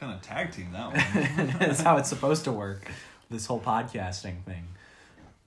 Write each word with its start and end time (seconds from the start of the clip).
kind 0.00 0.14
of 0.14 0.22
tag 0.22 0.50
team 0.50 0.72
that 0.72 0.86
one. 0.86 1.56
That's 1.58 1.82
how 1.82 1.98
it's 1.98 2.08
supposed 2.08 2.44
to 2.44 2.52
work. 2.52 2.90
This 3.30 3.44
whole 3.44 3.60
podcasting 3.60 4.42
thing. 4.44 4.66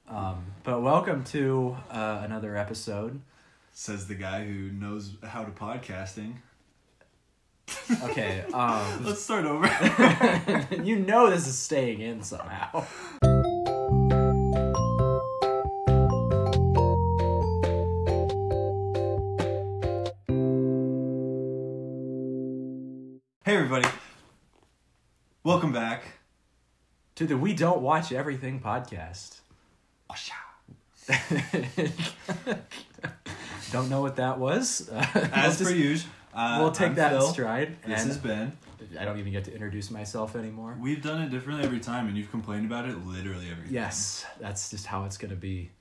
Um, 0.07 0.45
but 0.63 0.81
welcome 0.81 1.23
to 1.25 1.75
uh, 1.89 2.21
another 2.23 2.55
episode. 2.55 3.19
Says 3.71 4.07
the 4.07 4.13
guy 4.13 4.45
who 4.45 4.71
knows 4.71 5.15
how 5.23 5.43
to 5.43 5.51
podcasting. 5.51 6.35
Okay, 8.03 8.41
um, 8.53 9.03
Let's 9.03 9.23
start 9.23 9.45
over. 9.45 9.65
you 10.83 10.99
know 10.99 11.31
this 11.31 11.47
is 11.47 11.57
staying 11.57 12.01
in 12.01 12.21
somehow. 12.21 12.85
To 27.23 27.27
the 27.27 27.37
We 27.37 27.53
Don't 27.53 27.81
Watch 27.81 28.11
Everything 28.11 28.59
podcast. 28.59 29.39
Don't 33.71 33.89
know 33.89 34.01
what 34.01 34.17
that 34.17 34.39
was. 34.39 34.89
Uh, 34.93 35.05
we'll 35.15 35.23
As 35.31 35.57
just- 35.57 35.71
per 35.71 35.77
usual. 35.77 36.11
Uh, 36.33 36.57
we'll 36.59 36.73
take 36.73 36.89
I'm 36.89 36.95
that 36.95 37.13
in 37.13 37.19
Phil. 37.19 37.29
stride. 37.29 37.77
This 37.87 38.03
has 38.03 38.17
been. 38.17 38.51
I 38.99 39.05
don't 39.05 39.19
even 39.19 39.31
get 39.31 39.45
to 39.45 39.53
introduce 39.53 39.89
myself 39.89 40.35
anymore. 40.35 40.75
We've 40.77 41.01
done 41.01 41.21
it 41.21 41.29
differently 41.29 41.63
every 41.63 41.79
time, 41.79 42.09
and 42.09 42.17
you've 42.17 42.29
complained 42.29 42.65
about 42.65 42.89
it 42.89 42.97
literally 43.07 43.49
every 43.49 43.63
time. 43.63 43.73
Yes, 43.73 44.25
that's 44.41 44.69
just 44.69 44.85
how 44.85 45.05
it's 45.05 45.17
gonna 45.17 45.35
be. 45.35 45.71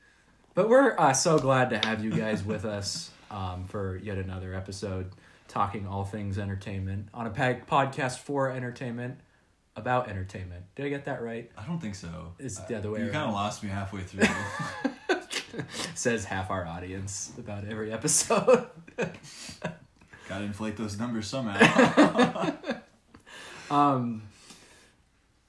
But 0.55 0.69
we're 0.69 0.97
uh, 0.97 1.13
so 1.13 1.41
glad 1.41 1.71
to 1.71 1.79
have 1.89 2.05
you 2.05 2.13
guys 2.13 2.45
with 2.45 2.65
us 2.65 3.11
um, 3.33 3.65
for 3.67 3.97
yet 3.97 4.17
another 4.17 4.55
episode, 4.55 5.11
talking 5.49 5.89
all 5.89 6.05
things 6.05 6.39
entertainment 6.39 7.09
on 7.13 7.27
a 7.27 7.31
podcast 7.31 8.19
for 8.19 8.49
entertainment, 8.49 9.19
about 9.77 10.09
entertainment. 10.09 10.65
Did 10.75 10.87
I 10.87 10.89
get 10.89 11.05
that 11.07 11.23
right? 11.23 11.51
I 11.57 11.65
don't 11.67 11.79
think 11.79 11.95
so. 11.95 12.35
It's 12.39 12.59
the 12.61 12.77
other 12.77 12.91
way 12.91 13.01
You 13.01 13.11
kind 13.11 13.29
of 13.29 13.35
lost 13.35 13.63
me 13.63 13.71
halfway 13.71 14.03
through. 14.03 14.27
Says 15.95 16.25
half 16.25 16.51
our 16.51 16.67
audience 16.67 17.33
about 17.39 17.67
every 17.67 17.93
episode. 17.93 18.67
Gotta 20.29 20.45
inflate 20.45 20.77
those 20.77 20.99
numbers 20.99 21.27
somehow. 21.27 22.55
um, 23.71 24.23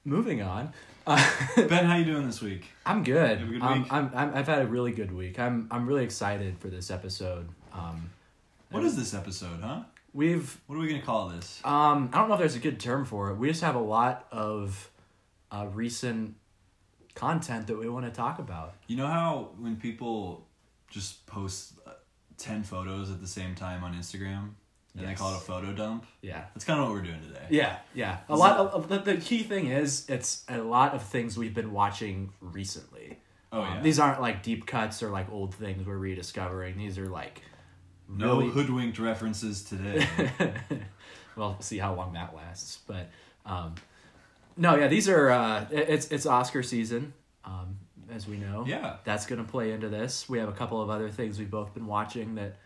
moving 0.04 0.42
on. 0.42 0.72
Uh, 1.06 1.30
ben, 1.56 1.84
how 1.84 1.96
you 1.96 2.04
doing 2.04 2.26
this 2.26 2.40
week? 2.40 2.66
I'm 2.84 3.04
good. 3.04 3.40
You 3.40 3.46
have 3.46 3.48
a 3.48 3.52
good 3.52 3.62
um, 3.62 3.82
week? 3.82 3.92
I'm, 3.92 4.10
I'm 4.14 4.34
I've 4.34 4.46
had 4.46 4.62
a 4.62 4.66
really 4.66 4.92
good 4.92 5.12
week. 5.12 5.38
I'm 5.38 5.68
I'm 5.70 5.86
really 5.86 6.04
excited 6.04 6.58
for 6.58 6.68
this 6.68 6.90
episode. 6.90 7.48
Um, 7.72 8.10
What 8.70 8.84
is 8.84 8.96
this 8.96 9.14
episode, 9.14 9.60
huh? 9.62 9.80
We've 10.14 10.58
What 10.66 10.76
are 10.76 10.80
we 10.80 10.88
gonna 10.88 11.02
call 11.02 11.28
this? 11.28 11.60
Um, 11.64 12.08
I 12.12 12.18
don't 12.18 12.28
know 12.28 12.34
if 12.34 12.40
there's 12.40 12.56
a 12.56 12.60
good 12.60 12.80
term 12.80 13.04
for 13.04 13.30
it. 13.30 13.34
We 13.36 13.48
just 13.48 13.60
have 13.62 13.74
a 13.74 13.78
lot 13.80 14.26
of 14.32 14.90
uh, 15.50 15.66
recent 15.72 16.36
content 17.14 17.66
that 17.66 17.78
we 17.78 17.88
want 17.88 18.06
to 18.06 18.10
talk 18.12 18.38
about. 18.38 18.74
You 18.86 18.96
know 18.96 19.06
how 19.06 19.50
when 19.58 19.76
people 19.76 20.46
just 20.90 21.26
post 21.26 21.74
uh, 21.86 21.90
10 22.38 22.62
photos 22.64 23.10
at 23.10 23.20
the 23.20 23.26
same 23.28 23.54
time 23.54 23.84
on 23.84 23.94
Instagram 23.94 24.50
and 24.96 25.06
they 25.08 25.14
call 25.14 25.32
it 25.34 25.36
a 25.36 25.40
photo 25.40 25.72
dump? 25.72 26.06
Yeah. 26.22 26.44
That's 26.54 26.64
kind 26.64 26.80
of 26.80 26.86
what 26.86 26.94
we're 26.94 27.02
doing 27.02 27.20
today. 27.20 27.46
Yeah, 27.50 27.76
yeah. 27.94 28.18
A 28.28 28.32
Is 28.32 28.38
lot 28.38 28.56
of 28.58 28.88
the, 28.88 28.98
the 28.98 29.16
key 29.16 29.42
thing 29.42 29.66
is 29.68 30.06
it's 30.08 30.44
a 30.48 30.58
lot 30.58 30.94
of 30.94 31.02
things 31.02 31.36
we've 31.36 31.54
been 31.54 31.72
watching 31.72 32.32
recently. 32.40 33.18
Oh, 33.52 33.62
Um, 33.62 33.74
yeah. 33.76 33.80
these 33.82 33.98
aren't 34.00 34.20
like 34.20 34.42
deep 34.42 34.66
cuts 34.66 35.02
or 35.02 35.10
like 35.10 35.30
old 35.30 35.54
things 35.54 35.86
we're 35.86 35.96
rediscovering. 35.98 36.76
These 36.76 36.98
are 36.98 37.06
like 37.08 37.42
no 38.08 38.38
really 38.38 38.50
hoodwinked 38.50 38.98
references 38.98 39.62
today. 39.62 40.06
well, 41.36 41.60
see 41.60 41.78
how 41.78 41.94
long 41.94 42.12
that 42.14 42.34
lasts. 42.34 42.78
But 42.86 43.08
um, 43.46 43.74
no, 44.56 44.76
yeah, 44.76 44.88
these 44.88 45.08
are 45.08 45.30
uh, 45.30 45.66
it's 45.70 46.08
it's 46.08 46.26
Oscar 46.26 46.62
season, 46.62 47.12
um, 47.44 47.76
as 48.10 48.26
we 48.28 48.36
know. 48.36 48.64
Yeah. 48.66 48.96
that's 49.04 49.26
gonna 49.26 49.44
play 49.44 49.72
into 49.72 49.88
this. 49.88 50.28
We 50.28 50.38
have 50.38 50.48
a 50.48 50.52
couple 50.52 50.80
of 50.80 50.90
other 50.90 51.10
things 51.10 51.38
we've 51.38 51.50
both 51.50 51.74
been 51.74 51.86
watching 51.86 52.34
that 52.36 52.56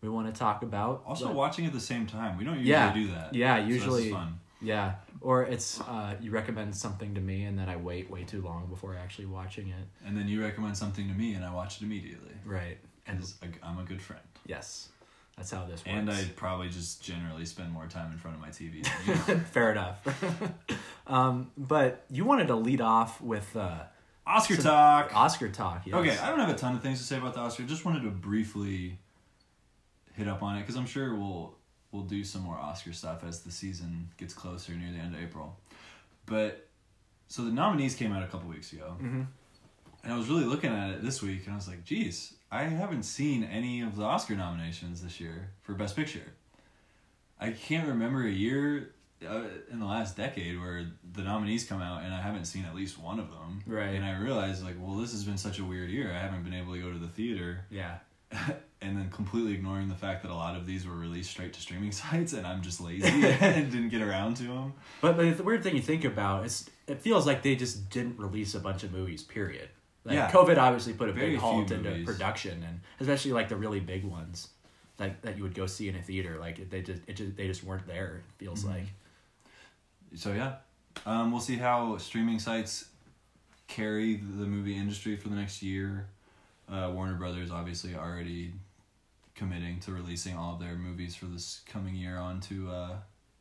we 0.00 0.08
want 0.08 0.32
to 0.32 0.38
talk 0.38 0.62
about. 0.62 1.02
also, 1.06 1.26
but- 1.26 1.34
watching 1.34 1.66
at 1.66 1.72
the 1.72 1.80
same 1.80 2.06
time. 2.06 2.38
We 2.38 2.44
don't 2.44 2.54
usually 2.58 2.70
yeah, 2.70 2.92
do 2.94 3.08
that. 3.08 3.34
Yeah, 3.34 3.56
So 3.62 3.68
usually. 3.68 4.10
fun. 4.10 4.38
yeah, 4.60 4.94
or 5.20 5.44
it's 5.44 5.80
uh, 5.80 6.14
you 6.20 6.30
recommend 6.30 6.76
something 6.76 7.14
to 7.14 7.20
me 7.22 7.44
and 7.44 7.58
then 7.58 7.68
I 7.70 7.76
wait 7.76 8.10
way 8.10 8.24
too 8.24 8.42
long 8.42 8.66
before 8.66 8.94
actually 8.96 9.26
watching 9.26 9.68
it. 9.68 9.86
And 10.06 10.14
then 10.16 10.28
you 10.28 10.42
recommend 10.42 10.76
something 10.76 11.08
to 11.08 11.14
me 11.14 11.32
and 11.34 11.42
I 11.44 11.52
watch 11.54 11.78
it 11.78 11.84
immediately. 11.84 12.32
Right. 12.44 12.76
And 13.06 13.18
Because 13.18 13.36
I'm 13.62 13.78
a 13.78 13.84
good 13.84 14.02
friend. 14.02 14.20
Yes, 14.46 14.88
that's 15.36 15.50
how 15.50 15.64
this 15.64 15.80
works. 15.80 15.82
And 15.86 16.10
I 16.10 16.24
probably 16.36 16.68
just 16.68 17.02
generally 17.02 17.44
spend 17.44 17.72
more 17.72 17.86
time 17.86 18.12
in 18.12 18.18
front 18.18 18.36
of 18.36 18.40
my 18.40 18.50
TV. 18.50 18.84
than 18.84 19.36
you. 19.36 19.40
Fair 19.52 19.72
enough. 19.72 20.06
um, 21.06 21.50
but 21.56 22.04
you 22.10 22.24
wanted 22.24 22.48
to 22.48 22.54
lead 22.56 22.80
off 22.80 23.20
with 23.20 23.54
uh, 23.56 23.80
Oscar 24.26 24.54
Some- 24.56 24.64
talk. 24.64 25.16
Oscar 25.16 25.48
talk. 25.48 25.82
Yes. 25.86 25.94
Okay, 25.96 26.16
I 26.18 26.30
don't 26.30 26.38
have 26.40 26.50
a 26.50 26.54
ton 26.54 26.74
of 26.74 26.82
things 26.82 26.98
to 26.98 27.04
say 27.04 27.18
about 27.18 27.34
the 27.34 27.40
Oscar. 27.40 27.64
Just 27.64 27.84
wanted 27.84 28.02
to 28.02 28.10
briefly 28.10 28.98
hit 30.14 30.28
up 30.28 30.42
on 30.42 30.56
it 30.56 30.60
because 30.60 30.76
I'm 30.76 30.86
sure 30.86 31.14
we'll 31.14 31.54
we'll 31.92 32.04
do 32.04 32.24
some 32.24 32.42
more 32.42 32.56
Oscar 32.56 32.92
stuff 32.92 33.22
as 33.24 33.42
the 33.42 33.50
season 33.52 34.08
gets 34.16 34.34
closer 34.34 34.72
near 34.72 34.90
the 34.92 34.98
end 34.98 35.14
of 35.14 35.22
April. 35.22 35.56
But 36.26 36.68
so 37.28 37.44
the 37.44 37.50
nominees 37.52 37.94
came 37.94 38.12
out 38.12 38.22
a 38.22 38.26
couple 38.26 38.48
weeks 38.48 38.72
ago, 38.72 38.96
Mhm. 39.00 39.26
and 40.04 40.12
I 40.12 40.16
was 40.16 40.28
really 40.28 40.44
looking 40.44 40.70
at 40.72 40.90
it 40.90 41.02
this 41.02 41.22
week, 41.22 41.44
and 41.46 41.52
I 41.52 41.56
was 41.56 41.68
like, 41.68 41.84
"Geez, 41.84 42.33
I 42.50 42.64
haven't 42.64 43.02
seen 43.04 43.42
any 43.44 43.80
of 43.80 43.96
the 43.96 44.04
Oscar 44.04 44.36
nominations 44.36 45.02
this 45.02 45.20
year 45.20 45.50
for 45.62 45.74
Best 45.74 45.96
Picture. 45.96 46.32
I 47.40 47.50
can't 47.50 47.88
remember 47.88 48.26
a 48.26 48.30
year." 48.30 48.90
Uh, 49.26 49.44
in 49.70 49.78
the 49.80 49.86
last 49.86 50.18
decade, 50.18 50.60
where 50.60 50.86
the 51.14 51.22
nominees 51.22 51.64
come 51.64 51.80
out 51.80 52.02
and 52.02 52.12
I 52.12 52.20
haven't 52.20 52.44
seen 52.44 52.66
at 52.66 52.74
least 52.74 52.98
one 52.98 53.18
of 53.18 53.30
them, 53.30 53.62
Right. 53.66 53.94
And 53.94 54.04
I 54.04 54.18
realized 54.18 54.62
like, 54.62 54.74
well, 54.78 54.96
this 54.96 55.12
has 55.12 55.24
been 55.24 55.38
such 55.38 55.58
a 55.58 55.64
weird 55.64 55.88
year. 55.88 56.12
I 56.12 56.18
haven't 56.18 56.42
been 56.44 56.52
able 56.52 56.74
to 56.74 56.80
go 56.82 56.92
to 56.92 56.98
the 56.98 57.08
theater, 57.08 57.64
Yeah. 57.70 57.98
and 58.82 58.98
then 58.98 59.08
completely 59.10 59.54
ignoring 59.54 59.88
the 59.88 59.94
fact 59.94 60.22
that 60.24 60.30
a 60.30 60.34
lot 60.34 60.56
of 60.56 60.66
these 60.66 60.86
were 60.86 60.94
released 60.96 61.30
straight 61.30 61.54
to 61.54 61.60
streaming 61.60 61.92
sites, 62.02 62.34
and 62.34 62.46
I'm 62.46 62.60
just 62.60 62.82
lazy 62.82 63.06
and 63.26 63.70
didn't 63.72 63.88
get 63.88 64.02
around 64.02 64.36
to 64.38 64.42
them. 64.42 64.74
But, 65.00 65.16
but 65.16 65.36
the 65.38 65.42
weird 65.42 65.62
thing 65.62 65.74
you 65.76 65.80
think 65.82 66.04
about 66.04 66.44
is 66.44 66.68
it 66.86 67.00
feels 67.00 67.26
like 67.26 67.42
they 67.42 67.56
just 67.56 67.88
didn't 67.88 68.18
release 68.18 68.54
a 68.54 68.60
bunch 68.60 68.82
of 68.82 68.92
movies. 68.92 69.22
Period. 69.22 69.70
Like 70.04 70.14
Yeah. 70.16 70.30
COVID 70.30 70.58
obviously 70.58 70.92
put 70.92 71.08
a 71.08 71.12
Very 71.12 71.30
big 71.32 71.38
halt 71.40 71.70
into 71.70 71.78
movies. 71.90 72.04
production, 72.06 72.62
and 72.62 72.80
especially 73.00 73.32
like 73.32 73.48
the 73.48 73.56
really 73.56 73.80
big 73.80 74.04
ones, 74.04 74.48
like 74.98 75.22
that 75.22 75.36
you 75.36 75.42
would 75.42 75.54
go 75.54 75.66
see 75.66 75.88
in 75.88 75.96
a 75.96 76.02
theater. 76.02 76.36
Like 76.38 76.68
they 76.70 76.82
just 76.82 77.00
it 77.06 77.14
just 77.14 77.36
they 77.36 77.46
just 77.46 77.64
weren't 77.64 77.86
there. 77.86 78.22
It 78.38 78.44
feels 78.44 78.64
Mm-hmm. 78.64 78.74
like. 78.74 78.86
So 80.14 80.32
yeah, 80.32 80.56
um, 81.06 81.32
we'll 81.32 81.40
see 81.40 81.56
how 81.56 81.96
streaming 81.98 82.38
sites 82.38 82.86
carry 83.66 84.16
the 84.16 84.46
movie 84.46 84.76
industry 84.76 85.16
for 85.16 85.28
the 85.28 85.34
next 85.36 85.62
year. 85.62 86.06
Uh, 86.70 86.90
Warner 86.94 87.14
Brothers 87.14 87.50
obviously 87.50 87.94
already 87.94 88.52
committing 89.34 89.80
to 89.80 89.92
releasing 89.92 90.36
all 90.36 90.54
of 90.54 90.60
their 90.60 90.74
movies 90.76 91.16
for 91.16 91.26
this 91.26 91.60
coming 91.66 91.94
year 91.94 92.16
onto 92.18 92.70
uh, 92.70 92.96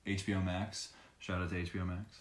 HBO 0.07 0.43
Max. 0.43 0.89
Shout 1.19 1.41
out 1.41 1.49
to 1.51 1.55
HBO 1.55 1.85
Max. 1.87 2.19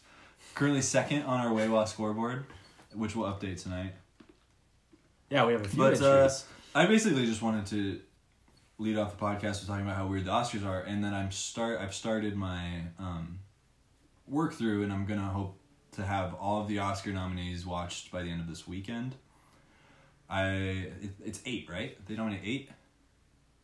Currently 0.54 0.82
second 0.82 1.22
on 1.22 1.40
our 1.40 1.50
Waywa 1.52 1.88
scoreboard, 1.88 2.44
which 2.92 3.16
we'll 3.16 3.32
update 3.32 3.62
tonight. 3.62 3.94
Yeah, 5.32 5.46
we 5.46 5.54
have 5.54 5.64
a 5.64 5.68
few 5.68 5.78
But, 5.78 6.02
uh. 6.02 6.28
I 6.74 6.84
basically 6.84 7.24
just 7.24 7.40
wanted 7.40 7.64
to 7.66 8.00
lead 8.76 8.98
off 8.98 9.16
the 9.16 9.24
podcast 9.24 9.60
with 9.60 9.66
talking 9.66 9.86
about 9.86 9.96
how 9.96 10.06
weird 10.06 10.26
the 10.26 10.30
Oscars 10.30 10.66
are, 10.66 10.82
and 10.82 11.02
then 11.02 11.14
I'm 11.14 11.30
start. 11.30 11.80
I've 11.80 11.94
started 11.94 12.36
my 12.36 12.82
um, 12.98 13.38
work 14.26 14.52
through, 14.52 14.82
and 14.82 14.92
I'm 14.92 15.06
gonna 15.06 15.22
hope 15.22 15.58
to 15.92 16.02
have 16.02 16.34
all 16.34 16.60
of 16.60 16.68
the 16.68 16.80
Oscar 16.80 17.12
nominees 17.12 17.64
watched 17.64 18.12
by 18.12 18.22
the 18.22 18.30
end 18.30 18.42
of 18.42 18.48
this 18.48 18.68
weekend. 18.68 19.14
I 20.28 20.48
it, 21.00 21.14
it's 21.24 21.40
eight, 21.46 21.66
right? 21.70 21.96
They 22.06 22.14
nominate 22.14 22.40
eight, 22.44 22.70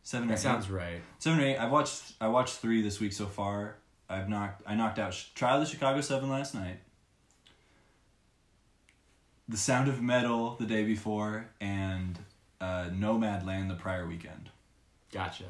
seven 0.03 0.29
or 0.29 0.33
that 0.33 0.39
eight? 0.39 0.43
sounds 0.43 0.71
right. 0.71 1.03
seven 1.19 1.39
or 1.39 1.45
eight. 1.45 1.59
I've 1.59 1.71
watched. 1.71 2.15
I 2.19 2.29
watched 2.29 2.57
three 2.57 2.81
this 2.81 2.99
week 2.99 3.13
so 3.13 3.27
far. 3.27 3.77
I've 4.09 4.31
knocked. 4.31 4.63
I 4.67 4.75
knocked 4.75 4.99
out 4.99 5.13
Trial 5.35 5.61
of 5.61 5.67
the 5.67 5.71
Chicago 5.71 6.01
Seven 6.01 6.31
last 6.31 6.55
night. 6.55 6.81
The 9.49 9.57
Sound 9.57 9.89
of 9.89 10.03
Metal 10.03 10.57
the 10.59 10.67
day 10.67 10.85
before, 10.85 11.49
and 11.61 12.19
uh, 12.61 12.91
Nomadland 12.93 13.69
the 13.69 13.75
prior 13.75 14.07
weekend. 14.07 14.51
Gotcha. 15.13 15.45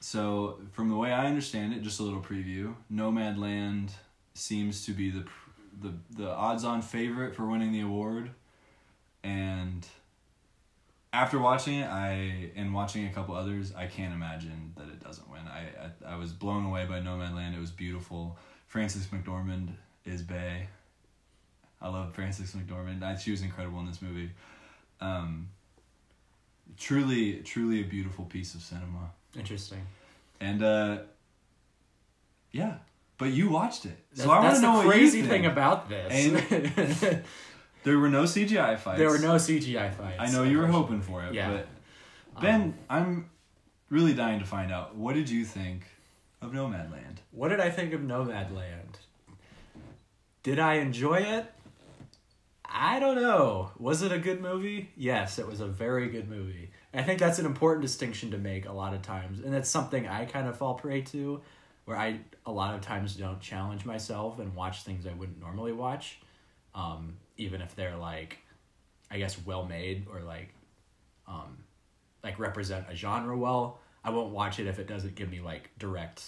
So, 0.00 0.58
from 0.72 0.90
the 0.90 0.96
way 0.96 1.10
I 1.10 1.26
understand 1.26 1.72
it, 1.72 1.82
just 1.82 2.00
a 2.00 2.02
little 2.02 2.20
preview. 2.20 2.74
Nomadland 2.92 3.90
seems 4.34 4.84
to 4.86 4.92
be 4.92 5.10
the 5.10 5.24
the 5.80 5.94
the 6.16 6.30
odds-on 6.30 6.82
favorite 6.82 7.34
for 7.34 7.46
winning 7.46 7.72
the 7.72 7.80
award, 7.80 8.30
and 9.22 9.86
after 11.14 11.38
watching 11.38 11.78
it, 11.78 11.88
I 11.88 12.50
and 12.56 12.74
watching 12.74 13.06
a 13.06 13.10
couple 13.10 13.34
others, 13.34 13.72
I 13.74 13.86
can't 13.86 14.12
imagine 14.12 14.74
that 14.76 14.88
it 14.88 15.02
doesn't 15.02 15.30
win. 15.30 15.42
I 15.46 15.70
I, 16.06 16.14
I 16.14 16.16
was 16.16 16.32
blown 16.32 16.66
away 16.66 16.84
by 16.86 17.00
Nomadland. 17.00 17.56
It 17.56 17.60
was 17.60 17.70
beautiful. 17.70 18.36
Frances 18.66 19.06
McDormand 19.06 19.70
is 20.04 20.22
Bay. 20.22 20.68
I 21.84 21.88
love 21.88 22.14
Frances 22.14 22.52
McDormand. 22.52 23.02
I, 23.02 23.14
she 23.16 23.30
was 23.30 23.42
incredible 23.42 23.78
in 23.80 23.86
this 23.86 24.00
movie. 24.00 24.30
Um, 25.02 25.50
truly, 26.78 27.34
truly 27.44 27.80
a 27.82 27.84
beautiful 27.84 28.24
piece 28.24 28.54
of 28.54 28.62
cinema. 28.62 29.10
Interesting. 29.36 29.86
And 30.40 30.62
uh, 30.62 30.98
yeah, 32.52 32.76
but 33.18 33.32
you 33.32 33.50
watched 33.50 33.84
it, 33.84 33.98
so 34.14 34.22
That's, 34.22 34.30
I 34.30 34.40
want 34.40 34.54
to 34.56 34.62
know 34.62 34.82
the 34.82 34.88
crazy 34.88 35.22
thing 35.22 35.46
about 35.46 35.88
this. 35.88 37.14
There 37.84 37.98
were 37.98 38.08
no 38.08 38.22
CGI 38.22 38.78
fights. 38.78 38.98
there 38.98 39.10
were 39.10 39.18
no 39.18 39.34
CGI 39.34 39.92
fights. 39.92 40.16
I 40.18 40.30
know 40.32 40.42
you 40.42 40.56
were 40.56 40.66
hoping 40.66 41.02
for 41.02 41.22
it, 41.22 41.34
Yeah. 41.34 41.50
but 42.32 42.40
Ben, 42.40 42.72
I'm 42.88 43.28
really 43.90 44.14
dying 44.14 44.38
to 44.38 44.46
find 44.46 44.72
out. 44.72 44.96
What 44.96 45.14
did 45.14 45.28
you 45.28 45.44
think 45.44 45.84
of 46.40 46.52
Nomadland? 46.52 47.18
What 47.30 47.48
did 47.48 47.60
I 47.60 47.68
think 47.68 47.92
of 47.92 48.00
Nomadland? 48.00 48.94
Did 50.42 50.58
I 50.58 50.76
enjoy 50.76 51.16
it? 51.16 51.53
I 52.76 52.98
don't 52.98 53.14
know. 53.14 53.70
Was 53.78 54.02
it 54.02 54.10
a 54.10 54.18
good 54.18 54.40
movie? 54.40 54.90
Yes, 54.96 55.38
it 55.38 55.46
was 55.46 55.60
a 55.60 55.66
very 55.66 56.08
good 56.08 56.28
movie. 56.28 56.70
I 56.92 57.02
think 57.02 57.20
that's 57.20 57.38
an 57.38 57.46
important 57.46 57.82
distinction 57.82 58.32
to 58.32 58.38
make 58.38 58.66
a 58.66 58.72
lot 58.72 58.94
of 58.94 59.02
times, 59.02 59.38
and 59.38 59.54
that's 59.54 59.70
something 59.70 60.08
I 60.08 60.24
kind 60.24 60.48
of 60.48 60.58
fall 60.58 60.74
prey 60.74 61.02
to, 61.02 61.40
where 61.84 61.96
I 61.96 62.18
a 62.44 62.50
lot 62.50 62.74
of 62.74 62.80
times 62.80 63.14
don't 63.14 63.40
challenge 63.40 63.84
myself 63.84 64.40
and 64.40 64.56
watch 64.56 64.82
things 64.82 65.06
I 65.06 65.12
wouldn't 65.12 65.38
normally 65.38 65.72
watch, 65.72 66.18
um, 66.74 67.14
even 67.36 67.60
if 67.60 67.76
they're 67.76 67.96
like, 67.96 68.38
I 69.08 69.18
guess 69.18 69.38
well 69.46 69.64
made 69.64 70.06
or 70.12 70.20
like, 70.20 70.52
um, 71.28 71.58
like 72.24 72.40
represent 72.40 72.86
a 72.90 72.96
genre 72.96 73.36
well. 73.36 73.78
I 74.02 74.10
won't 74.10 74.32
watch 74.32 74.58
it 74.58 74.66
if 74.66 74.80
it 74.80 74.88
doesn't 74.88 75.14
give 75.14 75.30
me 75.30 75.40
like 75.40 75.70
direct, 75.78 76.24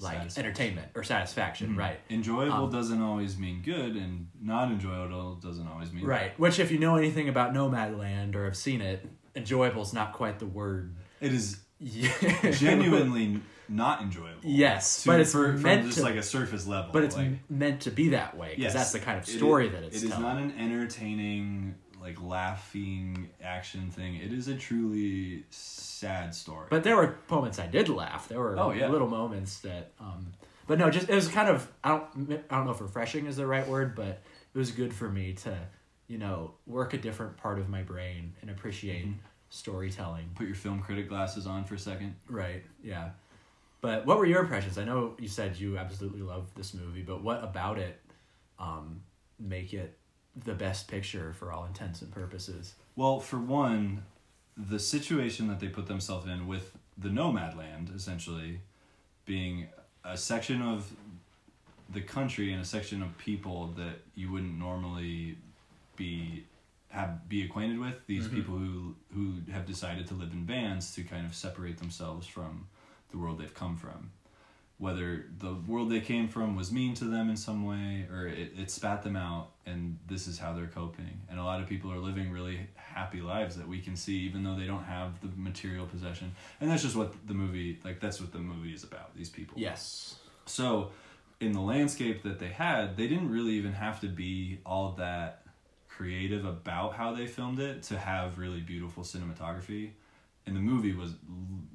like 0.00 0.36
entertainment 0.38 0.88
or 0.94 1.02
satisfaction. 1.02 1.76
Right. 1.76 2.00
Enjoyable 2.10 2.64
Um, 2.64 2.70
doesn't 2.70 3.02
always 3.02 3.36
mean 3.38 3.62
good, 3.62 3.96
and 3.96 4.28
not 4.40 4.70
enjoyable 4.70 5.36
doesn't 5.36 5.66
always 5.68 5.92
mean 5.92 6.04
Right. 6.04 6.38
Which, 6.38 6.58
if 6.58 6.70
you 6.70 6.78
know 6.78 6.96
anything 6.96 7.28
about 7.28 7.52
Nomadland 7.52 8.34
or 8.34 8.44
have 8.44 8.56
seen 8.56 8.80
it, 8.80 9.06
enjoyable 9.36 9.82
is 9.82 9.92
not 9.92 10.12
quite 10.12 10.38
the 10.38 10.46
word. 10.46 10.94
It 11.20 11.32
is 11.32 11.60
Yeah. 11.78 12.10
genuinely 12.50 13.40
not 13.68 14.02
enjoyable. 14.02 14.40
Yes, 14.42 15.02
to- 15.04 15.08
but 15.10 15.20
it's 15.20 15.32
for, 15.32 15.52
from 15.52 15.62
meant 15.62 15.86
just 15.86 15.98
to- 15.98 16.02
like 16.04 16.16
a 16.16 16.22
surface 16.22 16.66
level. 16.66 16.90
but 16.92 17.04
it's 17.04 17.16
like, 17.16 17.48
meant 17.48 17.82
to 17.82 17.90
be 17.90 18.08
that 18.10 18.36
way 18.36 18.48
because 18.56 18.62
yes, 18.64 18.72
that's 18.74 18.92
the 18.92 18.98
kind 18.98 19.18
of 19.18 19.26
story 19.26 19.68
that 19.68 19.82
it's 19.84 19.96
It 19.98 20.04
is 20.04 20.10
telling. 20.10 20.24
not 20.24 20.38
an 20.38 20.52
entertaining, 20.58 21.76
like 22.00 22.20
laughing 22.22 23.28
action 23.42 23.90
thing. 23.90 24.16
It 24.16 24.32
is 24.32 24.48
a 24.48 24.54
truly 24.56 25.44
sad 25.50 26.34
story. 26.34 26.66
But 26.70 26.82
there 26.84 26.96
were 26.96 27.16
moments 27.30 27.58
I 27.58 27.66
did 27.66 27.88
laugh. 27.88 28.28
There 28.28 28.38
were 28.40 28.58
Oh, 28.58 28.70
yeah. 28.72 28.88
little 28.88 29.08
moments 29.08 29.60
that, 29.60 29.92
um, 30.00 30.32
but 30.66 30.78
no, 30.78 30.90
just 30.90 31.08
it 31.08 31.14
was 31.14 31.28
kind 31.28 31.48
of 31.48 31.70
I 31.84 31.90
don't 31.90 32.42
I 32.50 32.56
don't 32.56 32.64
know 32.64 32.70
if 32.72 32.80
refreshing 32.80 33.26
is 33.26 33.36
the 33.36 33.46
right 33.46 33.66
word, 33.66 33.94
but 33.94 34.22
it 34.54 34.58
was 34.58 34.70
good 34.70 34.94
for 34.94 35.08
me 35.08 35.34
to 35.34 35.56
you 36.08 36.18
know 36.18 36.54
work 36.66 36.94
a 36.94 36.98
different 36.98 37.36
part 37.36 37.58
of 37.58 37.68
my 37.68 37.82
brain 37.82 38.34
and 38.40 38.50
appreciate 38.50 39.06
Mm-hmm. 39.06 39.18
storytelling. 39.50 40.30
Put 40.36 40.46
your 40.46 40.54
film 40.56 40.80
critic 40.80 41.08
glasses 41.08 41.46
on 41.46 41.64
for 41.64 41.74
a 41.74 41.78
second. 41.78 42.14
Right. 42.28 42.62
Yeah. 42.82 43.10
But 43.80 44.06
what 44.06 44.18
were 44.18 44.26
your 44.26 44.40
impressions? 44.42 44.78
I 44.78 44.84
know 44.84 45.14
you 45.18 45.26
said 45.28 45.56
you 45.58 45.76
absolutely 45.78 46.20
loved 46.22 46.54
this 46.56 46.72
movie, 46.74 47.02
but 47.02 47.22
what 47.22 47.42
about 47.42 47.78
it 47.78 47.98
um, 48.58 49.02
make 49.38 49.72
it 49.72 49.96
the 50.44 50.54
best 50.54 50.88
picture 50.88 51.32
for 51.32 51.52
all 51.52 51.64
intents 51.64 52.02
and 52.02 52.10
purposes? 52.12 52.74
Well, 52.96 53.20
for 53.20 53.38
one, 53.38 54.04
the 54.56 54.78
situation 54.78 55.48
that 55.48 55.60
they 55.60 55.68
put 55.68 55.86
themselves 55.86 56.26
in 56.26 56.46
with 56.46 56.76
the 56.98 57.08
nomad 57.10 57.56
land, 57.56 57.90
essentially, 57.94 58.60
being 59.26 59.68
a 60.04 60.16
section 60.16 60.62
of 60.62 60.90
the 61.92 62.00
country 62.00 62.52
and 62.52 62.62
a 62.62 62.64
section 62.64 63.02
of 63.02 63.16
people 63.18 63.68
that 63.76 64.00
you 64.14 64.30
wouldn't 64.30 64.58
normally 64.58 65.36
be 65.96 66.44
have 66.88 67.28
be 67.28 67.44
acquainted 67.44 67.78
with 67.78 68.04
these 68.06 68.26
Mhm. 68.26 68.34
people 68.34 68.58
who 68.58 68.96
who 69.14 69.34
have 69.52 69.64
decided 69.66 70.06
to 70.08 70.14
live 70.14 70.32
in 70.32 70.44
bands 70.44 70.94
to 70.94 71.04
kind 71.04 71.24
of 71.26 71.34
separate 71.34 71.78
themselves 71.78 72.26
from 72.26 72.66
the 73.10 73.18
world 73.18 73.38
they've 73.38 73.54
come 73.54 73.76
from 73.76 74.10
whether 74.80 75.26
the 75.38 75.54
world 75.68 75.90
they 75.90 76.00
came 76.00 76.26
from 76.26 76.56
was 76.56 76.72
mean 76.72 76.94
to 76.94 77.04
them 77.04 77.28
in 77.28 77.36
some 77.36 77.66
way 77.66 78.06
or 78.10 78.26
it, 78.26 78.50
it 78.58 78.70
spat 78.70 79.02
them 79.02 79.14
out 79.14 79.50
and 79.66 79.98
this 80.08 80.26
is 80.26 80.38
how 80.38 80.54
they're 80.54 80.66
coping. 80.66 81.20
And 81.28 81.38
a 81.38 81.44
lot 81.44 81.60
of 81.60 81.68
people 81.68 81.92
are 81.92 81.98
living 81.98 82.32
really 82.32 82.66
happy 82.76 83.20
lives 83.20 83.56
that 83.56 83.68
we 83.68 83.82
can 83.82 83.94
see 83.94 84.20
even 84.20 84.42
though 84.42 84.56
they 84.56 84.66
don't 84.66 84.84
have 84.84 85.20
the 85.20 85.28
material 85.36 85.84
possession. 85.84 86.32
And 86.62 86.70
that's 86.70 86.82
just 86.82 86.96
what 86.96 87.12
the 87.28 87.34
movie 87.34 87.78
like 87.84 88.00
that's 88.00 88.22
what 88.22 88.32
the 88.32 88.38
movie 88.38 88.72
is 88.72 88.82
about 88.82 89.14
these 89.14 89.28
people. 89.28 89.60
Yes. 89.60 90.16
so 90.46 90.92
in 91.40 91.52
the 91.52 91.60
landscape 91.60 92.22
that 92.22 92.38
they 92.38 92.48
had 92.48 92.96
they 92.96 93.06
didn't 93.06 93.30
really 93.30 93.52
even 93.52 93.74
have 93.74 94.00
to 94.00 94.08
be 94.08 94.60
all 94.64 94.92
that 94.92 95.42
creative 95.90 96.46
about 96.46 96.94
how 96.94 97.12
they 97.12 97.26
filmed 97.26 97.60
it 97.60 97.82
to 97.82 97.98
have 97.98 98.38
really 98.38 98.60
beautiful 98.60 99.02
cinematography. 99.02 99.90
And 100.46 100.56
the 100.56 100.60
movie 100.60 100.94
was 100.94 101.12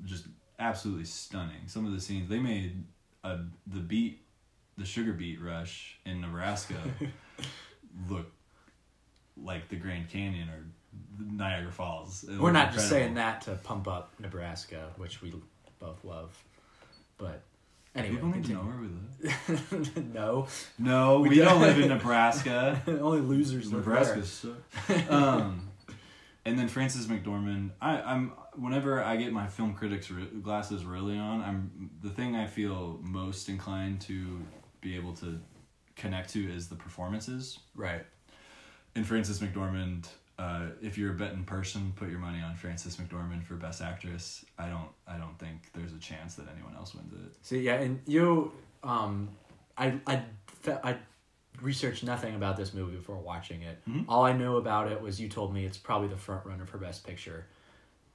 just 0.06 0.26
absolutely 0.58 1.06
stunning. 1.06 1.68
Some 1.68 1.86
of 1.86 1.92
the 1.92 2.02
scenes 2.02 2.30
they 2.30 2.40
made 2.40 2.84
the 3.68 3.80
beat 3.80 4.22
the 4.78 4.86
sugar 4.86 5.14
beet 5.14 5.42
rush 5.42 6.00
in 6.06 6.22
nebraska 6.22 6.76
look 8.10 8.32
like 9.38 9.68
the 9.70 9.76
grand 9.76 10.10
canyon 10.10 10.50
or 10.50 10.66
niagara 11.20 11.72
falls 11.72 12.24
It 12.24 12.32
We're 12.32 12.36
looked 12.52 12.54
not 12.54 12.74
just 12.74 12.90
saying 12.90 13.16
that 13.16 13.42
to 13.42 13.52
pump 13.56 13.88
up 13.88 14.14
Nebraska, 14.20 14.92
which 14.98 15.22
we 15.22 15.34
both 15.80 16.04
love. 16.06 16.32
But 17.18 17.42
anyway, 17.96 18.16
people 18.16 18.30
need 18.30 18.46
to 18.46 18.54
know 18.54 18.60
where 18.60 18.78
we 18.78 18.88
live 18.88 20.14
no. 20.14 20.48
no 20.80 21.20
we, 21.20 21.30
We 21.30 21.36
don't 21.38 21.48
don't. 21.60 21.62
live 21.62 21.80
in 21.80 21.90
nebraska 21.98 22.82
Only 22.88 23.20
losers 23.22 23.72
live 23.74 23.86
there. 23.86 23.96
Nebraska 23.96 24.56
um, 25.10 25.70
and 26.46 26.58
then 26.60 26.68
Frances 26.70 27.08
McDormand. 27.08 27.72
I, 27.82 28.02
I'm 28.02 28.32
whenever 28.58 29.04
I 29.04 29.16
get 29.18 29.32
my 29.34 29.48
film 29.48 29.74
critics 29.74 30.10
re- 30.12 30.28
glasses 30.42 30.86
really 30.86 31.18
on, 31.18 31.42
I'm 31.42 31.90
the 32.02 32.10
thing 32.10 32.36
I 32.36 32.48
feel 32.48 33.00
most 33.02 33.50
inclined 33.50 34.02
to 34.02 34.42
be 34.82 34.96
able 34.96 35.14
to 35.18 35.40
connect 35.96 36.32
to 36.34 36.52
is 36.52 36.68
the 36.68 36.76
performances. 36.76 37.60
Right. 37.76 38.06
And 38.96 39.06
Frances 39.06 39.40
McDormand. 39.40 40.08
Uh, 40.38 40.68
if 40.82 40.98
you're 40.98 41.12
a 41.12 41.16
betting 41.16 41.46
person, 41.46 41.94
put 41.96 42.10
your 42.10 42.20
money 42.20 42.42
on 42.42 42.56
Frances 42.56 42.98
McDormand 42.98 43.46
for 43.46 43.54
Best 43.56 43.82
Actress. 43.82 44.44
I 44.60 44.68
don't. 44.68 44.90
I 45.08 45.18
don't 45.18 45.38
think 45.40 45.72
there's 45.74 45.94
a 45.94 45.98
chance 45.98 46.36
that 46.36 46.48
anyone 46.54 46.76
else 46.76 46.94
wins 46.94 47.14
it. 47.14 47.38
See, 47.42 47.60
yeah, 47.62 47.76
and 47.76 48.02
you, 48.06 48.52
um, 48.84 49.30
I, 49.78 49.98
I, 50.06 50.24
I 50.84 50.98
researched 51.62 52.04
nothing 52.04 52.36
about 52.36 52.58
this 52.58 52.74
movie 52.74 52.98
before 52.98 53.16
watching 53.16 53.62
it. 53.62 53.80
Mhm. 53.90 54.04
All 54.10 54.26
I 54.26 54.34
knew 54.34 54.58
about 54.58 54.92
it 54.92 55.00
was 55.02 55.22
you 55.22 55.30
told 55.30 55.54
me 55.54 55.66
it's 55.66 55.78
probably 55.78 56.10
the 56.10 56.18
front 56.18 56.46
runner 56.46 56.66
for 56.66 56.78
Best 56.80 57.06
Picture. 57.08 57.46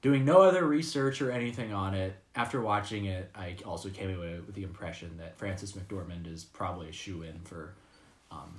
Doing 0.02 0.24
no 0.24 0.40
other 0.40 0.66
research 0.66 1.20
or 1.20 1.30
anything 1.30 1.74
on 1.74 1.94
it, 1.94 2.16
after 2.34 2.60
watching 2.60 3.04
it, 3.04 3.30
I 3.34 3.56
also 3.66 3.90
came 3.90 4.16
away 4.16 4.40
with 4.46 4.54
the 4.54 4.62
impression 4.62 5.18
that 5.18 5.36
Frances 5.36 5.72
McDormand 5.72 6.32
is 6.32 6.44
probably 6.44 6.88
a 6.88 6.92
shoe 6.92 7.22
in 7.22 7.38
for, 7.40 7.74
um, 8.30 8.54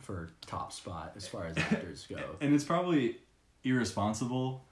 for 0.00 0.30
top 0.46 0.72
spot 0.72 1.14
as 1.16 1.26
far 1.26 1.46
as 1.46 1.58
actors 1.58 2.06
go. 2.08 2.20
And 2.40 2.54
it's 2.54 2.64
probably 2.64 3.16
irresponsible 3.64 4.64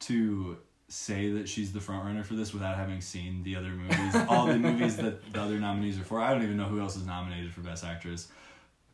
to 0.00 0.58
say 0.88 1.30
that 1.30 1.48
she's 1.48 1.72
the 1.72 1.80
front 1.80 2.04
runner 2.04 2.22
for 2.22 2.34
this 2.34 2.52
without 2.52 2.76
having 2.76 3.00
seen 3.00 3.42
the 3.44 3.56
other 3.56 3.70
movies, 3.70 4.14
all 4.28 4.46
the 4.46 4.58
movies 4.58 4.98
that 4.98 5.32
the 5.32 5.40
other 5.40 5.58
nominees 5.58 5.98
are 5.98 6.04
for. 6.04 6.20
I 6.20 6.34
don't 6.34 6.42
even 6.42 6.58
know 6.58 6.66
who 6.66 6.80
else 6.80 6.96
is 6.96 7.06
nominated 7.06 7.54
for 7.54 7.62
Best 7.62 7.82
Actress. 7.82 8.28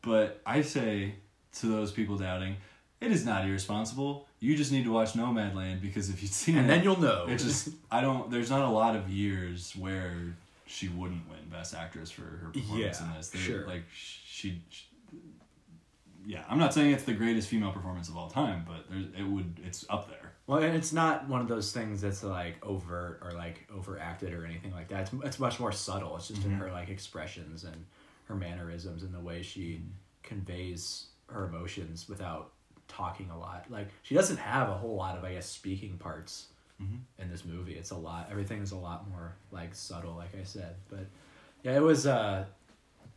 But 0.01 0.41
I 0.45 0.61
say 0.61 1.15
to 1.55 1.65
those 1.65 1.91
people 1.91 2.17
doubting, 2.17 2.55
it 3.01 3.11
is 3.11 3.25
not 3.25 3.45
irresponsible. 3.45 4.28
You 4.41 4.55
just 4.55 4.71
need 4.71 4.85
to 4.85 4.91
watch 4.93 5.13
Nomadland 5.13 5.81
because 5.81 6.09
if 6.09 6.21
you've 6.21 6.31
seen 6.31 6.57
And 6.57 6.65
it, 6.65 6.69
then 6.75 6.83
you'll 6.83 6.99
know. 6.99 7.25
it's 7.27 7.43
just 7.43 7.69
I 7.91 7.99
don't. 8.01 8.31
There's 8.31 8.49
not 8.49 8.61
a 8.61 8.69
lot 8.69 8.95
of 8.95 9.09
years 9.09 9.73
where 9.77 10.35
she 10.65 10.87
wouldn't 10.87 11.27
win 11.29 11.39
Best 11.51 11.73
Actress 11.75 12.09
for 12.11 12.21
her 12.21 12.49
performance 12.53 12.99
Yeah, 13.01 13.07
in 13.11 13.17
this. 13.17 13.29
They- 13.29 13.39
sure. 13.39 13.65
Like 13.67 13.83
she, 13.93 14.61
she- 14.69 14.85
yeah. 16.25 16.43
I'm 16.49 16.59
not 16.59 16.73
saying 16.73 16.91
it's 16.91 17.03
the 17.03 17.13
greatest 17.13 17.47
female 17.49 17.71
performance 17.71 18.07
of 18.09 18.17
all 18.17 18.29
time, 18.29 18.65
but 18.67 18.85
there's 18.89 19.05
it 19.17 19.23
would. 19.27 19.59
It's 19.65 19.85
up 19.89 20.09
there. 20.09 20.31
Well, 20.47 20.63
and 20.63 20.75
it's 20.75 20.93
not 20.93 21.27
one 21.27 21.41
of 21.41 21.47
those 21.47 21.71
things 21.71 22.01
that's 22.01 22.23
like 22.23 22.63
overt 22.65 23.19
or 23.23 23.31
like 23.33 23.67
overacted 23.75 24.33
or 24.33 24.45
anything 24.45 24.71
like 24.71 24.87
that. 24.89 25.01
It's, 25.01 25.11
it's 25.25 25.39
much 25.39 25.59
more 25.59 25.71
subtle. 25.71 26.15
It's 26.17 26.27
just 26.29 26.43
in 26.43 26.51
Mhm. 26.51 26.59
her 26.59 26.71
like 26.71 26.89
expressions 26.89 27.63
and 27.63 27.85
her 28.25 28.35
mannerisms 28.35 29.03
and 29.03 29.13
the 29.13 29.19
way 29.19 29.41
she 29.41 29.81
conveys 30.23 31.07
her 31.27 31.45
emotions 31.45 32.07
without 32.09 32.51
talking 32.99 33.29
a 33.29 33.37
lot. 33.39 33.65
Like 33.69 33.87
she 34.03 34.13
doesn't 34.15 34.37
have 34.37 34.69
a 34.69 34.73
whole 34.75 34.95
lot 34.95 35.17
of 35.17 35.23
I 35.23 35.33
guess 35.33 35.47
speaking 35.47 35.97
parts 35.97 36.47
Mhm. 36.81 36.99
in 37.17 37.29
this 37.29 37.43
movie. 37.45 37.73
It's 37.73 37.91
a 37.91 37.97
lot. 37.97 38.27
Everything 38.31 38.61
is 38.61 38.71
a 38.71 38.77
lot 38.77 39.09
more 39.09 39.35
like 39.51 39.73
subtle, 39.75 40.15
like 40.15 40.35
I 40.39 40.43
said. 40.43 40.75
But 40.89 41.05
yeah, 41.63 41.75
it 41.77 41.81
was 41.81 42.05
uh, 42.07 42.45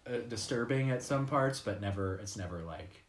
uh 0.07 0.11
disturbing 0.29 0.91
at 0.91 1.03
some 1.03 1.27
parts, 1.27 1.61
but 1.61 1.81
never. 1.81 2.17
It's 2.17 2.37
never 2.37 2.61
like 2.63 3.03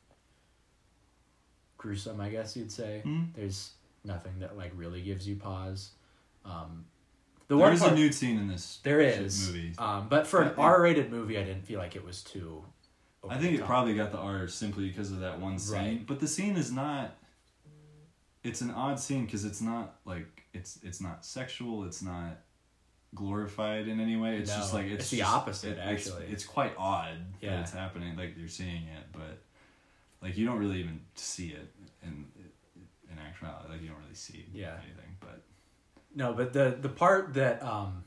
gruesome. 1.78 2.20
I 2.22 2.30
guess 2.30 2.56
you'd 2.56 2.72
say. 2.72 3.02
Mhm. 3.06 3.34
There's 3.36 3.74
nothing 4.04 4.40
that 4.40 4.58
like 4.58 4.72
really 4.76 5.02
gives 5.02 5.28
you 5.28 5.36
pause. 5.36 5.92
Um, 6.46 6.86
the 7.48 7.56
There 7.56 7.64
one 7.66 7.74
is 7.74 7.80
part, 7.82 7.94
a 7.94 7.96
nude 7.96 8.14
scene 8.14 8.38
in 8.40 8.48
this. 8.48 8.80
there 8.84 9.00
is 9.00 9.48
movie. 9.48 9.74
um, 9.78 10.08
but 10.10 10.28
for 10.28 10.42
an 10.42 10.54
R-rated 10.58 11.12
movie, 11.12 11.38
I 11.38 11.44
didn't 11.44 11.66
feel 11.66 11.80
like 11.80 11.96
it 11.96 12.04
was 12.04 12.24
too. 12.24 12.64
I 13.30 13.38
think 13.38 13.58
it 13.60 13.66
probably 13.66 13.94
got 13.96 14.12
the 14.12 14.18
R 14.18 14.48
simply 14.48 14.88
because 14.90 15.12
of 15.12 15.20
that 15.22 15.40
one 15.40 15.58
scene. 15.60 15.78
Right. 15.78 16.06
But 16.08 16.20
the 16.20 16.28
scene 16.28 16.58
is 16.58 16.72
not. 16.72 17.16
It's 18.44 18.60
an 18.62 18.72
odd 18.72 19.00
scene 19.00 19.26
because 19.26 19.46
it's 19.46 19.62
not 19.62 19.96
like 20.06 20.44
it's 20.54 20.80
it's 20.84 21.00
not 21.02 21.26
sexual. 21.26 21.86
It's 21.86 22.02
not. 22.02 22.38
glorified 23.16 23.88
in 23.88 24.00
any 24.00 24.16
way. 24.16 24.38
It's 24.38 24.50
No, 24.50 24.58
just 24.58 24.74
like 24.74 24.88
it's, 24.88 25.04
it's 25.04 25.10
the 25.12 25.18
just- 25.18 25.32
opposite, 25.32 25.72
it's- 25.74 25.88
actually. 25.88 26.26
it's, 26.26 26.44
quite 26.44 26.74
odd 26.80 27.16
Yeah. 27.42 27.52
that 27.52 27.60
it's 27.62 27.72
happening. 27.72 28.16
Like 28.18 28.36
you're 28.36 28.48
seeing 28.48 28.88
it, 28.88 29.06
but 29.12 29.38
like 30.20 30.36
you 30.36 30.48
don't 30.48 30.58
really 30.58 30.80
even 30.80 31.00
see 31.14 31.50
it 31.50 31.72
in 32.02 32.26
in 33.12 33.20
actuality. 33.20 33.70
Like 33.70 33.82
you 33.84 33.90
don't 33.90 34.00
really 34.02 34.16
see 34.16 34.48
Yeah. 34.52 34.74
anything. 34.84 35.16
But 35.20 35.44
No, 36.16 36.34
but 36.34 36.54
the 36.54 36.76
the 36.82 36.90
part 36.90 37.36
that 37.36 37.62
um 37.62 38.04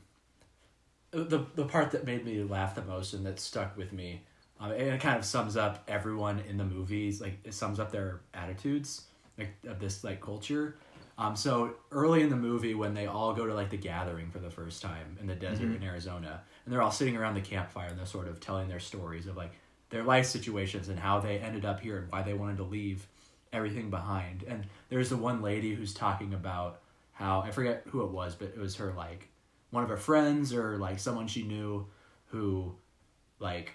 the 1.11 1.45
the 1.55 1.65
part 1.65 1.91
that 1.91 2.03
made 2.05 2.25
me 2.25 2.43
laugh 2.43 2.75
the 2.75 2.83
most 2.83 3.13
and 3.13 3.25
that 3.25 3.39
stuck 3.39 3.77
with 3.77 3.93
me, 3.93 4.23
um, 4.59 4.71
and 4.71 4.81
it 4.81 5.01
kind 5.01 5.17
of 5.17 5.25
sums 5.25 5.55
up 5.57 5.83
everyone 5.87 6.41
in 6.47 6.57
the 6.57 6.65
movies. 6.65 7.21
Like 7.21 7.39
it 7.43 7.53
sums 7.53 7.79
up 7.79 7.91
their 7.91 8.21
attitudes, 8.33 9.03
like 9.37 9.53
of 9.67 9.79
this 9.79 10.03
like 10.03 10.21
culture. 10.21 10.77
Um, 11.19 11.35
so 11.35 11.73
early 11.91 12.21
in 12.21 12.29
the 12.29 12.35
movie, 12.35 12.75
when 12.75 12.93
they 12.93 13.07
all 13.07 13.33
go 13.33 13.47
to 13.47 13.53
like 13.53 13.71
the 13.71 13.77
gathering 13.77 14.29
for 14.29 14.39
the 14.39 14.51
first 14.51 14.81
time 14.81 15.17
in 15.19 15.25
the 15.25 15.35
desert 15.35 15.75
in 15.75 15.83
Arizona, 15.83 16.41
and 16.63 16.73
they're 16.73 16.81
all 16.81 16.91
sitting 16.91 17.17
around 17.17 17.33
the 17.33 17.41
campfire 17.41 17.87
and 17.87 17.97
they're 17.97 18.05
sort 18.05 18.27
of 18.27 18.39
telling 18.39 18.67
their 18.67 18.79
stories 18.79 19.25
of 19.25 19.35
like 19.35 19.53
their 19.89 20.03
life 20.03 20.25
situations 20.25 20.89
and 20.89 20.99
how 20.99 21.19
they 21.19 21.39
ended 21.39 21.65
up 21.65 21.79
here 21.79 21.97
and 21.97 22.11
why 22.11 22.21
they 22.21 22.33
wanted 22.33 22.57
to 22.57 22.63
leave 22.63 23.07
everything 23.53 23.89
behind. 23.89 24.43
And 24.47 24.65
there's 24.89 25.09
the 25.09 25.17
one 25.17 25.41
lady 25.41 25.73
who's 25.73 25.93
talking 25.93 26.33
about 26.33 26.81
how 27.13 27.41
I 27.41 27.51
forget 27.51 27.83
who 27.87 28.03
it 28.03 28.11
was, 28.11 28.35
but 28.35 28.49
it 28.49 28.59
was 28.59 28.75
her 28.75 28.93
like 28.95 29.29
one 29.71 29.83
of 29.83 29.89
her 29.89 29.97
friends 29.97 30.53
or 30.53 30.77
like 30.77 30.99
someone 30.99 31.27
she 31.27 31.43
knew 31.43 31.87
who 32.27 32.75
like 33.39 33.73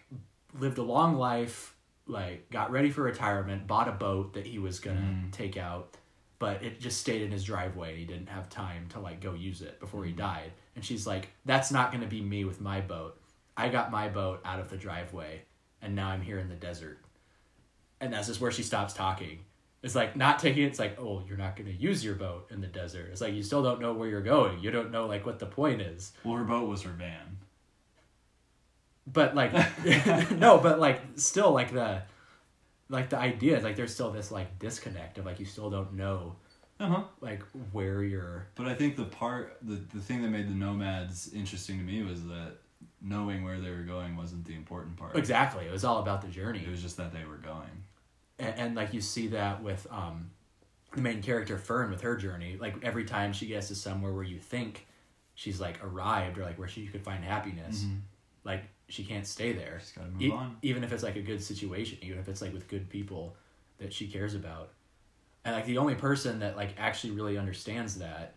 lived 0.59 0.79
a 0.79 0.83
long 0.83 1.17
life, 1.17 1.75
like 2.07 2.51
got 2.51 2.71
ready 2.71 2.91
for 2.91 3.03
retirement, 3.03 3.67
bought 3.67 3.89
a 3.89 3.93
boat 3.93 4.35
that 4.35 4.47
he 4.47 4.59
was 4.59 4.81
gonna 4.81 5.01
Mm. 5.01 5.33
take 5.33 5.57
out, 5.57 5.97
but 6.39 6.63
it 6.63 6.81
just 6.81 7.01
stayed 7.01 7.23
in 7.23 7.31
his 7.31 7.45
driveway. 7.45 7.97
He 7.97 8.05
didn't 8.05 8.29
have 8.29 8.49
time 8.51 8.89
to 8.91 9.01
like 9.01 9.21
go 9.21 9.35
use 9.35 9.63
it 9.63 9.79
before 9.81 10.05
he 10.05 10.13
died. 10.13 10.53
And 10.75 10.85
she's 10.85 11.07
like, 11.07 11.31
"That's 11.45 11.71
not 11.71 11.93
gonna 11.93 12.07
be 12.07 12.21
me 12.23 12.45
with 12.45 12.61
my 12.61 12.81
boat. 12.81 13.21
I 13.57 13.69
got 13.69 13.91
my 13.91 14.09
boat 14.09 14.41
out 14.45 14.59
of 14.61 14.71
the 14.71 14.77
driveway, 14.77 15.43
and 15.81 15.95
now 15.95 16.09
I'm 16.09 16.23
here 16.23 16.39
in 16.39 16.49
the 16.49 16.57
desert." 16.57 16.99
And 18.01 18.13
that's 18.13 18.27
just 18.27 18.41
where 18.41 18.51
she 18.51 18.63
stops 18.63 18.95
talking. 18.95 19.45
It's 19.83 19.95
like 19.95 20.17
not 20.17 20.39
taking 20.39 20.63
it. 20.63 20.67
It's 20.67 20.79
like, 20.79 20.99
oh, 21.01 21.23
you're 21.27 21.37
not 21.37 21.57
to 21.57 21.73
use 21.73 22.05
your 22.05 22.15
boat 22.15 22.47
in 22.51 22.61
the 22.61 22.67
desert. 22.69 23.09
It's 23.11 23.21
like 23.21 23.35
you 23.35 23.43
still 23.43 23.63
don't 23.65 23.81
know 23.81 23.93
where 23.93 24.09
you're 24.09 24.23
going. 24.23 24.61
You 24.61 24.71
don't 24.71 24.91
know 24.93 25.07
like 25.07 25.27
what 25.27 25.39
the 25.41 25.47
point 25.47 25.81
is. 25.81 26.13
well, 26.25 26.37
her 26.37 26.45
boat 26.45 26.69
was 26.69 26.83
her 26.83 26.93
van. 26.93 27.39
But 29.07 29.35
like, 29.35 29.53
no, 30.31 30.59
but 30.59 30.79
like 30.79 31.01
still 31.17 31.53
like 31.53 31.73
the, 31.73 32.03
like 32.89 33.11
the 33.11 33.19
idea 33.19 33.57
is 33.57 33.65
like 33.65 33.77
there's 33.77 33.93
still 33.95 34.11
this 34.11 34.31
like 34.31 34.59
disconnect 34.59 35.19
of 35.19 35.27
like 35.27 35.41
you 35.41 35.47
still 35.47 35.71
don't 35.71 35.95
know 35.95 36.37
Uh 36.79 36.87
huh. 36.87 37.03
like 37.21 37.43
where 37.73 38.03
you're. 38.03 38.47
But 38.55 38.67
I 38.69 38.75
think 38.75 38.97
the 38.97 39.05
part, 39.05 39.57
the, 39.63 39.75
the 39.95 40.01
thing 40.01 40.23
that 40.23 40.29
made 40.29 40.49
the 40.49 40.55
nomads 40.55 41.33
interesting 41.35 41.79
to 41.79 41.85
me 41.85 42.03
was 42.03 42.25
that 42.27 42.59
knowing 43.01 43.43
where 43.45 43.59
they 43.61 43.71
were 43.71 43.83
going 43.83 44.17
wasn't 44.17 44.45
the 44.45 44.55
important 44.55 44.97
part. 44.97 45.17
Exactly, 45.17 45.65
it 45.67 45.73
was 45.73 45.85
all 45.85 45.99
about 45.99 46.23
the 46.23 46.29
journey. 46.29 46.63
It 46.65 46.71
was 46.71 46.81
just 46.83 46.97
that 46.99 47.13
they 47.13 47.25
were 47.25 47.39
going. 47.39 47.85
and, 48.39 48.55
and 48.57 48.75
like 48.77 48.95
you 48.95 49.01
see 49.01 49.29
that 49.29 49.63
with 49.63 49.87
um 49.91 50.31
the 50.95 51.01
main 51.01 51.23
character 51.23 51.57
Fern 51.59 51.91
with 51.91 52.03
her 52.03 52.17
journey 52.17 52.59
like 52.61 52.75
every 52.85 53.05
time 53.05 53.33
she 53.33 53.47
gets 53.47 53.69
to 53.69 53.75
somewhere 53.75 54.13
where 54.13 54.23
you 54.23 54.39
think 54.39 54.87
she's 55.35 55.59
like 55.59 55.83
arrived 55.83 56.37
or 56.39 56.43
like 56.43 56.59
where 56.59 56.69
she 56.69 56.87
could 56.87 57.03
find 57.03 57.25
happiness 57.25 57.87
like 58.45 58.65
she 58.93 59.05
can't 59.05 59.27
stay 59.27 59.53
there. 59.53 59.79
She's 59.81 59.93
gotta 59.93 60.11
move 60.11 60.23
E- 60.23 60.31
on. 60.31 60.57
even 60.63 60.85
if 60.85 60.93
it's 60.93 61.03
like 61.03 61.17
a 61.17 61.23
good 61.23 61.43
situation 61.43 61.99
even 62.03 62.19
if 62.19 62.29
it's 62.29 62.43
like 62.43 62.53
with 62.53 62.69
good 62.69 62.89
people 62.91 63.35
that 63.79 63.93
she 63.93 64.07
cares 64.07 64.35
about. 64.35 64.71
And 65.45 65.55
like 65.55 65.67
the 65.67 65.79
only 65.79 65.95
person 65.95 66.39
that 66.41 66.57
like 66.57 66.75
actually 66.79 67.13
really 67.13 67.39
understands 67.39 67.99
that 67.99 68.35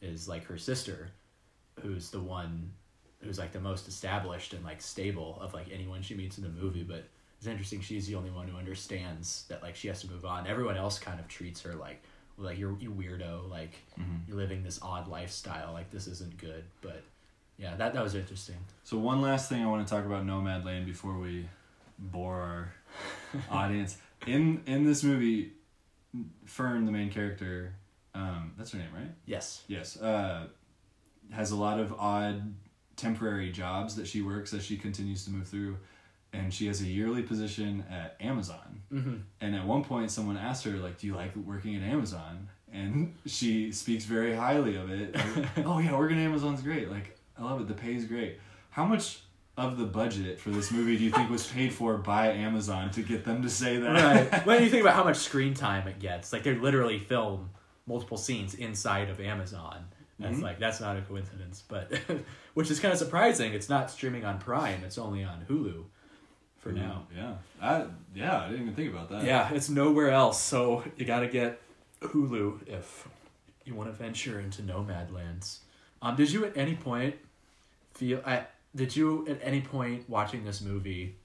is 0.00 0.28
like 0.28 0.44
her 0.44 0.56
sister 0.56 1.10
who's 1.82 2.10
the 2.10 2.20
one 2.20 2.70
who's 3.20 3.38
like 3.38 3.52
the 3.52 3.60
most 3.60 3.88
established 3.88 4.52
and 4.52 4.64
like 4.64 4.80
stable 4.80 5.38
of 5.40 5.52
like 5.52 5.66
anyone 5.72 6.02
she 6.02 6.14
meets 6.14 6.38
in 6.38 6.44
the 6.44 6.50
movie. 6.50 6.84
But 6.84 7.04
it's 7.38 7.46
interesting 7.46 7.80
she's 7.80 8.06
the 8.06 8.14
only 8.14 8.30
one 8.30 8.48
who 8.48 8.56
understands 8.56 9.44
that 9.48 9.62
like 9.62 9.76
she 9.76 9.88
has 9.88 10.00
to 10.02 10.10
move 10.10 10.24
on. 10.24 10.46
Everyone 10.46 10.76
else 10.76 10.98
kind 10.98 11.18
of 11.18 11.28
treats 11.28 11.60
her 11.62 11.74
like 11.74 12.02
well, 12.36 12.46
like 12.46 12.58
you're 12.58 12.76
you 12.80 12.90
weirdo. 12.90 13.50
Like 13.50 13.74
mm-hmm. 13.98 14.16
you're 14.26 14.36
living 14.36 14.62
this 14.62 14.78
odd 14.80 15.08
lifestyle. 15.08 15.72
Like 15.72 15.90
this 15.90 16.06
isn't 16.06 16.38
good. 16.38 16.64
But 16.80 17.02
yeah 17.58 17.74
that 17.76 17.92
that 17.92 18.02
was 18.02 18.14
interesting 18.14 18.56
So 18.84 18.96
one 18.96 19.20
last 19.20 19.48
thing 19.48 19.62
I 19.62 19.66
want 19.66 19.86
to 19.86 19.94
talk 19.94 20.06
about 20.06 20.24
Nomad 20.24 20.64
Nomadland 20.64 20.86
before 20.86 21.18
we 21.18 21.48
bore 21.98 22.40
our 22.40 22.72
audience. 23.50 23.98
In 24.26 24.62
in 24.66 24.84
this 24.84 25.04
movie, 25.04 25.52
Fern, 26.46 26.86
the 26.86 26.92
main 26.92 27.10
character, 27.10 27.74
um, 28.14 28.52
that's 28.56 28.72
her 28.72 28.78
name, 28.78 28.88
right? 28.94 29.10
yes 29.26 29.62
Yes. 29.68 30.00
Uh, 30.00 30.46
has 31.30 31.50
a 31.50 31.56
lot 31.56 31.78
of 31.78 31.92
odd 31.98 32.54
temporary 32.96 33.52
jobs 33.52 33.96
that 33.96 34.06
she 34.06 34.22
works 34.22 34.54
as 34.54 34.64
she 34.64 34.76
continues 34.76 35.24
to 35.24 35.30
move 35.30 35.46
through, 35.46 35.76
and 36.32 36.52
she 36.52 36.66
has 36.66 36.80
a 36.80 36.86
yearly 36.86 37.22
position 37.22 37.84
at 37.90 38.16
Amazon. 38.20 38.82
mm-hmm. 38.92 39.16
And 39.40 39.54
at 39.54 39.66
one 39.66 39.84
point, 39.84 40.10
someone 40.10 40.36
asked 40.38 40.64
her, 40.64 40.72
like, 40.72 40.98
"Do 40.98 41.06
you 41.06 41.14
like 41.14 41.36
working 41.36 41.76
at 41.76 41.82
Amazon?" 41.82 42.48
And 42.72 43.14
she 43.26 43.72
speaks 43.72 44.04
very 44.04 44.34
highly 44.34 44.76
of 44.76 44.90
it. 44.90 45.14
Like, 45.14 45.66
oh 45.66 45.78
yeah, 45.78 45.96
working 45.96 46.18
at 46.18 46.24
Amazon's 46.24 46.62
great. 46.62 46.90
Like, 46.90 47.17
I 47.38 47.44
love 47.44 47.60
it. 47.60 47.68
The 47.68 47.74
pay 47.74 47.94
is 47.94 48.04
great. 48.04 48.38
How 48.70 48.84
much 48.84 49.20
of 49.56 49.76
the 49.76 49.84
budget 49.84 50.38
for 50.38 50.50
this 50.50 50.70
movie 50.70 50.96
do 50.96 51.04
you 51.04 51.10
think 51.10 51.28
was 51.30 51.46
paid 51.46 51.72
for 51.72 51.96
by 51.98 52.28
Amazon 52.28 52.90
to 52.92 53.02
get 53.02 53.24
them 53.24 53.42
to 53.42 53.50
say 53.50 53.76
that? 53.78 53.90
right 54.32 54.46
when 54.46 54.62
you 54.62 54.70
think 54.70 54.82
about 54.82 54.94
how 54.94 55.02
much 55.04 55.16
screen 55.16 55.52
time 55.52 55.88
it 55.88 55.98
gets 55.98 56.32
like 56.32 56.44
they 56.44 56.54
literally 56.54 56.98
film 56.98 57.50
multiple 57.86 58.16
scenes 58.16 58.54
inside 58.54 59.08
of 59.08 59.18
amazon 59.18 59.84
that's 60.20 60.36
Mhm. 60.38 60.42
like 60.42 60.58
that's 60.60 60.78
not 60.80 60.96
a 60.96 61.00
coincidence 61.00 61.64
but 61.66 61.90
which 62.54 62.70
is 62.70 62.78
kind 62.78 62.92
of 62.92 62.98
surprising 63.00 63.52
it's 63.52 63.68
not 63.68 63.90
streaming 63.90 64.24
on 64.24 64.38
prime 64.38 64.84
it's 64.84 64.96
only 64.96 65.24
on 65.24 65.44
hulu 65.48 65.82
for 66.58 66.70
now 66.70 67.06
Yeah. 67.16 67.34
I, 67.60 67.86
yeah, 68.14 68.42
I 68.42 68.46
didn't 68.50 68.62
even 68.62 68.74
think 68.76 68.92
about 68.92 69.10
that. 69.10 69.24
yeah 69.24 69.52
it's 69.52 69.68
nowhere 69.68 70.10
else 70.12 70.40
so 70.40 70.84
you 70.96 71.04
gotta 71.04 71.26
get 71.26 71.60
hulu 72.00 72.60
if 72.68 73.08
you 73.64 73.74
want 73.74 73.88
to 73.90 73.92
venture 73.96 74.38
into 74.38 74.62
nomad 74.62 75.10
lands 75.10 75.60
um 76.00 76.14
did 76.14 76.30
you 76.30 76.44
at 76.44 76.56
any 76.56 76.76
point 76.76 77.16
feel 77.98 78.22
I, 78.24 78.46
did 78.74 78.94
you 78.94 79.26
at 79.28 79.38
any 79.42 79.60
point 79.60 80.08
watching 80.08 80.44
this 80.44 80.60
movie 80.60 81.16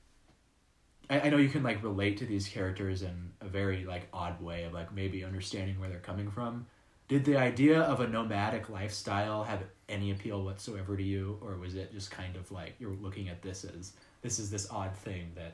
I, 1.10 1.22
I 1.22 1.30
know 1.30 1.38
you 1.38 1.50
can 1.50 1.64
like 1.64 1.84
relate 1.84 2.18
to 2.18 2.26
these 2.26 2.48
characters 2.48 3.02
in 3.02 3.32
a 3.42 3.48
very 3.48 3.86
like 3.86 4.08
odd 4.12 4.42
way 4.42 4.64
of 4.64 4.74
like 4.74 4.94
maybe 4.94 5.24
understanding 5.24 5.80
where 5.80 5.90
they're 5.90 6.00
coming 6.00 6.30
from 6.32 6.66
did 7.08 7.26
the 7.26 7.38
idea 7.38 7.82
of 7.82 8.00
a 8.00 8.08
nomadic 8.08 8.70
lifestyle 8.70 9.44
have 9.44 9.64
any 9.88 10.12
appeal 10.12 10.44
whatsoever 10.44 10.98
to 10.98 11.04
you 11.04 11.38
or 11.42 11.58
was 11.58 11.76
it 11.76 11.94
just 11.94 12.10
kind 12.10 12.36
of 12.36 12.52
like 12.52 12.74
you're 12.80 12.98
looking 13.02 13.30
at 13.30 13.42
this 13.42 13.64
as 13.64 13.94
this 14.22 14.40
is 14.40 14.50
this 14.50 14.68
odd 14.72 14.96
thing 14.96 15.32
that 15.36 15.54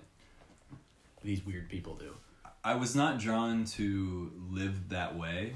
these 1.22 1.46
weird 1.46 1.68
people 1.70 1.96
do 1.96 2.14
I 2.64 2.76
was 2.76 2.94
not 2.94 3.20
drawn 3.20 3.64
to 3.66 4.32
live 4.52 4.90
that 4.90 5.18
way, 5.18 5.54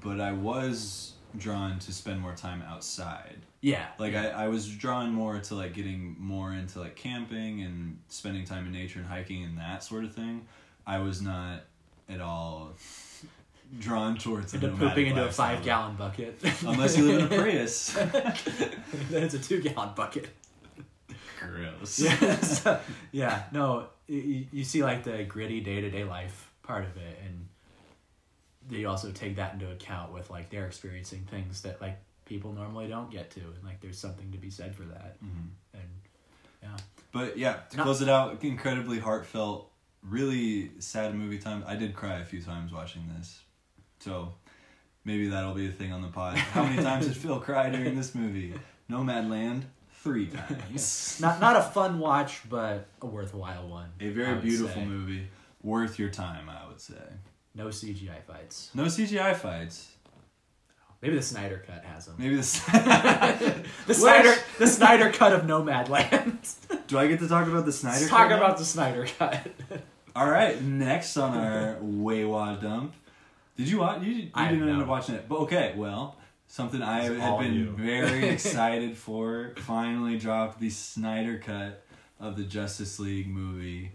but 0.00 0.18
I 0.18 0.32
was 0.32 1.12
drawn 1.36 1.78
to 1.80 1.92
spend 1.92 2.20
more 2.20 2.34
time 2.34 2.62
outside. 2.62 3.36
Yeah 3.62 3.86
Like 3.98 4.14
I, 4.14 4.28
I 4.28 4.48
was 4.48 4.68
drawn 4.68 5.12
more 5.12 5.38
to 5.38 5.54
like 5.54 5.72
getting 5.72 6.16
more 6.18 6.52
into 6.52 6.80
like 6.80 6.96
camping 6.96 7.62
and 7.62 7.98
spending 8.08 8.44
time 8.44 8.66
in 8.66 8.72
nature 8.72 8.98
and 8.98 9.08
hiking 9.08 9.44
and 9.44 9.56
that 9.56 9.82
sort 9.82 10.04
of 10.04 10.14
thing. 10.14 10.46
I 10.86 10.98
was 10.98 11.22
not 11.22 11.60
at 12.08 12.20
all 12.20 12.74
drawn 13.78 14.18
towards 14.18 14.52
into 14.52 14.68
pooping 14.68 15.06
into 15.06 15.24
a 15.24 15.32
five 15.32 15.64
gallon 15.64 15.96
bucket 15.96 16.38
Unless 16.66 16.98
you 16.98 17.06
live 17.06 17.32
in 17.32 17.38
a 17.38 17.42
Prius. 17.42 17.92
then 17.94 19.22
it's 19.22 19.34
a 19.34 19.38
two 19.38 19.62
gallon 19.62 19.94
bucket 19.94 20.28
Gross. 21.38 21.98
yes. 22.00 22.66
yeah, 23.10 23.44
no, 23.52 23.86
you, 24.06 24.46
you 24.52 24.64
see 24.64 24.82
like 24.82 25.04
the 25.04 25.24
gritty 25.24 25.60
day 25.60 25.80
to 25.80 25.90
day 25.90 26.04
life 26.04 26.50
part 26.62 26.84
of 26.84 26.96
it, 26.96 27.18
and 27.24 27.48
they 28.68 28.84
also 28.84 29.10
take 29.10 29.36
that 29.36 29.54
into 29.54 29.70
account 29.70 30.12
with 30.12 30.30
like 30.30 30.50
they're 30.50 30.66
experiencing 30.66 31.26
things 31.30 31.62
that 31.62 31.80
like 31.80 31.98
people 32.32 32.52
normally 32.54 32.88
don't 32.88 33.10
get 33.10 33.30
to, 33.30 33.40
and 33.40 33.62
like 33.62 33.78
there's 33.82 33.98
something 33.98 34.32
to 34.32 34.38
be 34.38 34.48
said 34.48 34.74
for 34.74 34.84
that. 34.84 35.22
Mhm. 35.22 35.48
And 35.74 35.82
yeah, 36.62 36.76
But 37.12 37.36
yeah, 37.36 37.54
to 37.70 37.76
No. 37.76 37.82
close 37.82 38.00
it 38.00 38.08
out, 38.08 38.42
incredibly 38.42 38.98
heartfelt, 38.98 39.70
really 40.02 40.70
sad 40.80 41.14
movie 41.14 41.38
time. 41.38 41.62
I 41.66 41.76
did 41.76 41.94
cry 41.94 42.20
a 42.20 42.24
few 42.24 42.40
times 42.40 42.72
watching 42.72 43.02
this. 43.18 43.42
So 44.00 44.32
maybe 45.04 45.28
that'll 45.28 45.52
be 45.52 45.68
a 45.68 45.72
thing 45.72 45.92
on 45.92 46.00
the 46.00 46.08
pod. 46.08 46.38
How 46.38 46.62
many 46.64 46.82
times 46.90 47.06
did 47.06 47.16
Phil 47.18 47.38
cry 47.38 47.68
during 47.68 47.94
this 47.96 48.14
movie? 48.14 48.54
Nomadland, 48.90 49.64
three 50.02 50.26
times. 50.28 51.18
not 51.20 51.38
not 51.38 51.56
a 51.56 51.62
fun 51.62 51.98
watch, 51.98 52.48
but 52.48 52.88
a 53.02 53.06
worthwhile 53.06 53.68
one. 53.68 53.90
A 54.00 54.08
very 54.08 54.40
beautiful 54.40 54.82
say. 54.82 54.86
movie. 54.86 55.26
Worth 55.62 55.98
your 55.98 56.08
time, 56.08 56.48
I 56.48 56.66
would 56.66 56.80
say. 56.80 57.04
No 57.54 57.66
CGI 57.68 58.22
fights. 58.26 58.70
No 58.74 58.84
CGI 58.86 59.34
fights. 59.36 59.91
Maybe 61.02 61.16
the 61.16 61.22
Snyder 61.22 61.62
cut 61.66 61.84
has 61.84 62.06
them. 62.06 62.14
Maybe 62.16 62.36
this. 62.36 62.60
The 62.64 63.64
Snyder, 63.94 64.34
the 64.58 64.66
Snyder 64.68 65.10
cut 65.10 65.32
of 65.32 65.42
Nomadland. 65.42 66.54
Do 66.86 66.96
I 66.98 67.08
get 67.08 67.18
to 67.20 67.28
talk 67.28 67.48
about 67.48 67.66
the 67.66 67.72
Snyder? 67.72 67.98
Let's 67.98 68.08
Cut 68.10 68.16
talk 68.18 68.30
now? 68.30 68.36
about 68.36 68.58
the 68.58 68.64
Snyder 68.64 69.06
cut. 69.18 69.46
All 70.16 70.30
right, 70.30 70.62
next 70.62 71.16
on 71.16 71.36
our 71.36 71.76
Waywa 71.82 72.60
dump. 72.62 72.94
Did 73.56 73.68
you 73.68 73.78
watch? 73.80 74.02
You, 74.02 74.12
you 74.12 74.30
I 74.34 74.48
didn't 74.50 74.68
end 74.68 74.80
up 74.82 74.86
watching 74.88 75.14
it, 75.16 75.28
but 75.28 75.40
okay. 75.40 75.74
Well, 75.76 76.16
something 76.46 76.80
I 76.82 77.06
It's 77.10 77.20
had 77.20 77.38
been 77.40 77.54
you. 77.54 77.70
very 77.70 78.28
excited 78.28 78.96
for. 78.96 79.54
Finally 79.56 80.18
dropped 80.18 80.60
the 80.60 80.70
Snyder 80.70 81.38
cut 81.38 81.82
of 82.20 82.36
the 82.36 82.44
Justice 82.44 83.00
League 83.00 83.26
movie 83.26 83.90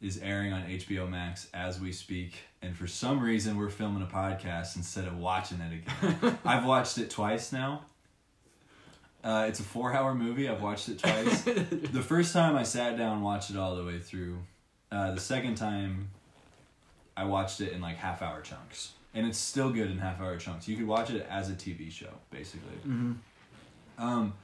is 0.00 0.18
airing 0.18 0.52
on 0.52 0.62
HBO 0.62 1.08
Max 1.08 1.48
as 1.54 1.80
we 1.80 1.92
speak. 1.92 2.34
And 2.62 2.76
for 2.76 2.86
some 2.86 3.20
reason, 3.20 3.56
we're 3.56 3.70
filming 3.70 4.02
a 4.02 4.06
podcast 4.06 4.76
instead 4.76 5.06
of 5.06 5.18
watching 5.18 5.60
it 5.60 5.72
again. 5.72 6.38
I've 6.44 6.64
watched 6.66 6.98
it 6.98 7.10
twice 7.10 7.52
now. 7.52 7.82
Uh, 9.24 9.46
it's 9.48 9.58
a 9.58 9.64
four 9.64 9.92
hour 9.92 10.14
movie. 10.14 10.48
I've 10.48 10.62
watched 10.62 10.88
it 10.88 10.98
twice. 10.98 11.42
the 11.42 12.02
first 12.02 12.32
time 12.32 12.54
I 12.56 12.62
sat 12.62 12.96
down 12.96 13.14
and 13.14 13.24
watched 13.24 13.50
it 13.50 13.56
all 13.56 13.74
the 13.74 13.84
way 13.84 13.98
through. 13.98 14.38
Uh, 14.92 15.12
the 15.12 15.20
second 15.20 15.56
time 15.56 16.10
I 17.16 17.24
watched 17.24 17.60
it 17.60 17.72
in 17.72 17.80
like 17.80 17.96
half 17.96 18.22
hour 18.22 18.40
chunks. 18.40 18.92
And 19.14 19.26
it's 19.26 19.38
still 19.38 19.70
good 19.70 19.90
in 19.90 19.98
half 19.98 20.20
hour 20.20 20.36
chunks. 20.36 20.68
You 20.68 20.76
could 20.76 20.86
watch 20.86 21.10
it 21.10 21.26
as 21.30 21.50
a 21.50 21.54
TV 21.54 21.90
show, 21.90 22.10
basically. 22.30 22.76
Mm-hmm. 22.86 23.12
Um, 23.98 24.34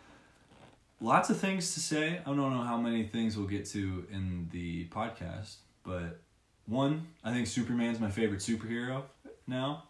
lots 1.02 1.28
of 1.30 1.38
things 1.38 1.75
to 1.75 1.80
say. 1.80 2.21
I 2.21 2.25
don't 2.25 2.37
know 2.37 2.62
how 2.62 2.78
many 2.78 3.04
things 3.04 3.37
we'll 3.37 3.49
get 3.49 3.66
to 3.71 4.06
in 4.11 4.49
the 4.52 4.87
podcast, 4.87 5.56
but 5.82 6.21
one, 6.66 7.09
I 7.25 7.32
think 7.32 7.49
Superman's 7.49 8.00
my 8.00 8.11
favorite 8.11 8.40
superhero 8.40 9.02
now. 9.47 9.85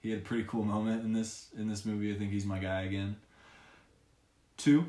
He 0.00 0.10
had 0.10 0.20
a 0.20 0.22
pretty 0.22 0.44
cool 0.44 0.64
moment 0.64 1.04
in 1.04 1.12
this 1.12 1.48
in 1.56 1.68
this 1.68 1.84
movie. 1.84 2.14
I 2.14 2.18
think 2.18 2.30
he's 2.32 2.46
my 2.46 2.58
guy 2.58 2.82
again. 2.82 3.16
Two, 4.56 4.86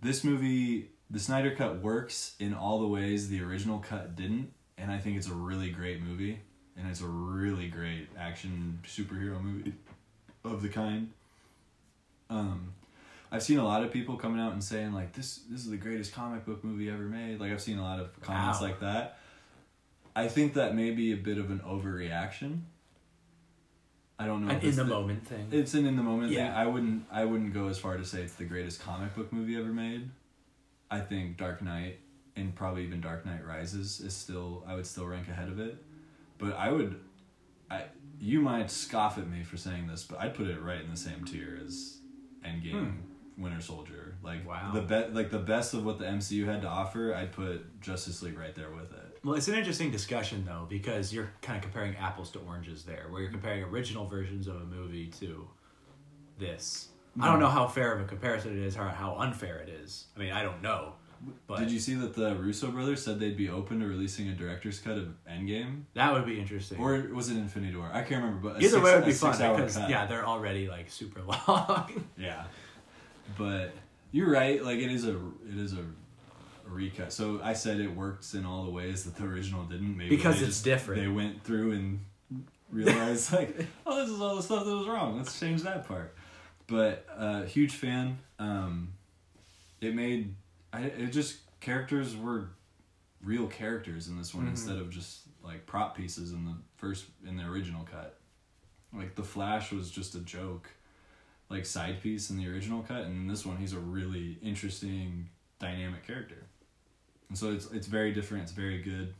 this 0.00 0.24
movie, 0.24 0.90
the 1.10 1.20
Snyder 1.20 1.54
cut 1.54 1.80
works 1.80 2.34
in 2.40 2.52
all 2.52 2.80
the 2.80 2.88
ways 2.88 3.28
the 3.28 3.42
original 3.42 3.78
cut 3.78 4.16
didn't, 4.16 4.52
and 4.76 4.90
I 4.90 4.98
think 4.98 5.16
it's 5.16 5.28
a 5.28 5.34
really 5.34 5.70
great 5.70 6.02
movie, 6.02 6.40
and 6.76 6.88
it's 6.88 7.00
a 7.00 7.06
really 7.06 7.68
great 7.68 8.08
action 8.18 8.80
superhero 8.84 9.40
movie 9.40 9.74
of 10.44 10.62
the 10.62 10.68
kind. 10.68 11.12
Um, 12.30 12.72
I've 13.32 13.42
seen 13.42 13.58
a 13.58 13.64
lot 13.64 13.82
of 13.82 13.90
people 13.90 14.16
coming 14.16 14.40
out 14.40 14.52
and 14.52 14.62
saying 14.62 14.92
like 14.92 15.14
this 15.14 15.40
this 15.50 15.60
is 15.60 15.70
the 15.70 15.78
greatest 15.78 16.12
comic 16.12 16.44
book 16.44 16.62
movie 16.62 16.90
ever 16.90 17.02
made. 17.04 17.40
Like 17.40 17.50
I've 17.50 17.62
seen 17.62 17.78
a 17.78 17.82
lot 17.82 17.98
of 17.98 18.20
comments 18.20 18.60
Wow. 18.60 18.66
like 18.68 18.80
that. 18.80 19.18
I 20.14 20.28
think 20.28 20.54
that 20.54 20.74
may 20.76 20.90
be 20.90 21.12
a 21.12 21.16
bit 21.16 21.38
of 21.38 21.50
an 21.50 21.60
overreaction. 21.60 22.60
I 24.18 24.26
don't 24.26 24.46
know. 24.46 24.52
An 24.52 24.60
in 24.60 24.68
it's 24.68 24.76
the 24.76 24.84
moment 24.84 25.26
thing. 25.26 25.48
It's 25.50 25.72
an 25.72 25.86
in 25.86 25.96
the 25.96 26.02
moment 26.02 26.34
thing. 26.34 26.46
I 26.46 26.66
wouldn't 26.66 27.06
I 27.10 27.24
wouldn't 27.24 27.54
go 27.54 27.68
as 27.68 27.78
far 27.78 27.96
to 27.96 28.04
say 28.04 28.22
it's 28.22 28.34
the 28.34 28.44
greatest 28.44 28.82
comic 28.82 29.14
book 29.16 29.32
movie 29.32 29.56
ever 29.56 29.72
made. 29.72 30.10
I 30.90 31.00
think 31.00 31.38
Dark 31.38 31.62
Knight 31.62 32.00
and 32.36 32.54
probably 32.54 32.84
even 32.84 33.00
Dark 33.00 33.24
Knight 33.24 33.46
Rises 33.46 34.00
is 34.00 34.14
still 34.14 34.62
I 34.66 34.74
would 34.74 34.86
still 34.86 35.06
rank 35.06 35.28
ahead 35.28 35.48
of 35.48 35.58
it. 35.58 35.82
But 36.36 36.54
I 36.56 36.70
would 36.70 37.00
I 37.70 37.84
you 38.20 38.42
might 38.42 38.70
scoff 38.70 39.16
at 39.16 39.26
me 39.26 39.42
for 39.42 39.56
saying 39.56 39.86
this, 39.86 40.04
but 40.04 40.20
I'd 40.20 40.34
put 40.34 40.46
it 40.48 40.60
right 40.60 40.82
in 40.82 40.90
the 40.90 40.96
same 40.96 41.24
tier 41.24 41.58
as 41.64 41.96
Endgame, 42.44 42.72
hmm. 42.72 42.90
Winter 43.38 43.60
Soldier. 43.60 44.16
Like 44.22 44.46
Wow. 44.46 44.72
the 44.72 44.82
be- 44.82 45.12
like 45.14 45.30
the 45.30 45.38
best 45.38 45.74
of 45.74 45.84
what 45.84 45.98
the 45.98 46.04
MCU 46.06 46.44
had 46.46 46.62
to 46.62 46.68
offer, 46.68 47.14
I'd 47.14 47.32
put 47.32 47.80
Justice 47.80 48.22
League 48.22 48.38
right 48.38 48.54
there 48.54 48.70
with 48.70 48.92
it. 48.92 49.18
Well, 49.24 49.34
it's 49.34 49.48
an 49.48 49.54
interesting 49.54 49.90
discussion 49.90 50.44
though 50.44 50.66
because 50.68 51.12
you're 51.12 51.30
kind 51.42 51.56
of 51.56 51.62
comparing 51.62 51.96
apples 51.96 52.30
to 52.32 52.40
oranges 52.40 52.84
there, 52.84 53.06
where 53.10 53.22
you're 53.22 53.30
comparing 53.30 53.62
original 53.64 54.06
versions 54.06 54.46
of 54.46 54.56
a 54.56 54.64
movie 54.64 55.06
to 55.20 55.48
this. 56.38 56.88
I 57.20 57.30
don't 57.30 57.40
know 57.40 57.48
how 57.48 57.66
fair 57.66 57.92
of 57.92 58.00
a 58.00 58.04
comparison 58.04 58.56
it 58.58 58.64
is, 58.64 58.76
or 58.76 58.88
how 58.88 59.16
unfair 59.18 59.58
it 59.58 59.68
is. 59.68 60.06
I 60.16 60.20
mean, 60.20 60.32
I 60.32 60.42
don't 60.42 60.62
know, 60.62 60.94
but 61.46 61.58
Did 61.58 61.70
you 61.70 61.78
see 61.78 61.94
that 61.96 62.14
the 62.14 62.34
Russo 62.34 62.70
brothers 62.70 63.04
said 63.04 63.20
they'd 63.20 63.36
be 63.36 63.50
open 63.50 63.80
to 63.80 63.86
releasing 63.86 64.28
a 64.28 64.32
director's 64.32 64.78
cut 64.80 64.96
of 64.96 65.08
Endgame? 65.30 65.82
that 65.94 66.12
would 66.14 66.24
be 66.24 66.40
interesting. 66.40 66.78
Or 66.80 66.94
was 67.12 67.28
it 67.30 67.36
Infinity 67.36 67.76
War? 67.76 67.90
I 67.92 68.00
can't 68.02 68.22
remember, 68.24 68.48
but 68.48 68.56
Either 68.62 68.68
six- 68.70 68.82
way, 68.82 68.92
it 68.92 68.96
would 68.96 69.04
be 69.04 69.12
fun 69.12 69.32
because 69.56 69.76
cut. 69.76 69.90
yeah, 69.90 70.06
they're 70.06 70.26
already 70.26 70.68
like 70.68 70.90
super 70.90 71.20
long. 71.48 72.06
yeah. 72.18 72.44
But 73.38 73.74
you're 74.10 74.30
right. 74.30 74.62
Like 74.62 74.78
it 74.78 74.90
is 74.90 75.06
a 75.06 75.16
it 75.16 75.56
is 75.58 75.72
a, 75.74 75.80
a 75.80 76.70
recut. 76.70 77.12
So 77.12 77.40
I 77.42 77.52
said 77.54 77.80
it 77.80 77.94
works 77.94 78.34
in 78.34 78.44
all 78.44 78.64
the 78.64 78.70
ways 78.70 79.04
that 79.04 79.16
the 79.16 79.24
original 79.24 79.64
didn't. 79.64 79.96
Maybe 79.96 80.16
Because 80.16 80.36
it's 80.42 80.50
just- 80.50 80.64
different. 80.64 81.00
They 81.02 81.08
went 81.08 81.42
through 81.44 81.72
and 81.72 82.00
realized 82.70 83.32
like, 83.32 83.66
oh, 83.86 84.00
this 84.00 84.10
is 84.10 84.20
all 84.20 84.36
the 84.36 84.42
stuff 84.42 84.64
that 84.64 84.74
was 84.74 84.86
wrong. 84.88 85.16
Let's 85.16 85.38
change 85.38 85.62
that 85.62 85.86
part. 85.88 86.14
But 86.66 87.06
uh, 87.16 87.42
huge 87.42 87.74
fan. 87.74 88.18
Um, 88.38 88.94
it 89.80 89.94
made 89.94 90.34
I 90.72 90.82
it 90.82 91.08
just 91.12 91.38
characters 91.60 92.16
were 92.16 92.48
real 93.22 93.46
characters 93.46 94.08
in 94.08 94.16
this 94.18 94.34
one 94.34 94.46
Mhm. 94.46 94.50
instead 94.50 94.76
of 94.76 94.90
just 94.90 95.20
like 95.44 95.66
prop 95.66 95.96
pieces 95.96 96.32
in 96.32 96.44
the 96.44 96.54
first 96.76 97.06
in 97.26 97.36
the 97.36 97.44
original 97.44 97.84
cut. 97.84 98.18
Like 98.94 99.14
the 99.14 99.22
Flash 99.22 99.72
was 99.72 99.90
just 99.90 100.14
a 100.14 100.20
joke, 100.20 100.68
like 101.52 101.66
side 101.66 102.02
piece 102.02 102.30
in 102.30 102.36
the 102.38 102.48
original 102.48 102.82
cut, 102.82 103.02
and 103.02 103.12
in 103.22 103.28
this 103.28 103.44
one 103.46 103.56
he's 103.58 103.72
a 103.72 103.78
really 103.78 104.38
interesting, 104.42 105.28
dynamic 105.58 106.06
character. 106.06 106.46
And 107.28 107.38
so 107.38 107.52
it's 107.52 107.70
it's 107.70 107.86
very 107.86 108.12
different. 108.12 108.42
It's 108.44 108.52
very 108.52 108.82
good. 108.82 109.14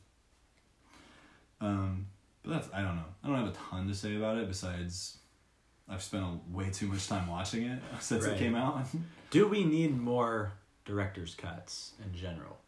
Um, 1.60 2.06
but 2.42 2.50
that's 2.52 2.68
I 2.74 2.82
don't 2.82 2.96
know. 2.96 3.04
I 3.22 3.28
don't 3.28 3.36
have 3.36 3.48
a 3.48 3.52
ton 3.70 3.86
to 3.88 3.94
say 3.94 4.16
about 4.16 4.36
it 4.38 4.48
besides 4.48 5.18
I've 5.88 6.02
spent 6.02 6.24
a, 6.24 6.38
way 6.56 6.70
too 6.70 6.86
much 6.88 7.06
time 7.08 7.28
watching 7.28 7.64
it 7.66 7.80
since 8.00 8.24
Right. 8.24 8.34
it 8.34 8.38
came 8.38 8.54
out. 8.54 8.84
Do 9.30 9.46
we 9.46 9.64
need 9.64 9.96
more 9.98 10.52
director's 10.84 11.34
cuts 11.34 11.92
in 12.04 12.14
general? 12.18 12.58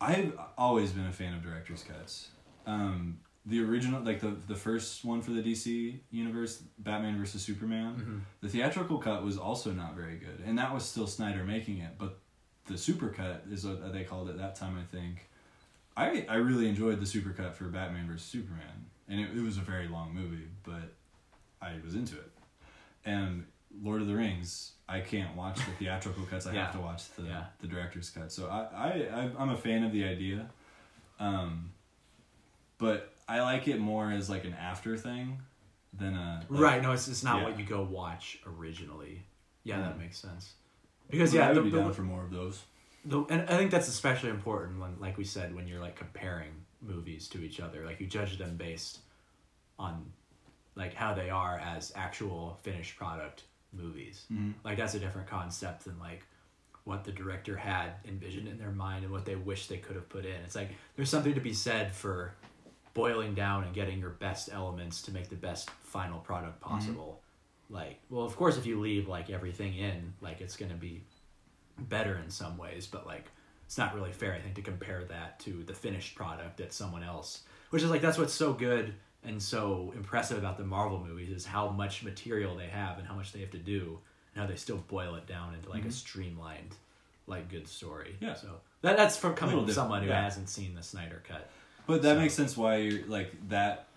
I've 0.00 0.38
always 0.58 0.92
been 0.92 1.06
a 1.06 1.12
fan 1.12 1.34
of 1.34 1.42
director's 1.42 1.82
cuts. 1.82 2.28
Um, 2.66 3.18
the 3.46 3.60
original, 3.62 4.00
like 4.02 4.20
the 4.20 4.34
the 4.48 4.54
first 4.54 5.04
one 5.04 5.20
for 5.22 5.32
the 5.32 5.42
DC 5.42 5.98
universe, 6.10 6.62
Batman 6.78 7.18
versus 7.18 7.42
Superman, 7.42 7.94
Mm-hmm. 7.96 8.18
the 8.40 8.48
theatrical 8.48 8.98
cut 8.98 9.22
was 9.24 9.36
also 9.38 9.70
not 9.72 9.94
very 9.94 10.16
good, 10.16 10.42
and 10.46 10.58
that 10.58 10.72
was 10.72 10.84
still 10.84 11.06
Snyder 11.06 11.44
making 11.44 11.78
it. 11.78 11.92
But 11.98 12.18
the 12.66 12.78
super 12.78 13.08
cut 13.08 13.44
is 13.50 13.66
what 13.66 13.92
they 13.92 14.04
called 14.04 14.30
it 14.30 14.38
that 14.38 14.54
time, 14.56 14.78
I 14.78 14.84
think. 14.96 15.28
I 15.96 16.24
I 16.28 16.36
really 16.36 16.68
enjoyed 16.68 17.00
the 17.00 17.06
super 17.06 17.30
cut 17.30 17.54
for 17.54 17.64
Batman 17.64 18.06
versus 18.08 18.26
Superman, 18.26 18.86
and 19.08 19.20
it, 19.20 19.36
it 19.36 19.42
was 19.42 19.58
a 19.58 19.62
very 19.62 19.88
long 19.88 20.14
movie, 20.14 20.48
but 20.62 20.94
I 21.60 21.74
was 21.84 21.94
into 21.94 22.16
it. 22.16 22.30
And 23.04 23.44
Lord 23.82 24.00
of 24.00 24.06
the 24.08 24.14
Rings, 24.14 24.72
I 24.88 25.00
can't 25.00 25.36
watch 25.36 25.56
the 25.56 25.72
theatrical 25.78 26.24
cuts. 26.24 26.46
I 26.46 26.52
Yeah. 26.54 26.64
have 26.64 26.72
to 26.74 26.80
watch 26.80 27.10
the 27.14 27.24
Yeah. 27.24 27.44
the 27.60 27.66
director's 27.66 28.08
cut. 28.08 28.32
So 28.32 28.48
I 28.48 28.88
I- 28.88 29.30
I'm 29.38 29.50
a 29.50 29.56
fan 29.56 29.84
of 29.84 29.92
the 29.92 30.04
idea, 30.04 30.48
um, 31.20 31.70
but 32.78 33.13
I 33.28 33.40
like 33.42 33.68
it 33.68 33.78
more 33.80 34.10
as 34.12 34.28
like 34.28 34.44
an 34.44 34.54
after 34.54 34.96
thing 34.96 35.38
than 35.92 36.14
a 36.14 36.44
like- 36.48 36.60
right. 36.60 36.82
No, 36.82 36.92
it's, 36.92 37.08
it's 37.08 37.22
not 37.22 37.38
yeah. 37.38 37.44
what 37.44 37.58
you 37.58 37.64
go 37.64 37.82
watch 37.82 38.38
originally. 38.46 39.22
Yeah, 39.62 39.80
that 39.80 39.98
makes 39.98 40.18
sense. 40.18 40.54
Because 41.10 41.34
I 41.34 41.38
yeah, 41.38 41.48
would 41.48 41.56
the, 41.56 41.62
be 41.62 41.70
the- 41.70 41.92
for 41.92 42.02
more 42.02 42.22
of 42.22 42.30
those. 42.30 42.62
the, 43.04 43.22
and 43.30 43.42
I 43.42 43.56
think 43.56 43.70
that's 43.70 43.88
especially 43.88 44.30
important 44.30 44.78
when, 44.80 44.98
like 45.00 45.16
we 45.16 45.24
said, 45.24 45.54
when 45.54 45.66
you're 45.68 45.80
like 45.80 45.96
comparing 45.96 46.50
movies 46.82 47.28
to 47.28 47.42
each 47.42 47.60
other. 47.60 47.84
Like 47.86 48.00
you 48.00 48.06
judge 48.06 48.36
them 48.38 48.56
based 48.56 48.98
on 49.78 50.12
like 50.76 50.92
how 50.94 51.14
they 51.14 51.30
are 51.30 51.58
as 51.58 51.92
actual 51.94 52.58
finished 52.62 52.96
product 52.96 53.44
movies. 53.72 54.26
Mhm. 54.32 54.54
Like 54.64 54.76
that's 54.76 54.94
a 54.94 54.98
different 55.00 55.28
concept 55.28 55.84
than 55.84 55.98
like 55.98 56.26
what 56.84 57.04
the 57.04 57.12
director 57.12 57.56
had 57.56 57.92
envisioned 58.06 58.46
in 58.48 58.58
their 58.58 58.70
mind 58.70 59.04
and 59.04 59.12
what 59.12 59.24
they 59.24 59.36
wish 59.36 59.66
they 59.68 59.78
could 59.78 59.96
have 59.96 60.08
put 60.10 60.26
in. 60.26 60.34
It's 60.44 60.54
like 60.54 60.70
there's 60.96 61.08
something 61.08 61.34
to 61.34 61.40
be 61.40 61.54
said 61.54 61.94
for 61.94 62.34
boiling 62.94 63.34
down 63.34 63.64
and 63.64 63.74
getting 63.74 63.98
your 63.98 64.10
best 64.10 64.48
elements 64.52 65.02
to 65.02 65.12
make 65.12 65.28
the 65.28 65.36
best 65.36 65.70
final 65.82 66.20
product 66.20 66.60
possible. 66.60 67.20
Like, 67.68 67.98
well, 68.08 68.24
of 68.24 68.36
course, 68.36 68.56
if 68.56 68.66
you 68.66 68.80
leave 68.80 69.08
like 69.08 69.30
everything 69.30 69.74
in, 69.74 70.14
like 70.20 70.40
it's 70.40 70.56
gonna 70.56 70.74
be 70.74 71.02
better 71.78 72.20
in 72.22 72.30
some 72.30 72.56
ways, 72.56 72.86
but 72.86 73.06
like 73.06 73.26
it's 73.66 73.78
not 73.78 73.94
really 73.94 74.12
fair, 74.12 74.34
I 74.34 74.40
think, 74.40 74.54
to 74.56 74.62
compare 74.62 75.04
that 75.04 75.40
to 75.40 75.62
the 75.64 75.74
finished 75.74 76.14
product 76.14 76.58
that 76.58 76.72
someone 76.72 77.02
else. 77.02 77.42
Which 77.70 77.82
is 77.82 77.90
like 77.90 78.02
that's 78.02 78.18
what's 78.18 78.32
so 78.32 78.52
good 78.52 78.94
and 79.24 79.42
so 79.42 79.92
impressive 79.96 80.38
about 80.38 80.58
the 80.58 80.64
Marvel 80.64 81.04
movies 81.04 81.30
is 81.30 81.44
how 81.44 81.68
much 81.68 82.02
material 82.02 82.54
they 82.54 82.66
have 82.66 82.98
and 82.98 83.06
how 83.06 83.14
much 83.14 83.32
they 83.32 83.40
have 83.40 83.50
to 83.50 83.58
do 83.58 83.98
and 84.34 84.42
how 84.42 84.48
they 84.48 84.56
still 84.56 84.76
boil 84.88 85.14
it 85.14 85.26
down 85.26 85.54
into 85.54 85.68
like 85.70 85.84
a 85.84 85.90
streamlined, 85.90 86.76
like 87.26 87.48
good 87.48 87.66
story. 87.66 88.14
Mm-hmm. 88.16 88.24
Yeah. 88.26 88.34
So 88.34 88.60
that 88.82 88.96
that's 88.96 89.16
from 89.16 89.34
coming 89.34 89.56
from 89.56 89.72
someone 89.72 90.02
who 90.02 90.10
yeah. 90.10 90.22
hasn't 90.22 90.48
seen 90.48 90.74
the 90.74 90.82
Snyder 90.82 91.22
cut. 91.26 91.50
But 91.86 92.02
that 92.02 92.14
So- 92.16 92.20
makes 92.20 92.34
sense 92.34 92.56
why 92.56 92.76
you're 92.76 93.06
like 93.06 93.48
that. 93.48 93.88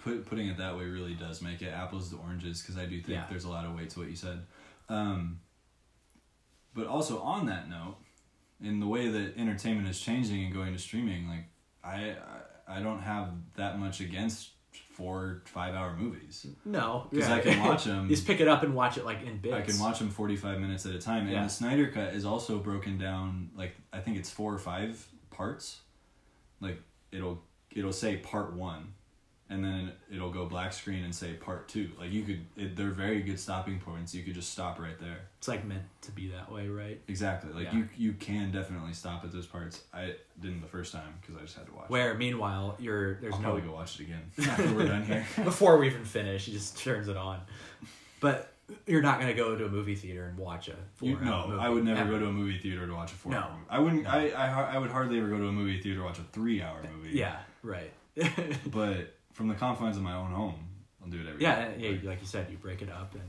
Put, 0.00 0.26
putting 0.26 0.46
it 0.46 0.58
that 0.58 0.76
way 0.78 0.84
really 0.84 1.14
does 1.14 1.42
make 1.42 1.60
it 1.60 1.70
apples 1.72 2.10
to 2.10 2.16
oranges 2.18 2.62
because 2.62 2.78
I 2.78 2.86
do 2.86 2.96
think 3.00 3.08
Yeah. 3.18 3.26
there's 3.28 3.44
a 3.44 3.48
lot 3.48 3.64
of 3.64 3.74
weight 3.74 3.90
to 3.90 3.98
what 3.98 4.08
you 4.08 4.14
said. 4.16 4.46
Um, 4.88 5.40
but 6.72 6.86
also 6.86 7.18
on 7.20 7.46
that 7.46 7.68
note, 7.68 7.96
in 8.60 8.78
the 8.80 8.86
way 8.86 9.08
that 9.08 9.36
entertainment 9.36 9.88
is 9.88 10.00
changing 10.00 10.44
and 10.44 10.54
going 10.54 10.72
to 10.72 10.78
streaming, 10.78 11.28
like 11.28 11.46
I 11.82 12.10
I, 12.68 12.78
I 12.78 12.82
don't 12.82 13.00
have 13.00 13.32
that 13.56 13.78
much 13.78 14.00
against 14.00 14.50
four 14.92 15.42
five 15.46 15.74
hour 15.74 15.96
movies 15.96 16.46
No, 16.64 17.06
because 17.10 17.28
I 17.28 17.40
can 17.40 17.60
watch 17.64 17.84
them. 17.92 18.08
Just 18.08 18.26
pick 18.26 18.40
it 18.40 18.46
up 18.48 18.62
and 18.62 18.74
watch 18.74 18.98
it 18.98 19.04
like 19.04 19.22
in 19.22 19.38
bits. 19.38 19.54
I 19.54 19.62
can 19.62 19.78
watch 19.80 19.98
them 19.98 20.10
45 20.10 20.60
minutes 20.60 20.86
at 20.86 20.94
a 20.94 20.98
time. 21.00 21.24
And 21.24 21.32
Yeah. 21.32 21.42
the 21.44 21.48
Snyder 21.48 21.88
Cut 21.90 22.14
is 22.14 22.24
also 22.24 22.58
broken 22.58 22.98
down, 22.98 23.50
like, 23.56 23.74
I 23.92 23.98
think 24.00 24.16
it's 24.16 24.30
four 24.30 24.52
or 24.54 24.58
five 24.58 25.06
parts. 25.30 25.80
Like, 26.60 26.82
it'll 27.12 27.42
it'll 27.74 27.92
say 27.92 28.16
part 28.16 28.52
one. 28.54 28.94
and 29.50 29.64
then 29.64 29.92
it'll 30.14 30.30
go 30.30 30.44
black 30.44 30.72
screen 30.74 31.02
and 31.04 31.14
say 31.14 31.32
part 31.32 31.68
two. 31.68 31.90
Like 31.98 32.12
you 32.12 32.22
could, 32.22 32.44
it, 32.56 32.76
they're 32.76 32.90
very 32.90 33.22
good 33.22 33.40
stopping 33.40 33.78
points. 33.80 34.14
You 34.14 34.22
could 34.22 34.34
just 34.34 34.50
stop 34.52 34.78
right 34.78 34.98
there. 35.00 35.20
It's 35.38 35.48
like 35.48 35.64
meant 35.64 35.84
to 36.02 36.10
be 36.12 36.28
that 36.28 36.52
way, 36.52 36.68
right? 36.68 37.00
Exactly. 37.08 37.52
Like 37.54 37.72
Yeah. 37.72 37.78
you, 37.78 37.88
you 37.96 38.12
can 38.12 38.50
definitely 38.50 38.92
stop 38.92 39.24
at 39.24 39.32
those 39.32 39.46
parts. 39.46 39.84
I 39.94 40.16
didn't 40.38 40.60
the 40.60 40.66
first 40.68 40.92
time 40.92 41.14
because 41.20 41.36
I 41.36 41.40
just 41.46 41.56
had 41.56 41.64
to 41.66 41.72
watch. 41.72 41.84
it. 41.86 41.90
Where 41.90 42.12
meanwhile, 42.14 42.76
you're 42.78 43.14
there's 43.22 43.32
I'll 43.32 43.40
no 43.40 43.44
probably 43.52 43.62
go 43.62 43.72
watch 43.72 43.98
it 43.98 44.02
again 44.04 44.30
after 44.50 44.74
we're 44.74 44.86
done 44.86 45.04
here. 45.04 45.26
before 45.44 45.78
we 45.78 45.86
even 45.86 46.04
finish, 46.04 46.44
he 46.44 46.52
just 46.52 46.76
turns 46.78 47.08
it 47.08 47.16
on. 47.16 47.40
But 48.20 48.52
you're 48.86 49.02
not 49.02 49.18
gonna 49.20 49.34
go 49.34 49.56
to 49.56 49.64
a 49.66 49.68
movie 49.68 49.94
theater 49.94 50.26
and 50.26 50.36
watch 50.38 50.68
a 50.68 50.74
four 50.94 51.08
You, 51.08 51.18
no, 51.20 51.48
movie. 51.48 51.60
I 51.60 51.68
would 51.68 51.84
never 51.84 52.00
ever. 52.00 52.10
go 52.12 52.18
to 52.20 52.26
a 52.26 52.32
movie 52.32 52.58
theater 52.58 52.86
to 52.86 52.92
watch 52.92 53.12
a 53.12 53.14
four 53.14 53.32
No. 53.32 53.38
hour 53.38 53.50
movie. 53.52 53.66
I 53.70 53.78
wouldn't. 53.78 54.06
I, 54.06 54.28
I 54.30 54.74
I 54.74 54.78
would 54.78 54.90
hardly 54.90 55.18
ever 55.18 55.28
go 55.28 55.38
to 55.38 55.46
a 55.46 55.52
movie 55.52 55.80
theater 55.80 55.98
to 56.00 56.04
watch 56.04 56.18
a 56.18 56.22
three 56.32 56.60
hour 56.62 56.80
movie. 56.94 57.16
Yeah, 57.16 57.38
right. 57.62 57.92
But 58.70 59.14
from 59.32 59.48
the 59.48 59.54
confines 59.54 59.96
of 59.96 60.02
my 60.02 60.14
own 60.14 60.30
home, 60.32 60.68
I'll 61.02 61.08
do 61.10 61.20
it 61.20 61.26
every 61.28 61.42
yeah, 61.42 61.68
day. 61.68 61.74
yeah. 61.78 61.90
Like, 61.92 62.04
Like 62.04 62.20
you 62.20 62.26
said, 62.26 62.48
you 62.50 62.56
break 62.56 62.82
it 62.82 62.90
up, 62.90 63.14
and 63.14 63.22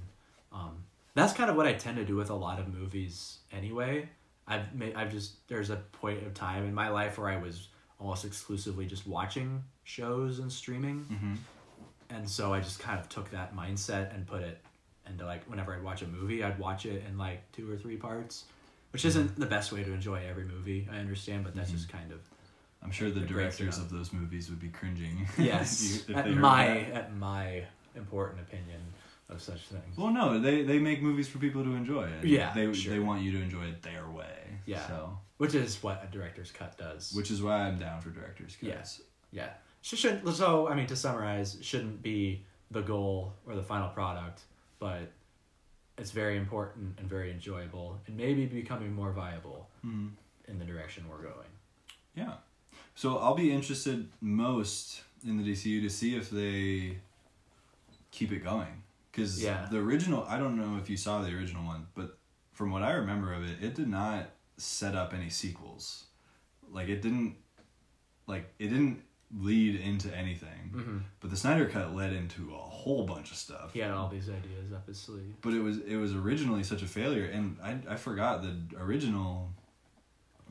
um, 0.52 0.84
that's 1.13 1.34
kind 1.34 1.49
of 1.49 1.56
what 1.56 1.67
I 1.67 1.73
tend 1.73 1.97
to 1.97 2.06
do 2.06 2.15
with 2.15 2.30
a 2.30 2.36
lot 2.36 2.60
of 2.60 2.67
movies. 2.73 3.39
Anyway, 3.52 4.10
I've 4.47 4.73
made, 4.73 4.95
I've 4.95 5.12
just 5.12 5.47
there's 5.47 5.69
a 5.69 5.78
point 5.78 6.25
of 6.25 6.34
time 6.34 6.65
in 6.65 6.73
my 6.73 6.89
life 6.89 7.17
where 7.17 7.30
I 7.30 7.38
was 7.38 7.67
almost 7.99 8.25
exclusively 8.25 8.86
just 8.86 9.06
watching 9.08 9.63
shows 9.84 10.39
and 10.39 10.52
streaming, 10.52 11.06
mhm. 11.12 11.38
and 12.10 12.28
so 12.30 12.54
I 12.54 12.60
just 12.60 12.80
kind 12.80 12.99
of 12.99 13.08
took 13.10 13.30
that 13.32 13.56
mindset 13.56 14.13
and 14.15 14.25
put 14.25 14.41
it 14.41 14.60
into 15.09 15.25
like 15.25 15.43
whenever 15.45 15.73
I'd 15.73 15.83
watch 15.83 16.01
a 16.01 16.07
movie, 16.07 16.43
I'd 16.43 16.59
watch 16.59 16.85
it 16.85 17.03
in 17.07 17.17
like 17.17 17.51
two 17.51 17.69
or 17.71 17.77
three 17.77 17.97
parts, 17.97 18.45
which 18.91 19.05
isn't 19.05 19.37
the 19.39 19.45
best 19.45 19.71
way 19.71 19.83
to 19.83 19.91
enjoy 19.93 20.23
every 20.29 20.45
movie. 20.45 20.87
I 20.91 20.97
understand, 20.97 21.43
but 21.43 21.55
that's 21.55 21.69
Mhm. 21.71 21.75
just 21.75 21.89
kind 21.89 22.11
of 22.11 22.19
I'm 22.81 22.91
sure 22.91 23.09
the 23.11 23.23
It 23.23 23.27
breaks 23.29 23.55
it 23.55 23.63
directors 23.63 23.77
of 23.77 23.89
those 23.89 24.13
movies 24.13 24.49
would 24.49 24.59
be 24.61 24.69
cringing. 24.69 25.27
yes, 25.37 25.81
if 25.81 26.09
you- 26.09 26.15
if 26.15 26.25
at 26.25 26.31
my 26.31 26.65
that. 26.65 26.93
at 26.93 27.15
my 27.15 27.65
important 27.95 28.39
opinion 28.39 28.79
of 29.27 29.41
such 29.41 29.59
things. 29.67 29.97
Well, 29.97 30.11
no, 30.11 30.39
they 30.39 30.63
they 30.63 30.79
make 30.79 31.01
movies 31.01 31.27
for 31.27 31.39
people 31.39 31.63
to 31.63 31.73
enjoy. 31.75 32.09
Yeah, 32.23 32.53
they 32.53 32.71
sure. 32.73 32.93
they 32.93 32.99
want 32.99 33.21
you 33.21 33.31
to 33.33 33.41
enjoy 33.41 33.65
it 33.65 33.81
their 33.81 34.09
way. 34.09 34.59
Yeah. 34.65 34.87
So, 34.87 35.17
Which 35.37 35.55
is 35.55 35.81
what 35.83 36.03
a 36.07 36.11
director's 36.11 36.51
cut 36.51 36.77
does. 36.77 37.11
which 37.13 37.31
is 37.31 37.41
why 37.41 37.61
I'm 37.67 37.77
down 37.79 38.01
for 38.01 38.11
directors. 38.11 38.53
cuts. 38.55 38.63
Yes. 38.63 39.01
yeah. 39.31 39.49
Sh- 39.81 39.95
Should, 39.95 40.27
so, 40.35 40.67
I 40.67 40.73
mean, 40.75 40.87
to 40.87 40.95
summarize, 40.95 41.57
shouldn't 41.61 42.01
be 42.01 42.45
the 42.71 42.81
goal 42.81 43.33
or 43.45 43.55
the 43.55 43.63
final 43.63 43.89
product, 43.89 44.41
but 44.79 45.11
it's 45.97 46.11
very 46.11 46.37
important 46.37 46.97
and 46.97 47.07
very 47.09 47.31
enjoyable 47.31 47.99
and 48.07 48.15
maybe 48.15 48.45
becoming 48.45 48.93
more 48.93 49.11
viable 49.11 49.69
Mhm. 49.85 50.11
in 50.47 50.57
the 50.59 50.65
direction 50.65 51.07
we're 51.09 51.21
going. 51.21 51.49
Yeah. 52.15 52.37
So 52.95 53.17
I'll 53.17 53.35
be 53.35 53.51
interested 53.51 54.09
most 54.21 55.03
in 55.25 55.37
the 55.37 55.43
DCU 55.43 55.81
to 55.81 55.89
see 55.89 56.15
if 56.15 56.29
they 56.29 56.99
keep 58.11 58.31
it 58.31 58.39
going. 58.39 58.83
Because 59.11 59.41
Yeah. 59.43 59.65
the 59.69 59.77
original, 59.77 60.23
I 60.23 60.37
don't 60.37 60.55
know 60.57 60.77
if 60.77 60.89
you 60.89 60.95
saw 60.97 61.21
the 61.21 61.33
original 61.35 61.65
one, 61.65 61.87
but 61.93 62.17
from 62.53 62.71
what 62.71 62.83
I 62.83 62.91
remember 62.93 63.33
of 63.33 63.43
it, 63.43 63.61
it 63.61 63.75
did 63.75 63.87
not 63.89 64.31
set 64.57 64.95
up 64.95 65.13
any 65.13 65.29
sequels. 65.29 66.05
Like 66.71 66.87
it 66.87 67.01
didn't, 67.01 67.35
like 68.27 68.53
it 68.59 68.67
didn't 68.69 69.03
lead 69.37 69.79
into 69.79 70.15
anything. 70.15 70.71
Mm-hmm. 70.73 70.97
But 71.19 71.29
the 71.29 71.37
Snyder 71.37 71.65
Cut 71.67 71.95
led 71.95 72.13
into 72.13 72.53
a 72.53 72.57
whole 72.57 73.05
bunch 73.05 73.31
of 73.31 73.37
stuff. 73.37 73.73
He 73.73 73.79
had 73.79 73.91
all 73.91 74.07
these 74.07 74.29
ideas 74.29 74.73
up 74.73 74.87
his 74.87 74.99
sleeve. 74.99 75.35
But 75.41 75.53
it 75.53 75.61
was 75.61 75.77
it 75.79 75.97
was 75.97 76.15
originally 76.15 76.63
such 76.63 76.81
a 76.81 76.87
failure, 76.87 77.25
and 77.25 77.57
I 77.63 77.77
I 77.87 77.95
forgot 77.95 78.41
the 78.41 78.55
original 78.79 79.49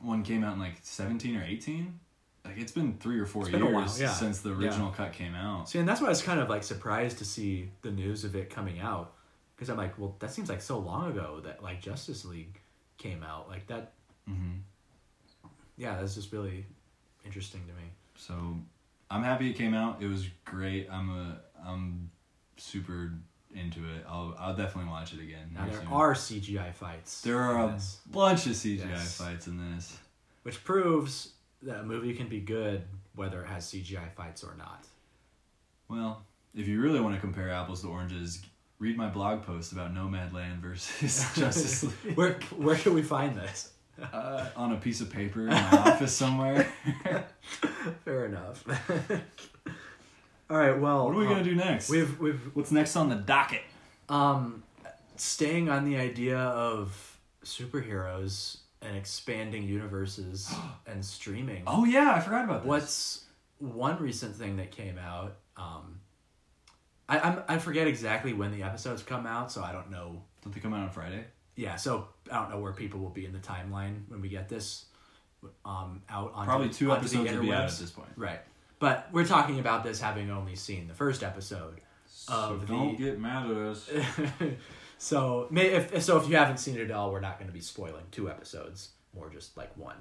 one 0.01 0.23
came 0.23 0.43
out 0.43 0.53
in 0.53 0.59
like 0.59 0.75
seventeen 0.81 1.35
or 1.35 1.43
eighteen. 1.43 1.99
Like 2.45 2.57
it's 2.57 2.71
been 2.71 2.97
three 2.99 3.19
or 3.19 3.25
four 3.25 3.49
years 3.49 3.61
while, 3.61 3.93
yeah. 3.99 4.13
since 4.13 4.39
the 4.39 4.51
Yeah. 4.51 4.67
original 4.67 4.91
cut 4.91 5.11
came 5.11 5.35
out. 5.35 5.69
See, 5.69 5.77
and 5.79 5.87
that's 5.87 5.99
why 5.99 6.07
I 6.07 6.11
was 6.11 6.21
kind 6.21 6.39
of 6.39 6.49
like 6.49 6.63
surprised 6.63 7.17
to 7.17 7.25
see 7.25 7.69
the 7.81 7.91
news 7.91 8.23
of 8.23 8.35
it 8.35 8.49
coming 8.49 8.79
out. 8.79 9.13
Because 9.55 9.69
I'm 9.69 9.75
like, 9.77 9.99
well, 9.99 10.15
that 10.19 10.31
seems 10.31 10.47
like 10.47 10.61
so 10.61 10.79
long 10.79 11.11
ago 11.11 11.41
that 11.43 11.61
like 11.61 11.81
Justice 11.81 12.23
League 12.23 12.61
came 12.97 13.23
out. 13.23 13.49
Like 13.49 13.67
that, 13.67 13.91
hmm 14.25 14.59
yeah, 15.75 15.97
that's 15.99 16.15
just 16.15 16.31
really 16.31 16.65
interesting 17.25 17.61
to 17.67 17.73
me. 17.73 17.89
So 18.19 18.33
I'm 19.09 19.23
happy 19.23 19.49
it 19.49 19.53
came 19.53 19.73
out. 19.73 20.01
It 20.01 20.07
was 20.07 20.27
great. 20.45 20.87
I'm 20.91 21.09
a 21.09 21.39
I'm 21.65 22.11
super 22.57 23.13
into 23.55 23.79
it. 23.79 24.05
I'll 24.07 24.35
I'll 24.37 24.55
definitely 24.55 24.91
watch 24.91 25.13
it 25.13 25.21
again. 25.21 25.51
Now 25.55 25.65
there 25.65 25.79
soon. 25.79 25.87
are 25.87 26.13
CGI 26.13 26.73
fights. 26.73 27.21
there 27.21 27.39
are 27.39 27.69
a 27.69 27.71
this, 27.73 27.97
bunch 28.11 28.45
of 28.45 28.51
CGI 28.53 28.89
Yes. 28.89 29.17
fights 29.17 29.47
in 29.47 29.73
this. 29.73 29.97
which 30.43 30.63
proves 30.63 31.31
that 31.63 31.79
a 31.79 31.83
movie 31.83 32.13
can 32.13 32.27
be 32.27 32.39
good 32.41 32.83
whether 33.15 33.41
it 33.43 33.47
has 33.47 33.65
CGI 33.71 34.11
fights 34.15 34.43
or 34.43 34.55
not. 34.57 34.85
Well, 35.89 36.23
if 36.55 36.67
you 36.67 36.79
really 36.81 36.99
want 37.01 37.15
to 37.15 37.21
compare 37.21 37.49
apples 37.51 37.81
to 37.81 37.87
oranges, 37.89 38.41
read 38.79 38.95
my 38.95 39.09
blog 39.09 39.43
post 39.43 39.71
about 39.71 39.93
Nomadland 39.93 40.57
versus 40.59 41.25
Justice 41.35 41.83
League. 42.05 42.15
where 42.15 42.33
where 42.57 42.75
can 42.75 42.93
we 42.93 43.01
find 43.01 43.35
this? 43.37 43.71
Uh, 44.13 44.45
on 44.55 44.71
a 44.73 44.77
piece 44.77 45.01
of 45.01 45.09
paper 45.11 45.41
in 45.41 45.47
my 45.47 45.69
office 45.71 46.15
somewhere. 46.15 46.67
Fair 48.05 48.25
enough. 48.25 48.63
All 50.49 50.57
right. 50.57 50.79
Well, 50.79 51.05
What 51.05 51.15
are 51.15 51.19
we 51.19 51.25
um, 51.27 51.31
gonna 51.33 51.43
do 51.43 51.55
next? 51.55 51.89
We've 51.89 52.19
we've 52.19 52.41
What's 52.55 52.71
next 52.71 52.95
on 52.95 53.09
the 53.09 53.15
docket? 53.15 53.61
um, 54.09 54.63
staying 55.15 55.69
on 55.69 55.85
the 55.85 55.97
idea 55.97 56.37
of 56.39 57.17
superheroes 57.43 58.57
and 58.81 58.95
expanding 58.95 59.63
universes 59.63 60.51
and 60.87 61.03
streaming. 61.05 61.63
Oh 61.67 61.85
yeah, 61.85 62.13
I 62.15 62.19
forgot 62.19 62.45
about 62.45 62.61
this. 62.63 62.67
What's 62.67 63.25
one 63.59 64.01
recent 64.01 64.35
thing 64.35 64.57
that 64.57 64.71
came 64.71 64.97
out? 64.97 65.35
Um, 65.57 65.99
I 67.07 67.19
I'm, 67.19 67.43
I 67.47 67.57
forget 67.59 67.87
exactly 67.87 68.33
when 68.33 68.51
the 68.51 68.63
episodes 68.63 69.03
come 69.03 69.25
out, 69.27 69.51
so 69.51 69.61
I 69.61 69.71
don't 69.71 69.91
know. 69.91 70.21
Don't 70.43 70.53
they 70.53 70.61
come 70.61 70.73
out 70.73 70.81
on 70.81 70.89
Friday? 70.89 71.25
Yeah, 71.59 71.75
so 71.75 72.07
I 72.31 72.35
don't 72.39 72.51
know 72.51 72.59
where 72.59 72.71
people 72.71 73.01
will 73.01 73.09
be 73.09 73.25
in 73.25 73.33
the 73.33 73.39
timeline 73.39 74.07
when 74.07 74.21
we 74.21 74.29
get 74.29 74.47
this 74.47 74.85
um, 75.65 76.01
out 76.09 76.31
on 76.33 76.45
Probably 76.45 76.69
two 76.69 76.93
episodes 76.93 77.29
will 77.31 77.41
be 77.41 77.51
out 77.51 77.63
at 77.65 77.71
this 77.77 77.91
point. 77.91 78.09
Right, 78.15 78.39
but 78.79 79.09
we're 79.11 79.25
talking 79.25 79.59
about 79.59 79.83
this 79.83 79.99
having 79.99 80.31
only 80.31 80.55
seen 80.55 80.87
the 80.87 80.93
first 80.93 81.21
episode. 81.21 81.81
So 82.07 82.33
Of 82.33 82.65
don't 82.67 82.97
the- 82.97 83.03
get 83.03 83.19
mad 83.19 83.51
at 83.51 83.57
us. 83.57 83.89
so 84.97 85.47
may 85.51 85.65
if 85.67 86.01
so 86.01 86.17
if 86.17 86.29
you 86.29 86.37
haven't 86.37 86.57
seen 86.59 86.77
it 86.77 86.81
at 86.83 86.91
all, 86.91 87.11
we're 87.11 87.19
not 87.19 87.37
going 87.39 87.47
to 87.49 87.53
be 87.53 87.59
spoiling 87.61 88.05
two 88.11 88.29
episodes, 88.29 88.91
more 89.13 89.29
just 89.29 89.57
like 89.57 89.75
one. 89.77 89.97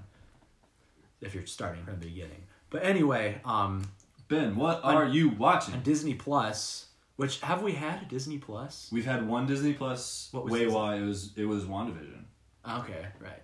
If 1.21 1.35
you're 1.35 1.47
starting 1.47 1.83
from 1.85 1.99
the 1.99 2.07
beginning, 2.07 2.45
but 2.71 2.85
anyway, 2.85 3.41
um, 3.45 3.91
Ben, 4.29 4.55
what 4.55 4.85
On- 4.85 4.95
are 4.95 5.09
you 5.09 5.31
watching? 5.31 5.75
on 5.75 5.83
Disney 5.83 6.15
Plus, 6.15 6.87
which 7.19 7.41
have 7.41 7.63
we 7.63 7.73
had 7.73 8.01
a 8.03 8.05
Disney 8.07 8.39
Plus? 8.39 8.89
We've 8.91 9.05
had 9.05 9.29
one 9.29 9.47
Disney 9.47 9.75
Plus. 9.75 10.29
What 10.33 10.45
was 10.45 10.53
way 10.53 10.67
why 10.69 10.97
it 10.97 11.03
was 11.05 11.33
it 11.37 11.45
was 11.45 11.65
WandaVision. 11.65 12.23
Okay, 12.67 13.07
right. 13.21 13.43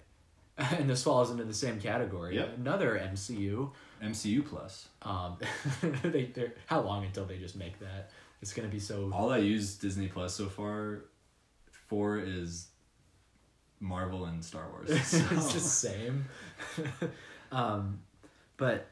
And 0.79 0.89
this 0.89 1.03
falls 1.03 1.33
into 1.33 1.43
the 1.43 1.53
same 1.53 1.81
category. 1.81 2.37
Yep. 2.37 2.59
Another 2.59 2.97
MCU. 3.13 3.73
MCU 4.01 4.47
Plus. 4.47 4.89
Um, 5.03 5.37
they 6.05 6.27
they're 6.27 6.55
how 6.67 6.81
long 6.83 7.05
until 7.05 7.25
they 7.25 7.39
just 7.39 7.57
make 7.57 7.79
that? 7.81 8.11
It's 8.41 8.53
gonna 8.53 8.69
be 8.69 8.79
so. 8.79 9.11
All 9.13 9.31
I 9.33 9.39
use 9.39 9.75
Disney 9.75 10.07
Plus 10.07 10.33
so 10.35 10.47
far 10.47 11.07
for 11.89 12.19
is 12.19 12.69
Marvel 13.81 14.27
and 14.27 14.45
Star 14.45 14.69
Wars. 14.71 14.91
it's 14.91 15.09
So- 15.09 15.51
just 15.51 15.81
same. 15.81 16.27
um, 17.51 18.01
but 18.57 18.87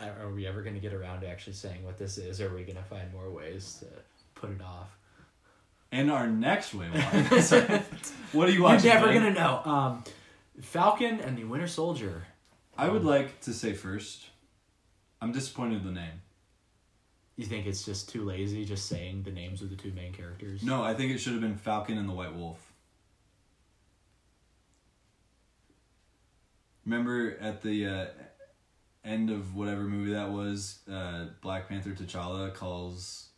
are 0.00 0.26
are 0.26 0.30
we 0.32 0.46
ever 0.46 0.62
gonna 0.62 0.78
get 0.78 0.94
around 0.94 1.20
to 1.22 1.28
actually 1.28 1.54
saying 1.54 1.84
what 1.84 1.98
this 1.98 2.18
is? 2.18 2.40
Or 2.40 2.48
are 2.48 2.54
we 2.54 2.64
gonna 2.64 2.82
find 2.82 3.12
more 3.12 3.30
ways 3.30 3.78
to 3.80 3.86
put 4.34 4.50
it 4.50 4.62
off? 4.62 4.96
And 5.90 6.10
our 6.10 6.26
next 6.26 6.74
way, 6.74 6.86
what 8.32 8.48
are 8.48 8.52
you 8.52 8.62
watching? 8.62 8.90
You're 8.90 9.00
never 9.00 9.12
gonna 9.12 9.32
know. 9.32 9.62
Um, 9.64 10.04
Falcon 10.60 11.20
and 11.20 11.36
the 11.36 11.44
Winter 11.44 11.68
Soldier. 11.68 12.24
I 12.76 12.88
would 12.88 13.04
like 13.04 13.40
to 13.42 13.52
say 13.52 13.72
first, 13.72 14.26
I'm 15.20 15.32
disappointed 15.32 15.80
in 15.80 15.86
the 15.86 16.00
name. 16.00 16.22
You 17.36 17.44
think 17.44 17.66
it's 17.66 17.84
just 17.84 18.08
too 18.08 18.24
lazy, 18.24 18.64
just 18.64 18.86
saying 18.86 19.22
the 19.22 19.30
names 19.30 19.62
of 19.62 19.70
the 19.70 19.76
two 19.76 19.92
main 19.92 20.12
characters? 20.12 20.62
No, 20.62 20.82
I 20.82 20.94
think 20.94 21.12
it 21.12 21.18
should 21.18 21.32
have 21.32 21.42
been 21.42 21.56
Falcon 21.56 21.96
and 21.96 22.08
the 22.08 22.12
White 22.12 22.34
Wolf. 22.34 22.72
Remember 26.84 27.36
at 27.40 27.62
the 27.62 27.86
uh, 27.86 28.06
end 29.08 29.30
of 29.30 29.54
whatever 29.54 29.82
movie 29.82 30.12
that 30.12 30.30
was, 30.30 30.80
uh, 30.90 31.26
Black 31.40 31.68
Panther 31.68 31.90
T'Challa 31.90 32.52
calls 32.54 33.28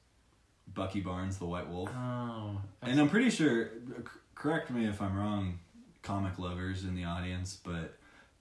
Bucky 0.74 1.00
Barnes 1.00 1.38
the 1.38 1.46
White 1.46 1.68
Wolf. 1.68 1.90
Oh, 1.94 2.60
And 2.82 3.00
I'm 3.00 3.08
pretty 3.08 3.30
sure, 3.30 3.70
correct 4.34 4.70
me 4.70 4.86
if 4.86 5.00
I'm 5.00 5.16
wrong, 5.16 5.60
comic 6.02 6.38
lovers 6.38 6.84
in 6.84 6.94
the 6.94 7.04
audience, 7.04 7.58
but 7.62 7.96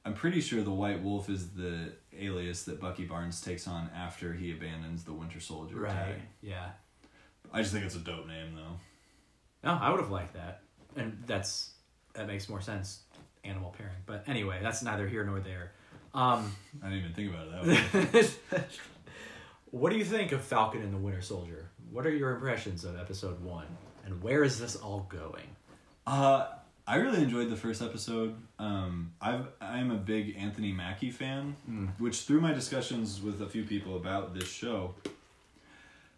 I'm 0.06 0.13
pretty 0.13 0.42
sure 0.42 0.62
the 0.63 0.72
White 0.72 1.04
Wolf 1.04 1.30
is 1.30 1.50
the 1.50 1.92
alias 2.18 2.63
that 2.63 2.80
Bucky 2.80 3.06
Barnes 3.06 3.42
takes 3.42 3.68
on 3.68 3.89
after 3.96 4.34
he 4.34 4.52
abandons 4.52 5.04
the 5.04 5.13
Winter 5.13 5.39
Soldier 5.39 5.76
right. 5.76 5.92
tag. 5.92 6.15
Yeah. 6.42 6.70
I 7.54 7.62
just 7.62 7.74
think 7.74 7.86
it's 7.86 7.96
a 7.96 8.00
dope 8.00 8.28
name 8.28 8.56
though. 8.56 8.78
No, 9.63 9.78
I 9.80 9.89
would 9.89 10.00
have 10.00 10.12
liked 10.12 10.34
that, 10.36 10.62
and 10.96 11.22
that's 11.26 11.72
that 12.13 12.28
makes 12.28 12.48
more 12.48 12.62
sense. 12.62 13.02
Animal 13.44 13.74
pairing, 13.78 13.96
but 14.06 14.24
anyway, 14.28 14.60
that's 14.62 14.84
neither 14.84 15.08
here 15.08 15.24
nor 15.24 15.39
there. 15.39 15.72
Um, 16.13 16.56
I 16.82 16.89
didn't 16.89 17.00
even 17.00 17.13
think 17.13 17.34
about 17.34 17.48
it 17.48 18.12
that 18.12 18.13
way. 18.13 18.63
What 19.72 19.91
do 19.91 20.00
you 20.00 20.06
think 20.06 20.32
of 20.32 20.41
Falcon 20.41 20.82
and 20.82 20.91
the 20.91 20.98
Winter 20.98 21.22
Soldier? 21.22 21.69
What 21.91 22.08
are 22.08 22.10
your 22.10 22.32
impressions 22.32 22.84
of 22.84 23.00
episode 23.00 23.39
one? 23.43 23.67
And 24.04 24.24
where 24.24 24.43
is 24.43 24.60
this 24.60 24.76
all 24.76 25.06
going? 25.10 25.45
Uh, 26.08 26.48
I 26.88 26.95
really 26.95 27.22
enjoyed 27.22 27.52
the 27.52 27.56
first 27.56 27.84
episode. 27.84 28.36
Um, 28.58 29.13
I've 29.22 29.45
I'm 29.62 29.91
a 29.91 29.95
big 29.95 30.36
Anthony 30.38 30.72
Mackie 30.72 31.12
fan, 31.12 31.56
which 32.00 32.22
through 32.22 32.41
my 32.41 32.52
discussions 32.52 33.22
with 33.22 33.43
a 33.43 33.48
few 33.48 33.63
people 33.63 33.95
about 33.95 34.34
this 34.34 34.50
show, 34.50 34.95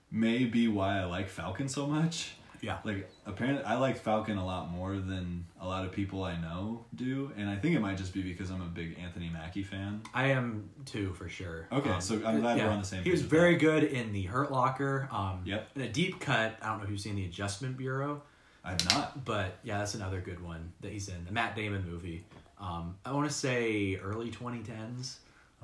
may 0.09 0.45
be 0.45 0.69
why 0.69 0.99
I 0.99 1.03
like 1.03 1.27
Falcon 1.27 1.67
so 1.67 1.87
much. 1.87 2.35
Yeah. 2.61 2.77
Like 2.83 3.09
apparently, 3.25 3.63
I 3.63 3.75
like 3.75 3.97
Falcon 3.97 4.37
a 4.37 4.45
lot 4.45 4.69
more 4.69 4.95
than 4.97 5.45
a 5.59 5.67
lot 5.67 5.83
of 5.83 5.91
people 5.91 6.23
I 6.23 6.39
know 6.39 6.85
do, 6.95 7.31
and 7.35 7.49
I 7.49 7.55
think 7.55 7.75
it 7.75 7.79
might 7.79 7.97
just 7.97 8.13
be 8.13 8.21
because 8.21 8.51
I'm 8.51 8.61
a 8.61 8.65
big 8.65 8.97
Anthony 8.99 9.29
Mackie 9.29 9.63
fan. 9.63 10.01
I 10.13 10.27
am 10.27 10.69
too, 10.85 11.13
for 11.13 11.27
sure. 11.27 11.67
Okay, 11.71 11.95
so 11.99 12.21
I'm 12.25 12.39
glad 12.41 12.57
we're 12.59 12.67
on 12.69 12.79
the 12.79 12.85
same 12.85 13.03
He 13.03 13.09
was 13.11 13.21
very 13.23 13.55
good 13.55 13.83
in 13.83 14.13
the 14.13 14.23
Hurt 14.23 14.51
Locker. 14.51 15.09
Um, 15.11 15.41
Yep. 15.45 15.69
In 15.75 15.81
a 15.81 15.89
deep 15.89 16.19
cut, 16.19 16.55
I 16.61 16.67
don't 16.67 16.77
know 16.77 16.83
if 16.83 16.89
you've 16.91 16.99
seen 17.01 17.15
the 17.15 17.25
Adjustment 17.25 17.77
Bureau, 17.77 18.21
I've 18.63 18.83
not. 18.91 19.25
but 19.25 19.57
yeah, 19.63 19.79
that's 19.79 19.95
another 19.95 20.21
good 20.21 20.39
one 20.43 20.71
that 20.81 20.91
he's 20.91 21.07
in. 21.07 21.25
The 21.25 21.31
Matt 21.31 21.55
Damon 21.55 21.83
movie. 21.89 22.25
Um, 22.59 22.95
I 23.03 23.11
want 23.11 23.27
to 23.27 23.33
say 23.35 23.95
early 24.03 24.29
2010s. 24.29 25.15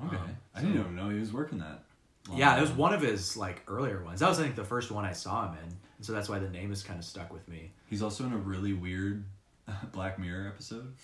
Okay, 0.04 0.16
Um, 0.16 0.36
I 0.54 0.60
didn't 0.62 0.78
even 0.80 0.96
know 0.96 1.08
he 1.10 1.18
was 1.20 1.32
working 1.32 1.58
that. 1.58 1.82
Yeah, 2.34 2.58
it 2.58 2.60
was 2.60 2.70
one 2.72 2.92
of 2.92 3.00
his 3.00 3.36
like 3.36 3.62
earlier 3.68 4.02
ones. 4.04 4.20
That 4.20 4.28
was 4.28 4.38
I 4.38 4.42
think 4.42 4.54
the 4.56 4.64
first 4.64 4.90
one 4.90 5.04
I 5.04 5.12
saw 5.12 5.48
him 5.50 5.58
in, 5.64 5.76
and 5.98 6.06
so 6.06 6.12
that's 6.12 6.28
why 6.28 6.38
the 6.38 6.48
name 6.48 6.72
is 6.72 6.82
kind 6.82 6.98
of 6.98 7.04
stuck 7.04 7.32
with 7.32 7.46
me. 7.48 7.72
He's 7.90 8.02
also 8.02 8.24
in 8.24 8.32
a 8.32 8.38
really 8.38 8.72
weird 8.72 9.24
Black 9.92 10.18
Mirror 10.18 10.48
episode. 10.48 10.94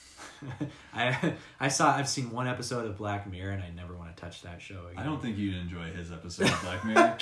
I 0.94 1.34
I 1.60 1.68
saw 1.68 1.94
I've 1.94 2.08
seen 2.08 2.30
one 2.30 2.48
episode 2.48 2.86
of 2.86 2.96
Black 2.96 3.30
Mirror, 3.30 3.52
and 3.52 3.62
I 3.62 3.70
never 3.70 3.94
want 3.94 4.16
to 4.16 4.20
touch 4.20 4.42
that 4.42 4.62
show 4.62 4.86
again. 4.90 4.98
I 5.02 5.04
don't 5.04 5.20
think 5.20 5.36
you'd 5.36 5.56
enjoy 5.56 5.90
his 5.90 6.10
episode 6.10 6.48
of 6.48 6.62
Black 6.62 6.84
Mirror. 6.86 7.18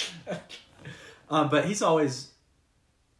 Um, 1.30 1.48
but 1.48 1.64
he's 1.64 1.82
always. 1.82 2.28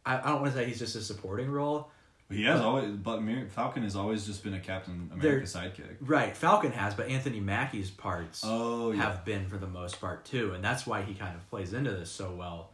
I, 0.05 0.19
I 0.19 0.29
don't 0.29 0.41
want 0.41 0.53
to 0.53 0.59
say 0.59 0.65
he's 0.65 0.79
just 0.79 0.95
a 0.95 1.01
supporting 1.01 1.49
role. 1.49 1.89
He 2.29 2.43
has 2.45 2.61
always, 2.61 2.89
but 2.91 3.21
Mir- 3.21 3.47
Falcon 3.47 3.83
has 3.83 3.95
always 3.95 4.25
just 4.25 4.43
been 4.43 4.53
a 4.55 4.59
Captain 4.59 5.09
America 5.13 5.45
sidekick. 5.45 5.97
Right, 6.01 6.35
Falcon 6.35 6.71
has, 6.71 6.95
but 6.95 7.07
Anthony 7.09 7.39
Mackie's 7.39 7.91
parts 7.91 8.41
Oh 8.43 8.91
yeah, 8.91 9.03
have 9.03 9.23
been 9.23 9.47
for 9.47 9.57
the 9.57 9.67
most 9.67 10.01
part 10.01 10.25
too, 10.25 10.53
and 10.53 10.63
that's 10.63 10.87
why 10.87 11.03
he 11.03 11.13
kind 11.13 11.35
of 11.35 11.47
plays 11.49 11.73
into 11.73 11.91
this 11.91 12.09
so 12.09 12.31
well. 12.31 12.71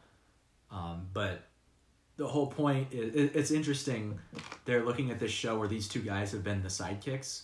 Um, 0.72 1.08
but 1.14 1.44
the 2.20 2.28
whole 2.28 2.48
point 2.48 2.90
is 2.94 3.16
it, 3.16 3.32
it's 3.36 3.50
interesting. 3.50 4.20
They're 4.66 4.84
looking 4.86 5.10
at 5.10 5.20
this 5.20 5.32
show 5.32 5.58
where 5.58 5.68
these 5.68 5.88
two 5.88 6.02
guys 6.02 6.32
have 6.34 6.44
been 6.44 6.62
the 6.62 6.68
sidekicks, 6.70 7.44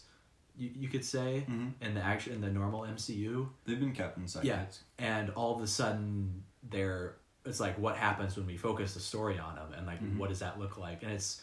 you, 0.58 0.70
you 0.76 0.88
could 0.90 1.04
say, 1.04 1.46
Mhm. 1.50 1.72
in 1.82 1.94
the 1.96 2.02
action 2.02 2.34
in 2.34 2.42
the 2.42 2.50
normal 2.52 2.82
MCU. 2.86 3.50
they've 3.66 3.80
been 3.80 3.94
Captain 3.94 4.26
sidekicks. 4.26 4.44
Yeah, 4.44 4.66
and 5.00 5.30
all 5.32 5.56
of 5.56 5.62
a 5.64 5.68
sudden 5.68 6.44
they're 6.70 7.16
it's 7.46 7.60
like 7.60 7.78
what 7.78 7.96
happens 7.96 8.36
when 8.36 8.46
we 8.48 8.58
focus 8.58 8.94
the 8.96 9.00
story 9.00 9.38
on 9.40 9.56
them, 9.56 9.72
and 9.78 9.86
like 9.88 10.02
Mhm. 10.04 10.18
what 10.18 10.30
does 10.30 10.40
that 10.40 10.60
look 10.60 10.78
like? 10.78 11.02
And 11.04 11.12
it's 11.12 11.42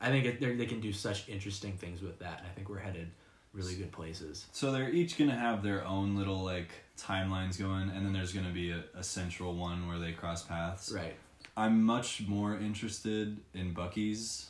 I 0.00 0.08
think 0.08 0.24
it, 0.26 0.40
they 0.40 0.66
can 0.66 0.80
do 0.80 0.92
such 0.92 1.28
interesting 1.28 1.74
things 1.78 2.02
with 2.02 2.18
that, 2.18 2.38
and 2.40 2.46
I 2.48 2.50
think 2.50 2.68
we're 2.68 2.80
headed 2.80 3.12
really 3.52 3.76
good 3.76 3.92
places. 3.92 4.46
So 4.50 4.72
they're 4.72 4.90
each 4.90 5.16
gonna 5.18 5.36
have 5.38 5.62
their 5.62 5.84
own 5.86 6.16
little 6.16 6.42
like 6.42 6.70
timelines 6.98 7.58
going, 7.58 7.90
and 7.90 8.04
then 8.04 8.12
there's 8.12 8.32
gonna 8.32 8.50
be 8.50 8.70
a, 8.72 8.82
a 8.94 9.04
central 9.04 9.54
one 9.54 9.86
where 9.86 9.98
they 10.00 10.12
cross 10.12 10.42
paths. 10.42 10.90
Right. 10.90 11.14
I'm 11.56 11.82
much 11.84 12.22
more 12.26 12.56
interested 12.56 13.38
in 13.54 13.72
Bucky's 13.74 14.48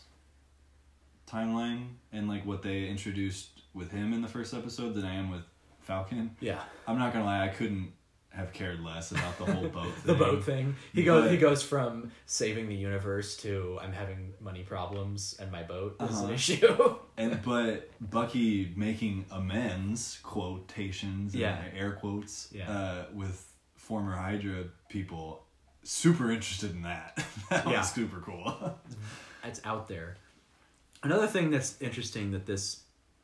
timeline 1.27 1.87
and 2.13 2.29
like 2.29 2.45
what 2.47 2.63
they 2.63 2.87
introduced 2.89 3.49
with 3.75 3.91
him 3.91 4.13
in 4.13 4.23
the 4.23 4.29
first 4.29 4.53
episode 4.55 4.95
than 4.95 5.05
I 5.05 5.15
am 5.15 5.31
with 5.31 5.43
Falcon. 5.81 6.37
Yeah. 6.41 6.61
I'm 6.87 6.99
not 6.99 7.13
gonna 7.13 7.25
lie, 7.25 7.45
I 7.45 7.49
couldn't 7.49 7.93
have 8.31 8.53
cared 8.55 8.81
less 8.81 9.11
about 9.13 9.37
the 9.39 9.45
whole 9.45 9.69
boat 9.69 9.93
thing. 9.95 10.03
the 10.07 10.15
boat 10.15 10.43
thing. 10.45 10.75
He 10.95 11.05
goes. 11.05 11.31
He 11.31 11.37
goes 11.37 11.63
from 11.63 12.13
saving 12.25 12.69
the 12.69 12.75
universe 12.75 13.37
to 13.39 13.79
I'm 13.83 13.93
having 13.93 14.33
money 14.41 14.63
problems 14.63 15.37
and 15.39 15.51
my 15.53 15.63
boat 15.63 15.97
is 16.03 16.19
an 16.19 16.25
Uh-huh. 16.27 16.33
issue. 16.35 16.97
And 17.19 17.41
but 17.43 17.91
Bucky 18.01 18.73
making 18.75 19.27
amends 19.31 20.19
quotations, 20.23 21.35
Yeah. 21.35 21.63
air 21.77 21.93
quotes, 21.93 22.49
Yeah. 22.53 22.71
uh, 22.71 23.05
with 23.13 23.47
former 23.75 24.13
Hydra 24.17 24.65
people, 24.89 25.42
super 25.83 26.31
interested 26.31 26.71
in 26.71 26.83
that. 26.83 27.25
that 27.51 27.67
Yeah. 27.69 27.79
was 27.81 27.91
super 27.93 28.21
cool. 28.21 28.79
it's 29.45 29.61
out 29.65 29.89
there. 29.89 30.17
Another 31.03 31.27
thing 31.27 31.51
that's 31.51 31.81
interesting 31.81 32.31
that 32.33 32.47
this 32.47 32.83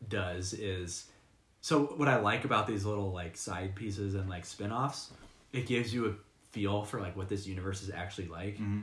does 0.08 0.52
is 0.52 1.06
so 1.60 1.84
what 1.96 2.08
I 2.08 2.18
like 2.20 2.44
about 2.44 2.66
these 2.66 2.84
little 2.84 3.12
like 3.12 3.36
side 3.36 3.74
pieces 3.74 4.14
and 4.14 4.28
like 4.28 4.44
spin-offs, 4.46 5.10
it 5.52 5.66
gives 5.66 5.92
you 5.92 6.06
a 6.06 6.12
feel 6.52 6.82
for 6.84 7.00
like 7.00 7.16
what 7.16 7.28
this 7.28 7.46
universe 7.46 7.82
is 7.82 7.90
actually 7.90 8.28
like. 8.28 8.58
Mhm. 8.58 8.82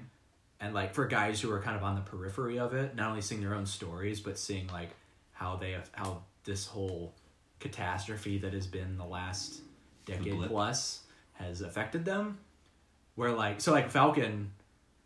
And 0.62 0.74
like 0.74 0.94
for 0.94 1.06
guys 1.08 1.42
who 1.42 1.52
are 1.52 1.62
kind 1.62 1.76
of 1.76 1.84
on 1.84 1.96
the 1.96 2.02
periphery 2.02 2.58
of 2.60 2.74
it, 2.74 2.96
not 2.96 3.10
only 3.10 3.22
seeing 3.22 3.42
their 3.42 3.54
own 3.56 3.66
stories, 3.66 4.20
but 4.22 4.38
seeing 4.38 4.68
like 4.68 4.92
how 5.34 5.58
they 5.58 5.72
have 5.72 5.90
how 5.94 6.24
this 6.46 6.66
whole 6.68 7.14
catastrophe 7.60 8.38
that 8.38 8.54
has 8.54 8.68
been 8.68 8.98
the 8.98 9.06
last 9.06 9.62
decade 10.06 10.36
blip. 10.36 10.50
plus 10.50 11.02
has 11.34 11.62
affected 11.62 12.06
them. 12.06 12.38
Where 13.16 13.32
like 13.32 13.62
so 13.62 13.72
like 13.72 13.90
Falcon 13.92 14.52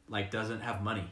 like 0.08 0.32
doesn't 0.32 0.62
have 0.62 0.82
money. 0.84 1.08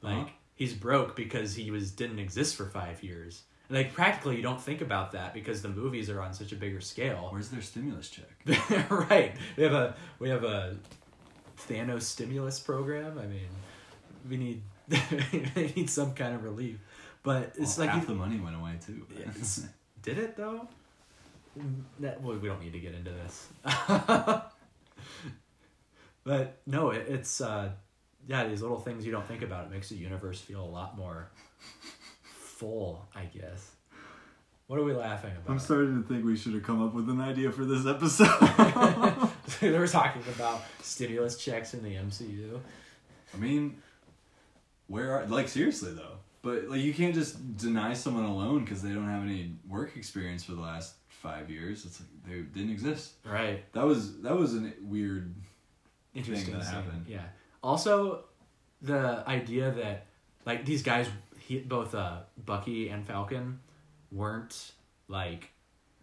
Like 0.00 0.16
Uh-huh. 0.16 0.28
he's 0.54 0.72
broke 0.74 1.14
because 1.16 1.54
he 1.54 1.70
was 1.70 1.90
didn't 1.90 2.18
exist 2.18 2.56
for 2.56 2.66
five 2.66 3.02
years. 3.02 3.42
And, 3.68 3.76
like 3.78 3.92
practically 3.94 4.36
you 4.36 4.42
don't 4.42 4.60
think 4.60 4.80
about 4.80 5.12
that 5.12 5.34
because 5.34 5.62
the 5.62 5.68
movies 5.68 6.08
are 6.10 6.20
on 6.20 6.32
such 6.32 6.52
a 6.52 6.56
bigger 6.56 6.80
scale. 6.80 7.28
Where's 7.30 7.48
their 7.50 7.62
stimulus 7.62 8.08
check? 8.10 8.90
right. 8.90 9.34
We 9.56 9.62
have 9.64 9.74
a 9.74 9.94
we 10.18 10.28
have 10.30 10.44
a 10.44 10.76
Thanos 11.68 12.02
stimulus 12.02 12.58
program. 12.58 13.18
I 13.18 13.26
mean, 13.26 13.48
we 14.28 14.36
need 14.36 14.62
they 14.88 15.72
need 15.76 15.88
some 15.90 16.14
kind 16.14 16.34
of 16.34 16.42
relief. 16.44 16.78
But 17.22 17.52
it's 17.56 17.76
Well, 17.78 17.86
like 17.86 17.94
half 17.94 18.02
you- 18.02 18.08
the 18.08 18.14
money 18.14 18.40
went 18.40 18.56
away 18.56 18.78
too. 18.84 19.06
Did 20.02 20.18
it 20.18 20.36
though? 20.36 20.66
That, 22.00 22.20
well, 22.22 22.36
we 22.38 22.48
don't 22.48 22.60
need 22.60 22.72
to 22.72 22.80
get 22.80 22.94
into 22.94 23.10
this. 23.12 23.46
But 26.24 26.60
no, 26.66 26.90
it, 26.90 27.06
it's 27.08 27.40
uh, 27.40 27.70
yeah, 28.26 28.46
these 28.46 28.62
little 28.62 28.78
things 28.78 29.04
you 29.04 29.12
don't 29.12 29.26
think 29.26 29.42
about. 29.42 29.66
It 29.66 29.72
makes 29.72 29.88
the 29.88 29.96
universe 29.96 30.40
feel 30.40 30.62
a 30.62 30.66
lot 30.66 30.96
more 30.96 31.30
full, 32.22 33.06
I 33.14 33.24
guess. 33.24 33.72
What 34.68 34.78
are 34.78 34.84
we 34.84 34.94
laughing 34.94 35.32
about? 35.32 35.52
I'm 35.52 35.58
starting 35.58 36.02
to 36.02 36.08
think 36.08 36.24
we 36.24 36.36
should 36.36 36.54
have 36.54 36.62
come 36.62 36.82
up 36.82 36.94
with 36.94 37.10
an 37.10 37.20
idea 37.20 37.52
for 37.52 37.64
this 37.64 37.84
episode. 37.86 39.28
they 39.60 39.78
were 39.78 39.88
talking 39.88 40.22
about 40.34 40.62
stimulus 40.80 41.36
checks 41.36 41.74
in 41.74 41.82
the 41.82 41.94
MCU. 41.94 42.58
I 43.34 43.36
mean, 43.36 43.82
where 44.86 45.12
are 45.12 45.26
like 45.26 45.48
seriously 45.48 45.92
though? 45.92 46.18
But 46.42 46.68
like 46.68 46.80
you 46.80 46.94
can't 46.94 47.14
just 47.14 47.56
deny 47.56 47.92
someone 47.94 48.24
a 48.24 48.34
loan 48.34 48.64
because 48.64 48.82
they 48.82 48.92
don't 48.92 49.08
have 49.08 49.22
any 49.22 49.52
work 49.68 49.96
experience 49.96 50.42
for 50.44 50.52
the 50.52 50.60
last 50.60 50.94
five 51.08 51.50
years. 51.50 51.84
It's 51.84 52.00
like 52.00 52.08
they 52.26 52.40
didn't 52.58 52.72
exist. 52.72 53.12
Right. 53.24 53.70
That 53.72 53.84
was 53.84 54.20
that 54.22 54.36
was 54.36 54.56
a 54.56 54.72
weird. 54.82 55.34
Interesting 56.14 56.54
that 56.54 56.64
see. 56.64 56.72
happened. 56.72 57.06
Yeah. 57.08 57.22
Also, 57.62 58.24
the 58.80 59.22
idea 59.26 59.70
that 59.72 60.06
like 60.44 60.64
these 60.64 60.82
guys, 60.82 61.08
he, 61.38 61.58
both 61.60 61.94
uh, 61.94 62.20
Bucky 62.44 62.88
and 62.88 63.06
Falcon, 63.06 63.60
weren't 64.10 64.72
like 65.08 65.50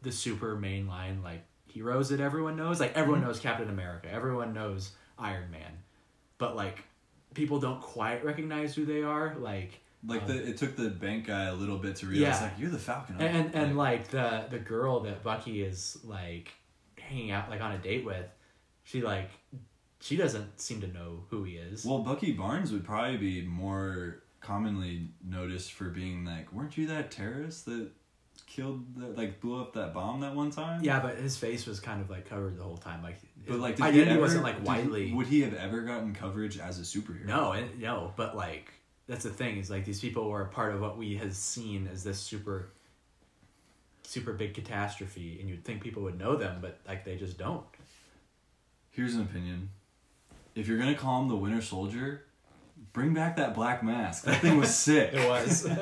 the 0.02 0.12
super 0.12 0.56
mainline 0.58 1.24
like 1.24 1.44
heroes 1.68 2.10
that 2.10 2.20
everyone 2.20 2.56
knows. 2.56 2.80
Like 2.80 2.96
everyone 2.96 3.22
Mhm. 3.22 3.26
knows 3.26 3.40
Captain 3.40 3.70
America. 3.70 4.10
Everyone 4.12 4.54
knows 4.54 4.92
Iron 5.18 5.52
Man, 5.52 5.84
but 6.38 6.56
like 6.56 6.84
people 7.34 7.60
don't 7.60 7.82
quite 7.82 8.24
recognize 8.26 8.74
who 8.76 8.86
they 8.86 9.04
are. 9.04 9.36
Like 9.40 9.80
Like 10.08 10.22
Um, 10.24 10.28
the 10.30 10.48
it 10.50 10.58
took 10.58 10.78
the 10.78 10.90
bank 10.90 11.28
guy 11.28 11.44
a 11.46 11.54
little 11.54 11.78
bit 11.78 11.98
to 11.98 12.06
realize 12.08 12.40
Yeah. 12.40 12.44
like 12.48 12.58
you're 12.58 12.70
the 12.72 12.80
Falcon. 12.80 13.16
and 13.20 13.36
and, 13.38 13.56
and 13.56 13.78
Like, 13.78 14.00
like 14.00 14.08
the 14.10 14.48
the 14.58 14.60
girl 14.60 15.02
that 15.02 15.22
Bucky 15.24 15.62
is 15.62 16.00
like 16.06 16.50
hanging 16.98 17.32
out 17.32 17.50
like 17.50 17.60
on 17.62 17.74
a 17.74 17.78
date 17.78 18.06
with, 18.06 18.26
she 18.84 19.02
like 19.02 19.30
she 20.02 20.16
doesn't 20.16 20.60
seem 20.60 20.82
to 20.82 20.88
know 20.88 21.24
who 21.30 21.44
he 21.44 21.54
is. 21.56 21.86
well, 21.86 22.00
Bucky 22.00 22.32
Barnes 22.32 22.72
would 22.72 22.84
probably 22.86 23.18
be 23.18 23.42
more 23.42 24.24
commonly 24.42 25.10
noticed 25.24 25.74
for 25.74 25.86
being 25.90 26.24
like, 26.26 26.52
weren't 26.54 26.78
you 26.78 26.88
that 26.88 27.12
terrorist 27.12 27.66
that 27.66 27.90
killed 28.48 28.84
that 28.96 29.18
like 29.18 29.42
blew 29.42 29.60
up 29.62 29.74
that 29.74 29.94
bomb 29.94 30.22
that 30.22 30.34
one 30.34 30.50
time? 30.52 30.82
Yeah, 30.84 31.00
but 31.02 31.18
his 31.18 31.36
face 31.38 31.66
was 31.66 31.80
kind 31.80 32.02
of 32.02 32.10
like 32.10 32.28
covered 32.30 32.58
the 32.58 32.64
whole 32.64 32.78
time. 32.78 33.04
Like, 33.04 33.20
But 33.48 33.60
like, 33.60 33.76
did 33.76 33.84
identity 33.86 34.06
he 34.06 34.12
ever, 34.14 34.22
wasn't 34.22 34.44
like 34.44 34.66
widely. 34.66 35.12
would 35.14 35.28
he 35.28 35.42
have 35.42 35.54
ever 35.54 35.82
gotten 35.82 36.14
coverage 36.14 36.58
as 36.58 36.80
a 36.80 36.84
superhero? 36.84 37.26
no, 37.26 37.52
and, 37.52 37.80
no, 37.80 38.14
but 38.16 38.36
like 38.38 38.72
that's 39.08 39.24
the 39.24 39.30
thing 39.30 39.58
is 39.58 39.70
like 39.70 39.84
these 39.86 40.00
people 40.00 40.30
were 40.30 40.44
a 40.44 40.48
part 40.48 40.74
of 40.74 40.80
what 40.82 40.98
we 40.98 41.18
has 41.18 41.36
seen 41.38 41.90
as 41.92 42.04
this 42.04 42.18
super, 42.20 42.70
super 44.04 44.32
big 44.34 44.54
catastrophe, 44.54 45.38
and 45.42 45.50
you'd 45.50 45.66
think 45.66 45.84
people 45.84 46.04
would 46.04 46.18
know 46.18 46.36
them, 46.38 46.60
but 46.62 46.80
like 46.88 47.04
they 47.06 47.18
just 47.18 47.38
don't. 47.38 47.66
Here's 48.92 49.16
an 49.16 49.22
opinion. 49.24 49.70
If 50.56 50.68
you're 50.68 50.78
gonna 50.78 50.96
call 50.96 51.22
him 51.22 51.30
the 51.30 51.36
Winter 51.36 51.62
Soldier, 51.62 52.26
bring 52.94 53.14
back 53.14 53.38
that 53.38 53.54
black 53.54 53.84
mask. 53.84 54.26
That 54.26 54.42
thing 54.42 54.58
was 54.58 54.74
sick. 54.74 55.12
It 55.14 55.28
was. 55.28 55.68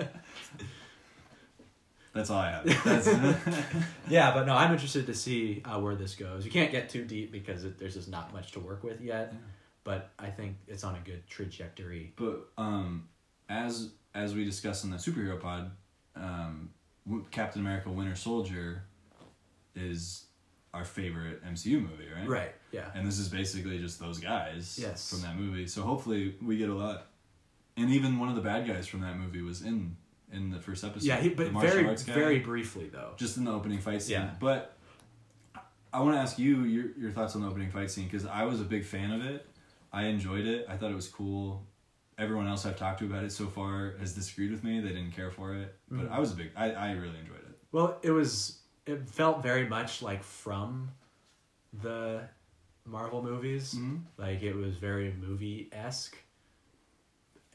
That's 2.13 2.32
all 2.32 2.39
I 2.39 2.49
have. 2.49 2.84
That's, 2.84 3.08
Yeah, 4.10 4.34
but 4.34 4.47
no, 4.47 4.56
I'm 4.56 4.71
interested 4.71 5.06
to 5.06 5.13
see 5.13 5.62
uh, 5.63 5.80
where 5.80 5.95
this 5.95 6.15
goes. 6.15 6.45
You 6.45 6.51
can't 6.51 6.71
get 6.71 6.89
too 6.89 7.06
deep 7.06 7.32
because 7.32 7.63
it, 7.63 7.77
there's 7.77 7.93
just 7.93 8.10
not 8.10 8.34
much 8.34 8.53
to 8.53 8.60
work 8.60 8.84
with 8.84 9.01
yet. 9.01 9.36
But 9.84 10.10
I 10.17 10.30
think 10.32 10.56
it's 10.67 10.84
on 10.84 10.95
a 10.95 10.99
good 10.99 11.27
trajectory. 11.27 12.13
but 12.15 12.49
um, 12.58 13.08
as 13.49 13.91
as 14.15 14.34
we 14.34 14.43
discussed 14.45 14.84
in 14.84 14.89
the 14.89 14.97
superhero 14.97 15.39
pod, 15.39 15.71
um, 16.15 16.71
Captain 17.32 17.62
America: 17.62 17.89
Winter 17.89 18.15
Soldier 18.15 18.84
is 19.75 20.25
our 20.77 20.85
favorite 20.85 21.43
MCU 21.45 21.81
movie, 21.81 22.07
right? 22.15 22.27
Right. 22.27 22.51
Yeah. 22.71 22.85
And 22.95 23.05
this 23.07 23.19
is 23.19 23.29
basically 23.29 23.79
just 23.79 23.99
those 23.99 24.19
guys 24.19 24.77
Yes. 24.81 25.09
from 25.09 25.21
that 25.21 25.35
movie. 25.35 25.67
So 25.67 25.81
hopefully 25.81 26.35
we 26.41 26.57
get 26.57 26.69
a 26.69 26.73
lot. 26.75 27.07
And 27.75 27.89
even 27.91 28.19
one 28.19 28.29
of 28.29 28.35
the 28.35 28.41
bad 28.41 28.67
guys 28.67 28.87
from 28.87 29.01
that 29.01 29.17
movie 29.17 29.41
was 29.41 29.61
in 29.61 29.97
in 30.31 30.49
the 30.51 30.59
first 30.59 30.83
episode. 30.83 31.05
Yeah, 31.07 31.17
he, 31.19 31.29
but 31.29 31.51
very 31.51 31.83
very 31.95 32.39
briefly 32.39 32.89
though. 32.89 33.13
just 33.17 33.37
in 33.37 33.45
the 33.45 33.51
opening 33.51 33.79
fight 33.79 34.01
scene. 34.01 34.13
Yeah. 34.21 34.31
But 34.39 34.77
I 35.93 36.01
want 36.01 36.15
to 36.15 36.19
ask 36.19 36.37
you 36.37 36.63
your 36.63 36.85
your 36.97 37.11
thoughts 37.11 37.35
on 37.35 37.41
the 37.41 37.47
opening 37.47 37.71
fight 37.71 37.89
scene 37.91 38.05
because 38.05 38.25
I 38.25 38.43
was 38.43 38.59
a 38.61 38.65
big 38.65 38.83
fan 38.85 39.11
of 39.11 39.25
it. 39.25 39.45
I 39.91 40.03
enjoyed 40.05 40.45
it. 40.45 40.65
I 40.69 40.75
thought 40.77 40.91
it 40.91 40.95
was 40.95 41.07
cool. 41.07 41.65
Everyone 42.17 42.47
else 42.47 42.65
I've 42.65 42.77
talked 42.77 42.99
to 42.99 43.05
about 43.05 43.23
it 43.23 43.31
so 43.31 43.45
far 43.47 43.93
has 43.99 44.13
disagreed 44.13 44.51
with 44.51 44.63
me. 44.63 44.79
They 44.81 44.89
didn't 44.89 45.11
care 45.11 45.31
for 45.31 45.53
it, 45.55 45.75
but 45.89 45.99
Mm-hmm. 46.05 46.13
I 46.13 46.19
was 46.19 46.31
a 46.33 46.35
big. 46.35 46.51
I, 46.55 46.71
I 46.71 46.91
really 46.91 47.17
enjoyed 47.19 47.37
it. 47.47 47.57
Well, 47.71 47.97
it 48.01 48.11
was 48.11 48.59
it 48.89 49.10
felt 49.10 49.41
very 49.43 49.67
much 49.67 50.02
like 50.02 50.23
from 50.23 50.89
the 51.82 52.21
Marvel 52.86 53.21
movies. 53.21 53.73
Mhm. 53.73 54.04
Like 54.17 54.41
it 54.43 54.54
was 54.54 54.76
very 54.78 55.12
movie 55.13 55.69
esque. 55.71 56.17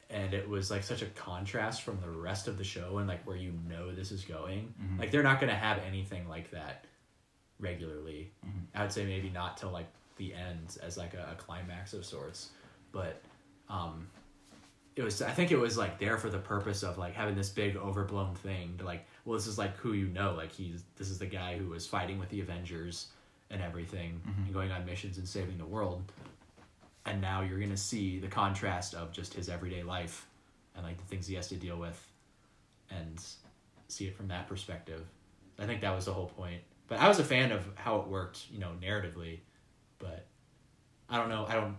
And 0.09 0.33
it 0.33 0.47
was 0.47 0.69
like 0.69 0.83
such 0.83 1.01
a 1.01 1.07
contrast 1.07 1.81
from 1.81 1.99
the 1.99 2.09
rest 2.09 2.47
of 2.47 2.57
the 2.57 2.63
show 2.63 2.99
and 2.99 3.07
like 3.07 3.25
where 3.25 3.35
you 3.37 3.51
know 3.67 3.93
this 3.93 4.11
is 4.11 4.23
going. 4.23 4.73
Mhm. 4.79 4.99
Like 4.99 5.11
they're 5.11 5.23
not 5.23 5.39
gonna 5.39 5.55
have 5.55 5.79
anything 5.79 6.27
like 6.29 6.51
that 6.51 6.85
regularly. 7.59 8.31
Mhm. 8.45 8.65
I 8.75 8.81
would 8.83 8.91
say 8.91 9.05
maybe 9.05 9.29
not 9.29 9.57
till 9.57 9.71
like 9.71 9.87
the 10.17 10.33
end 10.33 10.77
as 10.83 10.97
like 10.97 11.15
a, 11.15 11.29
a 11.31 11.35
climax 11.35 11.93
of 11.93 12.05
sorts. 12.05 12.51
But 12.91 13.21
um 13.69 14.07
it 14.95 15.01
was 15.01 15.23
I 15.23 15.31
think 15.31 15.51
it 15.51 15.57
was 15.57 15.77
like 15.77 15.97
there 15.97 16.19
for 16.19 16.29
the 16.29 16.37
purpose 16.37 16.83
of 16.83 16.99
like 16.99 17.15
having 17.15 17.33
this 17.33 17.49
big 17.49 17.75
overblown 17.75 18.35
thing 18.35 18.77
to 18.77 18.83
like 18.85 19.07
well 19.25 19.35
this 19.37 19.47
is 19.47 19.57
like 19.57 19.75
who 19.77 19.93
you 19.93 20.07
know 20.07 20.33
like 20.35 20.51
he's 20.51 20.83
this 20.97 21.09
is 21.09 21.17
the 21.19 21.25
guy 21.25 21.57
who 21.57 21.67
was 21.69 21.85
fighting 21.87 22.19
with 22.19 22.29
the 22.29 22.41
Avengers 22.41 23.07
and 23.49 23.61
everything 23.61 24.21
Mhm. 24.27 24.45
and 24.45 24.53
going 24.53 24.71
on 24.71 24.85
missions 24.85 25.17
and 25.17 25.27
saving 25.27 25.57
the 25.57 25.65
world 25.65 26.11
and 27.05 27.21
now 27.21 27.41
you're 27.41 27.59
gonna 27.59 27.77
see 27.77 28.19
the 28.19 28.27
contrast 28.27 28.93
of 28.93 29.11
just 29.11 29.33
his 29.33 29.49
everyday 29.49 29.83
life 29.83 30.27
and 30.75 30.85
like 30.85 30.97
the 30.97 31.03
things 31.05 31.27
he 31.27 31.35
has 31.35 31.47
to 31.49 31.55
deal 31.55 31.77
with 31.77 32.07
and 32.89 33.23
see 33.87 34.07
it 34.07 34.15
from 34.15 34.27
that 34.29 34.47
perspective 34.47 35.05
I 35.59 35.65
think 35.65 35.81
that 35.81 35.93
was 35.95 36.05
the 36.05 36.13
whole 36.13 36.27
point 36.27 36.61
but 36.87 36.99
I 36.99 37.07
was 37.07 37.19
a 37.19 37.23
fan 37.23 37.51
of 37.51 37.65
how 37.75 37.99
it 37.99 38.07
worked 38.07 38.45
you 38.51 38.59
know 38.59 38.71
narratively 38.81 39.39
but 39.99 40.25
I 41.09 41.17
don't 41.17 41.29
know 41.29 41.45
I 41.47 41.53
don't 41.55 41.75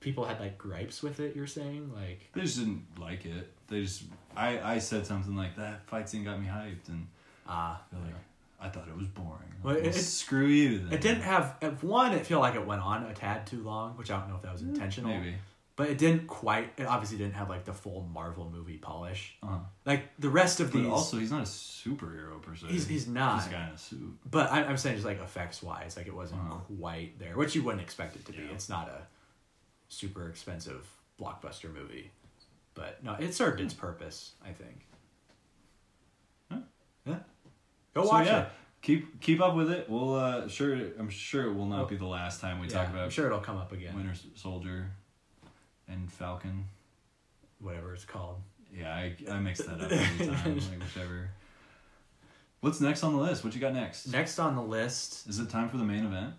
people 0.00 0.24
had 0.24 0.40
like 0.40 0.56
gripes 0.56 1.02
with 1.02 1.20
it 1.20 1.34
you're 1.36 1.46
saying 1.46 1.92
like 1.94 2.30
They 2.32 2.42
just 2.42 2.58
didn't 2.58 2.84
like 2.98 3.24
it. 3.26 3.52
They 3.68 3.82
just. 3.82 4.04
I 4.36 4.74
I 4.74 4.78
said 4.78 5.06
something 5.06 5.36
like 5.36 5.56
that 5.56 5.86
fight 5.86 6.08
scene 6.08 6.24
got 6.24 6.40
me 6.40 6.46
hyped, 6.46 6.88
and 6.88 7.06
ah 7.46 7.82
they're 7.90 8.00
like, 8.00 8.14
I 8.60 8.68
thought 8.68 8.88
it 8.88 8.96
was 8.96 9.06
boring. 9.08 9.54
Well, 9.62 9.74
Well, 9.74 9.84
it- 9.84 9.94
screw 9.94 10.46
you. 10.46 10.78
Then. 10.80 10.92
It 10.92 11.00
didn't 11.00 11.22
have 11.22 11.56
at 11.62 11.82
one. 11.82 12.12
It 12.12 12.26
feel 12.26 12.40
like 12.40 12.54
it 12.54 12.64
went 12.66 12.82
on 12.82 13.04
a 13.04 13.14
tad 13.14 13.46
too 13.46 13.62
long, 13.62 13.96
which 13.96 14.10
I 14.10 14.18
don't 14.18 14.28
know 14.30 14.36
if 14.36 14.42
that 14.42 14.52
was 14.52 14.62
intentional. 14.62 15.10
Maybe. 15.16 15.34
but 15.76 15.88
it 15.90 15.96
didn't 15.98 16.26
quite. 16.26 16.72
It 16.76 16.86
obviously 16.86 17.18
didn't 17.18 17.34
have 17.34 17.48
like 17.48 17.64
the 17.64 17.72
full 17.72 18.02
Marvel 18.12 18.50
movie 18.50 18.78
polish. 18.78 19.36
Uh-huh. 19.44 19.58
Like 19.84 20.08
the 20.18 20.28
rest 20.28 20.58
of 20.60 20.72
But 20.72 20.78
these. 20.82 20.88
also, 20.90 21.18
he's 21.18 21.30
not 21.30 21.42
a 21.42 21.44
superhero 21.46 22.42
per 22.42 22.54
se. 22.56 22.66
He's- 22.68 22.86
he's 22.86 23.06
not. 23.06 23.38
He's 23.42 23.46
a 23.48 23.50
guy 23.50 23.66
in 23.68 23.74
a 23.74 23.78
suit. 23.78 24.18
but 24.28 24.50
I, 24.50 24.64
I'm 24.64 24.76
saying 24.76 24.96
just 24.96 25.06
like 25.06 25.20
effects 25.20 25.62
wise, 25.62 25.96
like 25.96 26.06
it 26.08 26.14
wasn't 26.14 26.40
Uh-huh. 26.42 26.58
quite 26.78 27.18
there, 27.20 27.36
which 27.36 27.54
you 27.54 27.62
wouldn't 27.62 27.82
expect 27.82 28.16
it 28.16 28.24
to 28.26 28.32
be. 28.32 28.42
It's 28.52 28.68
not 28.68 28.88
a 28.88 29.06
super 29.88 30.28
expensive 30.28 30.86
blockbuster 31.20 31.72
movie, 31.72 32.10
but 32.78 33.02
no, 33.04 33.14
it 33.18 33.34
served 33.34 33.60
its 33.60 33.74
purpose. 33.74 34.32
I 34.42 34.52
think. 34.52 34.86
Huh. 36.50 36.58
Yeah. 37.04 37.16
Go 37.94 38.04
So, 38.04 38.08
watch 38.08 38.26
yeah, 38.26 38.42
it. 38.42 38.48
Keep 38.82 39.20
keep 39.20 39.40
up 39.40 39.54
with 39.56 39.70
it. 39.70 39.90
We'll 39.90 40.14
uh 40.14 40.48
sure. 40.48 40.74
I'm 40.98 41.10
sure 41.10 41.46
it 41.46 41.54
will 41.54 41.66
not 41.66 41.88
be 41.88 41.96
the 41.96 42.06
last 42.06 42.40
time 42.40 42.60
we 42.60 42.68
Yeah, 42.68 42.84
talk 42.84 42.94
I'm 42.94 43.10
sure 43.10 43.26
it'll 43.26 43.40
come 43.40 43.56
up 43.58 43.72
again. 43.72 43.94
Winter 43.94 44.14
Soldier 44.34 44.90
and 45.88 46.10
Falcon. 46.10 46.64
Whatever 47.60 47.92
it's 47.94 48.04
called. 48.04 48.36
Yeah, 48.72 48.94
I, 48.94 49.16
I 49.30 49.38
mix 49.40 49.60
that 49.62 49.80
up 49.80 49.90
every 49.90 50.26
time. 50.26 50.54
like 50.56 50.80
whichever. 50.94 51.30
What's 52.60 52.80
next 52.80 53.02
on 53.02 53.14
the 53.14 53.20
list? 53.20 53.44
What 53.44 53.54
you 53.54 53.60
got 53.60 53.72
next? 53.72 54.08
Next 54.08 54.38
on 54.38 54.56
the 54.56 54.62
list, 54.62 55.28
Is 55.28 55.38
it 55.38 55.48
time 55.48 55.68
for 55.68 55.76
the 55.76 55.84
main 55.84 56.04
event? 56.04 56.34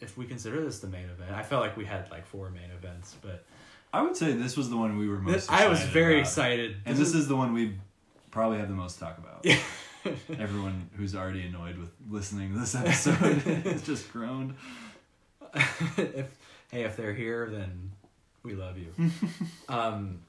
if 0.00 0.16
we 0.18 0.26
consider 0.26 0.60
this 0.64 0.80
the 0.80 0.88
main 0.88 1.04
event, 1.08 1.30
I 1.32 1.42
felt 1.44 1.62
like 1.62 1.76
we 1.76 1.84
had 1.84 2.10
like 2.10 2.26
four 2.26 2.50
main 2.50 2.70
events, 2.76 3.16
but 3.22 3.44
I 3.92 4.02
would 4.02 4.16
say 4.16 4.32
this 4.32 4.56
was 4.56 4.70
the 4.70 4.76
one 4.76 4.96
we 4.98 5.08
were 5.08 5.18
most. 5.18 5.34
this, 5.34 5.48
I 5.50 5.68
was 5.68 5.80
very 5.82 6.14
about. 6.14 6.20
excited. 6.28 6.76
and 6.86 6.96
this 6.96 7.14
is 7.14 7.28
the 7.28 7.36
one 7.36 7.52
we 7.52 7.76
probably 8.30 8.58
have 8.58 8.68
the 8.68 8.74
most 8.74 8.94
to 8.94 9.00
talk 9.00 9.18
about. 9.18 9.46
Everyone 10.38 10.88
who's 10.96 11.14
already 11.14 11.42
annoyed 11.42 11.76
with 11.78 11.90
listening 12.10 12.52
to 12.54 12.58
this 12.58 12.74
episode 12.74 13.14
has 13.66 13.82
just 13.82 14.10
groaned. 14.12 14.54
if 15.54 16.26
hey, 16.70 16.82
if 16.84 16.96
they're 16.96 17.12
here, 17.14 17.48
then 17.50 17.92
we 18.42 18.54
love 18.54 18.76
you. 18.78 19.10
um, 19.68 20.20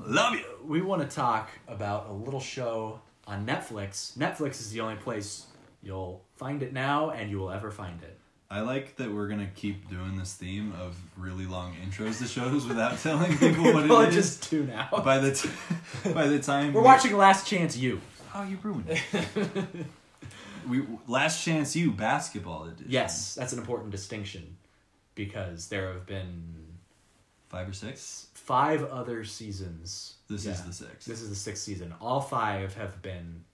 Love 0.00 0.34
you. 0.34 0.44
we 0.64 0.80
want 0.80 1.02
to 1.08 1.08
talk 1.14 1.50
about 1.66 2.08
a 2.08 2.12
little 2.12 2.38
show 2.40 3.00
on 3.26 3.44
Netflix. 3.46 4.16
Netflix 4.16 4.60
is 4.60 4.70
the 4.70 4.80
only 4.80 4.94
place 4.96 5.46
you'll 5.82 6.22
find 6.36 6.62
it 6.62 6.72
now, 6.72 7.10
and 7.10 7.30
you 7.30 7.38
will 7.38 7.50
ever 7.50 7.70
find 7.72 8.00
it. 8.02 8.16
I 8.50 8.60
like 8.60 8.96
that 8.96 9.12
we're 9.12 9.28
gonna 9.28 9.50
keep 9.54 9.90
doing 9.90 10.16
this 10.16 10.32
theme 10.34 10.72
of 10.80 10.96
really 11.16 11.44
long 11.44 11.74
intros 11.86 12.18
to 12.18 12.26
shows 12.26 12.66
without 12.66 12.98
telling 13.02 13.36
people 13.36 13.64
what 13.74 13.82
People 13.82 14.00
it 14.00 14.08
is. 14.10 14.14
just 14.14 14.42
tune 14.50 14.70
out. 14.70 15.04
By 15.04 15.18
the 15.18 15.34
t- 15.34 15.50
by 16.14 16.26
the 16.28 16.38
time 16.38 16.72
We're 16.72 16.80
we- 16.80 16.86
watching 16.86 17.16
Last 17.16 17.46
Chance 17.46 17.76
U. 17.76 18.00
Oh, 18.34 18.42
you 18.44 18.58
ruined 18.62 18.86
it. 18.88 19.00
we 20.68 20.82
last 21.06 21.42
chance 21.44 21.74
U 21.76 21.90
basketball 21.90 22.64
edition. 22.64 22.86
Yes, 22.88 23.34
that's 23.34 23.52
an 23.52 23.58
important 23.58 23.90
distinction 23.90 24.56
because 25.14 25.68
there 25.68 25.92
have 25.92 26.06
been 26.06 26.54
five 27.48 27.68
or 27.68 27.72
six. 27.72 28.26
five 28.34 28.84
other 28.84 29.24
seasons. 29.24 30.14
This 30.28 30.44
is 30.46 30.60
the 30.62 30.72
sixth. 30.72 31.06
This 31.06 31.20
is 31.22 31.30
the 31.30 31.34
sixth 31.36 31.62
season. 31.64 31.94
All 32.00 32.20
five 32.20 32.74
have 32.76 33.00
been 33.02 33.44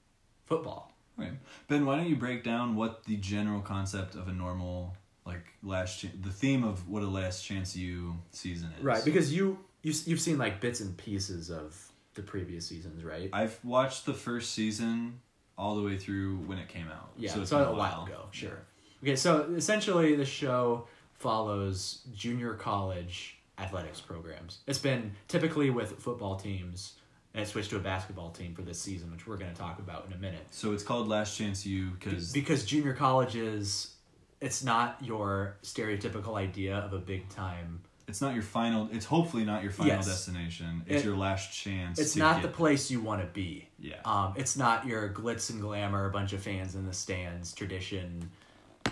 football. 0.46 0.90
Right. 1.16 1.32
Ben, 1.68 1.86
why 1.86 1.96
don't 1.96 2.08
you 2.08 2.16
break 2.16 2.42
down 2.42 2.76
what 2.76 3.04
the 3.04 3.16
general 3.16 3.60
concept 3.60 4.14
of 4.14 4.28
a 4.28 4.32
normal 4.32 4.96
like 5.24 5.46
last 5.62 6.00
ch- 6.00 6.10
the 6.20 6.30
theme 6.30 6.64
of 6.64 6.88
what 6.88 7.02
a 7.02 7.06
last 7.06 7.44
chance 7.44 7.76
U 7.76 8.16
season 8.30 8.70
is? 8.78 8.84
Right, 8.84 9.04
because 9.04 9.32
you 9.32 9.58
you 9.82 9.92
you've 10.06 10.20
seen 10.20 10.38
like 10.38 10.60
bits 10.60 10.80
and 10.80 10.96
pieces 10.96 11.50
of 11.50 11.92
the 12.14 12.22
previous 12.22 12.66
seasons, 12.66 13.04
right? 13.04 13.30
I've 13.32 13.58
watched 13.64 14.06
the 14.06 14.14
first 14.14 14.52
season 14.52 15.20
all 15.56 15.76
the 15.76 15.82
way 15.82 15.96
through 15.96 16.36
when 16.46 16.58
it 16.58 16.68
came 16.68 16.88
out. 16.88 17.10
Yeah, 17.16 17.32
so 17.32 17.40
it's 17.42 17.50
so 17.50 17.58
been 17.58 17.68
a 17.68 17.78
while 17.78 18.04
ago, 18.04 18.26
sure. 18.30 18.62
Okay, 19.02 19.16
so 19.16 19.42
essentially 19.56 20.16
the 20.16 20.24
show 20.24 20.86
follows 21.12 22.02
junior 22.14 22.54
college 22.54 23.38
athletics 23.58 24.00
programs. 24.00 24.58
It's 24.66 24.78
been 24.78 25.12
typically 25.28 25.70
with 25.70 25.98
football 25.98 26.36
teams, 26.36 26.94
and 27.34 27.42
it 27.42 27.48
switched 27.48 27.70
to 27.70 27.76
a 27.76 27.80
basketball 27.80 28.30
team 28.30 28.54
for 28.54 28.62
this 28.62 28.80
season, 28.80 29.10
which 29.10 29.26
we're 29.26 29.36
going 29.36 29.50
to 29.50 29.56
talk 29.56 29.78
about 29.80 30.06
in 30.06 30.12
a 30.12 30.18
minute. 30.18 30.46
So 30.50 30.72
it's 30.72 30.84
called 30.84 31.08
Last 31.08 31.36
Chance 31.36 31.66
U 31.66 31.90
because 31.90 32.32
Because 32.32 32.64
junior 32.64 32.94
college 32.94 33.34
is, 33.34 33.94
it's 34.40 34.62
not 34.62 34.98
your 35.02 35.56
stereotypical 35.62 36.36
idea 36.36 36.76
of 36.76 36.92
a 36.92 36.98
big 36.98 37.28
time. 37.28 37.80
it's 38.06 38.20
not 38.20 38.34
your 38.34 38.42
final. 38.42 38.86
It's 38.92 39.06
hopefully 39.06 39.44
not 39.46 39.62
your 39.62 39.72
final 39.72 39.94
Yes. 39.96 40.06
destination. 40.06 40.82
It's 40.86 41.02
It- 41.02 41.06
your 41.06 41.16
last 41.16 41.52
chance. 41.58 41.98
It's 41.98 42.14
not 42.16 42.42
the 42.42 42.48
place 42.48 42.90
you 42.90 43.00
want 43.00 43.22
to 43.22 43.26
be. 43.26 43.68
Yeah. 43.78 44.00
Um, 44.04 44.34
it's 44.36 44.56
not 44.58 44.86
your 44.86 45.08
glitz 45.08 45.48
and 45.48 45.58
glamour, 45.60 46.04
a 46.06 46.10
bunch 46.10 46.34
of 46.34 46.42
fans 46.42 46.74
in 46.74 46.84
the 46.84 46.92
stands, 46.92 47.54
tradition, 47.54 48.30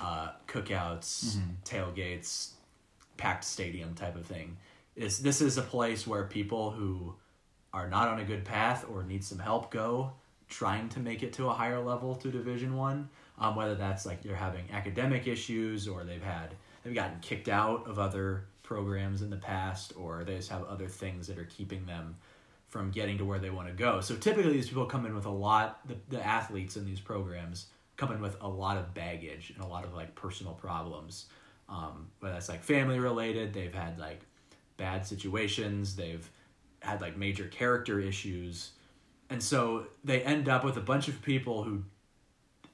uh, 0.00 0.30
cookouts, 0.48 1.36
Mhm. 1.36 1.56
tailgates, 1.62 2.52
packed 3.18 3.44
stadium 3.44 3.94
type 3.94 4.16
of 4.16 4.24
thing. 4.26 4.56
Is 4.96 5.18
this 5.18 5.42
is 5.42 5.58
a 5.58 5.62
place 5.62 6.06
where 6.06 6.24
people 6.24 6.70
who 6.70 7.14
are 7.72 7.88
not 7.88 8.08
on 8.08 8.20
a 8.20 8.24
good 8.24 8.44
path 8.44 8.84
or 8.90 9.02
need 9.02 9.24
some 9.24 9.38
help 9.38 9.70
go, 9.70 10.12
trying 10.48 10.88
to 10.90 11.00
make 11.00 11.22
it 11.22 11.32
to 11.34 11.48
a 11.48 11.52
higher 11.52 11.82
level 11.82 12.14
to 12.16 12.30
Division 12.30 12.76
One. 12.76 13.08
Um, 13.38 13.56
whether 13.56 13.74
that's 13.74 14.04
like 14.06 14.22
they're 14.22 14.36
having 14.36 14.70
academic 14.72 15.26
issues 15.26 15.88
or 15.88 16.04
they've 16.04 16.22
had 16.22 16.54
they've 16.84 16.94
gotten 16.94 17.18
kicked 17.20 17.48
out 17.48 17.88
of 17.88 17.98
other 17.98 18.44
programs 18.62 19.22
in 19.22 19.30
the 19.30 19.36
past 19.36 19.94
or 19.96 20.22
they 20.24 20.36
just 20.36 20.50
have 20.50 20.64
other 20.64 20.86
things 20.86 21.26
that 21.26 21.38
are 21.38 21.44
keeping 21.44 21.84
them 21.86 22.14
from 22.68 22.90
getting 22.90 23.18
to 23.18 23.24
where 23.24 23.38
they 23.38 23.50
want 23.50 23.68
to 23.68 23.74
go. 23.74 24.00
So 24.00 24.16
typically 24.16 24.52
these 24.52 24.68
people 24.68 24.86
come 24.86 25.06
in 25.06 25.14
with 25.14 25.26
a 25.26 25.30
lot 25.30 25.86
the, 25.88 25.96
the 26.08 26.24
athletes 26.24 26.76
in 26.76 26.84
these 26.84 27.00
programs 27.00 27.66
come 27.96 28.12
in 28.12 28.20
with 28.20 28.36
a 28.40 28.48
lot 28.48 28.76
of 28.76 28.94
baggage 28.94 29.52
and 29.54 29.64
a 29.64 29.66
lot 29.66 29.84
of 29.84 29.94
like 29.94 30.14
personal 30.14 30.54
problems. 30.54 31.26
Um, 31.68 32.08
whether 32.20 32.34
that's 32.34 32.48
like 32.48 32.62
family 32.62 32.98
related, 32.98 33.52
they've 33.52 33.72
had 33.72 33.98
like 33.98 34.20
bad 34.76 35.06
situations, 35.06 35.96
they've 35.96 36.28
had 36.82 37.00
like 37.00 37.16
major 37.16 37.46
character 37.48 38.00
issues, 38.00 38.72
and 39.30 39.42
so 39.42 39.86
they 40.04 40.22
end 40.22 40.48
up 40.48 40.64
with 40.64 40.76
a 40.76 40.80
bunch 40.80 41.08
of 41.08 41.22
people 41.22 41.64
who 41.64 41.84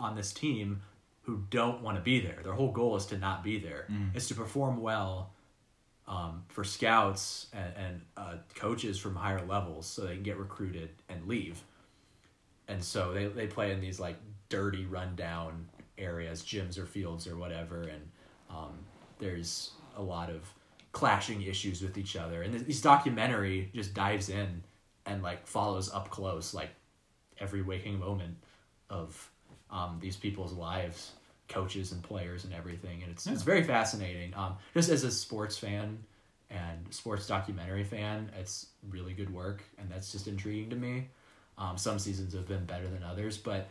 on 0.00 0.16
this 0.16 0.32
team 0.32 0.80
who 1.22 1.42
don't 1.50 1.82
want 1.82 1.96
to 1.96 2.02
be 2.02 2.20
there. 2.20 2.38
Their 2.42 2.54
whole 2.54 2.72
goal 2.72 2.96
is 2.96 3.04
to 3.06 3.18
not 3.18 3.44
be 3.44 3.59
there. 3.59 3.86
Mm. 3.90 4.14
It's 4.14 4.28
to 4.28 4.34
perform 4.34 4.80
well 4.80 5.30
um, 6.06 6.44
for 6.48 6.64
scouts 6.64 7.48
and, 7.52 7.72
and 7.76 8.00
uh, 8.16 8.34
coaches 8.54 8.98
from 8.98 9.14
higher 9.14 9.44
levels 9.44 9.86
so 9.86 10.02
they 10.02 10.14
can 10.14 10.22
get 10.22 10.38
recruited 10.38 10.88
and 11.09 11.26
leave. 11.26 11.62
And 12.66 12.82
so 12.82 13.12
they, 13.12 13.26
they 13.26 13.46
play 13.46 13.72
in 13.72 13.80
these 13.80 14.00
like 14.00 14.16
dirty, 14.48 14.86
rundown 14.86 15.68
areas, 15.98 16.42
gyms 16.42 16.78
or 16.78 16.86
fields 16.86 17.26
or 17.26 17.36
whatever. 17.36 17.82
And 17.82 18.09
um, 18.48 18.78
there's 19.18 19.72
a 19.96 20.02
lot 20.02 20.30
of 20.30 20.50
clashing 20.93 21.43
issues 21.43 21.82
with 21.82 21.99
each 21.99 22.16
other. 22.16 22.43
And 22.43 22.55
this 22.55 22.80
documentary 22.80 23.70
just 23.74 23.95
dives 23.95 24.28
in 24.28 24.62
and 25.07 25.22
like 25.22 25.47
follows 25.47 25.93
up 25.93 26.11
close, 26.11 26.55
like 26.55 26.70
every 27.39 27.62
waking 27.62 27.99
moment 27.99 28.36
of 28.91 29.30
um, 29.70 29.99
these 30.01 30.16
people's 30.16 30.53
lives, 30.53 31.12
coaches 31.49 31.93
and 31.93 32.03
players 32.03 32.45
and 32.45 32.53
everything. 32.55 33.03
And 33.03 33.12
it's 33.12 33.26
it's 33.26 33.43
very 33.43 33.62
fascinating. 33.62 34.34
Um, 34.34 34.57
just 34.74 34.89
as 34.91 35.05
a 35.05 35.11
sports 35.11 35.59
fan 35.59 35.99
and 36.51 36.86
sports 36.91 37.26
documentary 37.26 37.84
fan, 37.84 38.30
it's 38.39 38.66
really 38.91 39.12
good 39.12 39.32
work, 39.32 39.62
and 39.78 39.91
that's 39.91 40.12
just 40.12 40.28
intriguing 40.28 40.70
to 40.70 40.76
me. 40.76 41.09
Um, 41.59 41.76
some 41.76 41.99
seasons 41.99 42.32
have 42.34 42.47
been 42.47 42.64
better 42.64 42.89
than 42.89 43.03
others, 43.03 43.36
but 43.36 43.68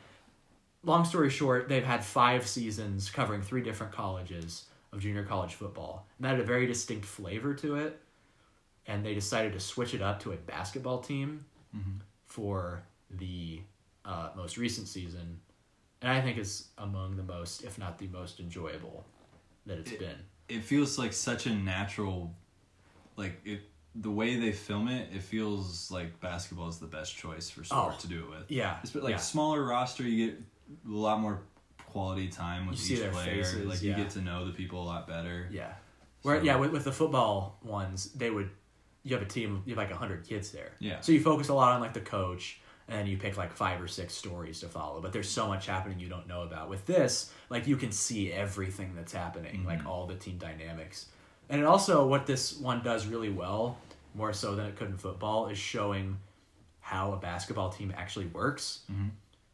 long 0.83 1.05
story 1.05 1.29
short, 1.29 1.69
they've 1.69 1.85
had 1.85 2.03
five 2.03 2.45
seasons 2.45 3.09
covering 3.09 3.41
three 3.41 3.61
different 3.61 3.93
colleges 3.93 4.65
of 4.97 5.03
junior 5.03 5.23
college 5.23 5.53
football. 5.53 6.05
And 6.17 6.25
that 6.25 6.31
had 6.31 6.39
a 6.39 6.43
very 6.43 6.65
distinct 6.65 7.05
flavor 7.05 7.53
to 7.55 7.75
it. 7.77 8.01
And 8.87 9.05
they 9.05 9.13
decided 9.13 9.53
to 9.53 9.59
switch 9.59 9.93
it 9.93 10.01
up 10.01 10.19
to 10.23 10.31
a 10.31 10.35
basketball 10.37 10.99
team 10.99 11.45
Mhm. 11.75 11.99
for 12.25 12.83
the 13.09 13.61
uh, 14.05 14.29
most 14.37 14.57
recent 14.57 14.87
season. 14.87 15.37
And 16.01 16.09
I 16.11 16.21
think 16.21 16.37
it's 16.37 16.69
among 16.77 17.17
the 17.17 17.23
most, 17.23 17.63
if 17.65 17.77
not 17.77 17.97
the 17.97 18.07
most 18.07 18.39
enjoyable 18.39 19.05
that 19.65 19.77
it's 19.77 19.91
It- 19.91 19.99
been. 19.99 20.17
It 20.47 20.63
feels 20.63 20.97
like 20.97 21.11
such 21.11 21.45
a 21.45 21.53
natural, 21.53 22.33
like 23.17 23.41
it. 23.45 23.69
The 23.95 24.09
way 24.11 24.39
they 24.39 24.51
film 24.53 24.87
it, 24.87 25.11
it 25.13 25.23
feels 25.23 25.89
like 25.91 26.19
basketball 26.21 26.69
is 26.69 26.77
the 26.77 26.85
best 26.87 27.15
choice 27.17 27.49
for 27.49 27.63
sport 27.65 27.95
Oh. 27.97 27.99
to 27.99 28.07
do 28.07 28.23
it 28.23 28.29
with. 28.29 28.51
Yeah. 28.51 28.79
It's 28.83 28.95
like 28.95 29.11
yeah. 29.11 29.17
smaller 29.17 29.63
roster, 29.65 30.03
you 30.03 30.27
get 30.31 30.39
a 30.85 30.89
lot 30.89 31.19
more 31.19 31.41
quality 31.87 32.27
time 32.27 32.67
with 32.67 32.89
You 32.89 32.97
each 33.05 33.11
player. 33.11 33.43
faces, 33.43 33.65
like 33.65 33.81
yeah. 33.81 33.97
you 33.97 34.03
get 34.03 34.11
to 34.11 34.21
know 34.21 34.45
the 34.45 34.53
people 34.53 34.83
a 34.83 34.85
lot 34.85 35.07
better. 35.07 35.47
Yeah. 35.51 35.73
Where 36.21 36.39
So- 36.39 36.43
yeah, 36.43 36.55
with, 36.57 36.71
with 36.71 36.83
the 36.83 36.91
football 36.91 37.57
ones, 37.63 38.11
they 38.13 38.29
would 38.29 38.49
you 39.03 39.15
have 39.15 39.25
a 39.25 39.29
team 39.29 39.63
you 39.65 39.73
have 39.75 39.77
like 39.89 39.91
hundred 39.97 40.25
kids 40.27 40.51
there. 40.51 40.71
Yeah. 40.79 40.99
So 40.99 41.11
you 41.13 41.21
focus 41.21 41.47
a 41.49 41.53
lot 41.53 41.73
on 41.73 41.81
like 41.81 41.93
the 41.93 42.01
coach 42.01 42.59
and 42.89 43.07
you 43.07 43.17
pick 43.17 43.37
like 43.37 43.51
five 43.53 43.81
or 43.81 43.87
six 43.87 44.13
stories 44.13 44.59
to 44.61 44.67
follow. 44.67 45.01
But 45.01 45.11
there's 45.13 45.29
so 45.29 45.47
much 45.47 45.65
happening 45.65 45.99
you 45.99 46.09
don't 46.09 46.27
know 46.27 46.43
about. 46.43 46.69
With 46.69 46.85
this, 46.85 47.31
like 47.49 47.67
you 47.67 47.77
can 47.77 47.91
see 47.91 48.31
everything 48.31 48.93
that's 48.95 49.13
happening, 49.13 49.65
like 49.65 49.81
Mhm. 49.81 49.87
all 49.87 50.07
the 50.07 50.15
team 50.15 50.37
dynamics. 50.37 51.07
And 51.49 51.61
it 51.61 51.65
also 51.65 52.05
what 52.05 52.25
this 52.25 52.57
one 52.57 52.83
does 52.83 53.05
really 53.07 53.29
well, 53.29 53.77
more 54.13 54.33
so 54.33 54.55
than 54.55 54.65
it 54.65 54.75
could 54.75 54.89
in 54.89 54.97
football, 54.97 55.47
is 55.47 55.57
showing 55.57 56.17
how 56.81 57.13
a 57.13 57.17
basketball 57.17 57.69
team 57.69 57.93
actually 57.95 58.27
works 58.27 58.81
Mhm. 58.91 59.11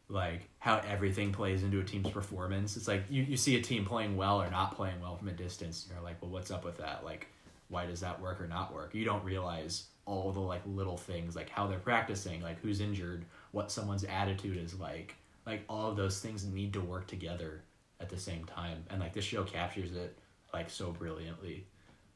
Like 0.08 0.48
how 0.58 0.80
everything 0.86 1.32
plays 1.32 1.62
into 1.62 1.80
a 1.80 1.84
team's 1.84 2.10
performance. 2.10 2.76
It's 2.76 2.88
like 2.88 3.04
you, 3.08 3.22
you 3.22 3.36
see 3.36 3.56
a 3.56 3.62
team 3.62 3.84
playing 3.84 4.16
well 4.16 4.40
or 4.40 4.50
not 4.50 4.76
playing 4.76 5.00
well 5.00 5.16
from 5.16 5.28
a 5.28 5.32
distance, 5.32 5.84
and 5.84 5.94
you're 5.94 6.04
like, 6.04 6.20
well, 6.20 6.30
what's 6.30 6.50
up 6.50 6.64
with 6.64 6.78
that? 6.78 7.04
Like, 7.04 7.28
why 7.68 7.86
does 7.86 8.00
that 8.00 8.20
work 8.20 8.40
or 8.40 8.46
not 8.46 8.74
work? 8.74 8.94
You 8.94 9.04
don't 9.04 9.24
realize 9.24 9.84
all 10.06 10.32
the 10.32 10.40
like 10.40 10.62
little 10.66 10.98
things, 10.98 11.34
like 11.34 11.48
how 11.48 11.66
they're 11.66 11.78
practicing, 11.78 12.42
like 12.42 12.60
who's 12.60 12.80
injured, 12.80 13.24
what 13.52 13.70
someone's 13.70 14.04
attitude 14.04 14.56
is 14.58 14.78
like. 14.78 15.16
Like 15.46 15.64
all 15.68 15.90
of 15.90 15.96
those 15.96 16.20
things 16.20 16.44
need 16.44 16.72
to 16.74 16.80
work 16.80 17.06
together 17.06 17.62
at 18.00 18.08
the 18.08 18.18
same 18.18 18.44
time, 18.44 18.84
and 18.90 19.00
like 19.00 19.12
this 19.14 19.24
show 19.24 19.44
captures 19.44 19.94
it 19.94 20.16
like 20.52 20.70
so 20.70 20.90
brilliantly. 20.92 21.66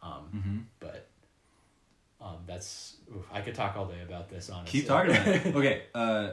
Um, 0.03 0.23
hmm 0.31 0.59
But 0.81 1.09
um, 2.21 2.37
that's 2.47 2.97
oof, 3.15 3.25
I 3.33 3.41
could 3.41 3.55
talk 3.55 3.77
all 3.77 3.87
day 3.87 4.03
about 4.07 4.29
this. 4.29 4.51
Honestly, 4.51 4.81
Keep 4.81 4.89
talking 4.89 5.11
about 5.13 5.29
it. 5.29 5.47
Okay. 5.55 5.83
Uh, 5.95 6.31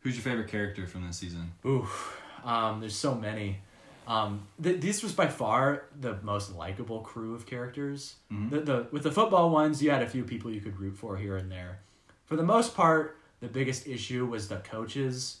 who's 0.00 0.14
your 0.16 0.22
favorite 0.22 0.48
character 0.48 0.86
from 0.86 1.06
this 1.06 1.16
season? 1.18 1.52
Oof. 1.66 2.20
Um, 2.44 2.80
there's 2.80 2.96
so 2.96 3.14
many. 3.14 3.58
Um, 4.06 4.46
th- 4.62 4.80
this 4.80 5.02
was 5.02 5.12
by 5.12 5.26
far 5.28 5.84
the 6.00 6.16
most 6.22 6.54
likable 6.54 7.00
crew 7.00 7.34
of 7.34 7.44
characters. 7.46 8.16
Mhm. 8.32 8.50
The, 8.50 8.60
the 8.60 8.86
with 8.90 9.02
the 9.02 9.12
football 9.12 9.50
ones, 9.50 9.82
you 9.82 9.90
had 9.90 10.02
a 10.02 10.08
few 10.08 10.24
people 10.24 10.50
you 10.50 10.60
could 10.60 10.78
root 10.80 10.96
for 10.96 11.16
here 11.16 11.36
and 11.36 11.50
there. 11.52 11.80
For 12.24 12.36
the 12.36 12.42
most 12.42 12.74
part, 12.74 13.18
the 13.40 13.48
biggest 13.48 13.86
issue 13.86 14.24
was 14.26 14.48
the 14.48 14.56
coaches 14.58 15.38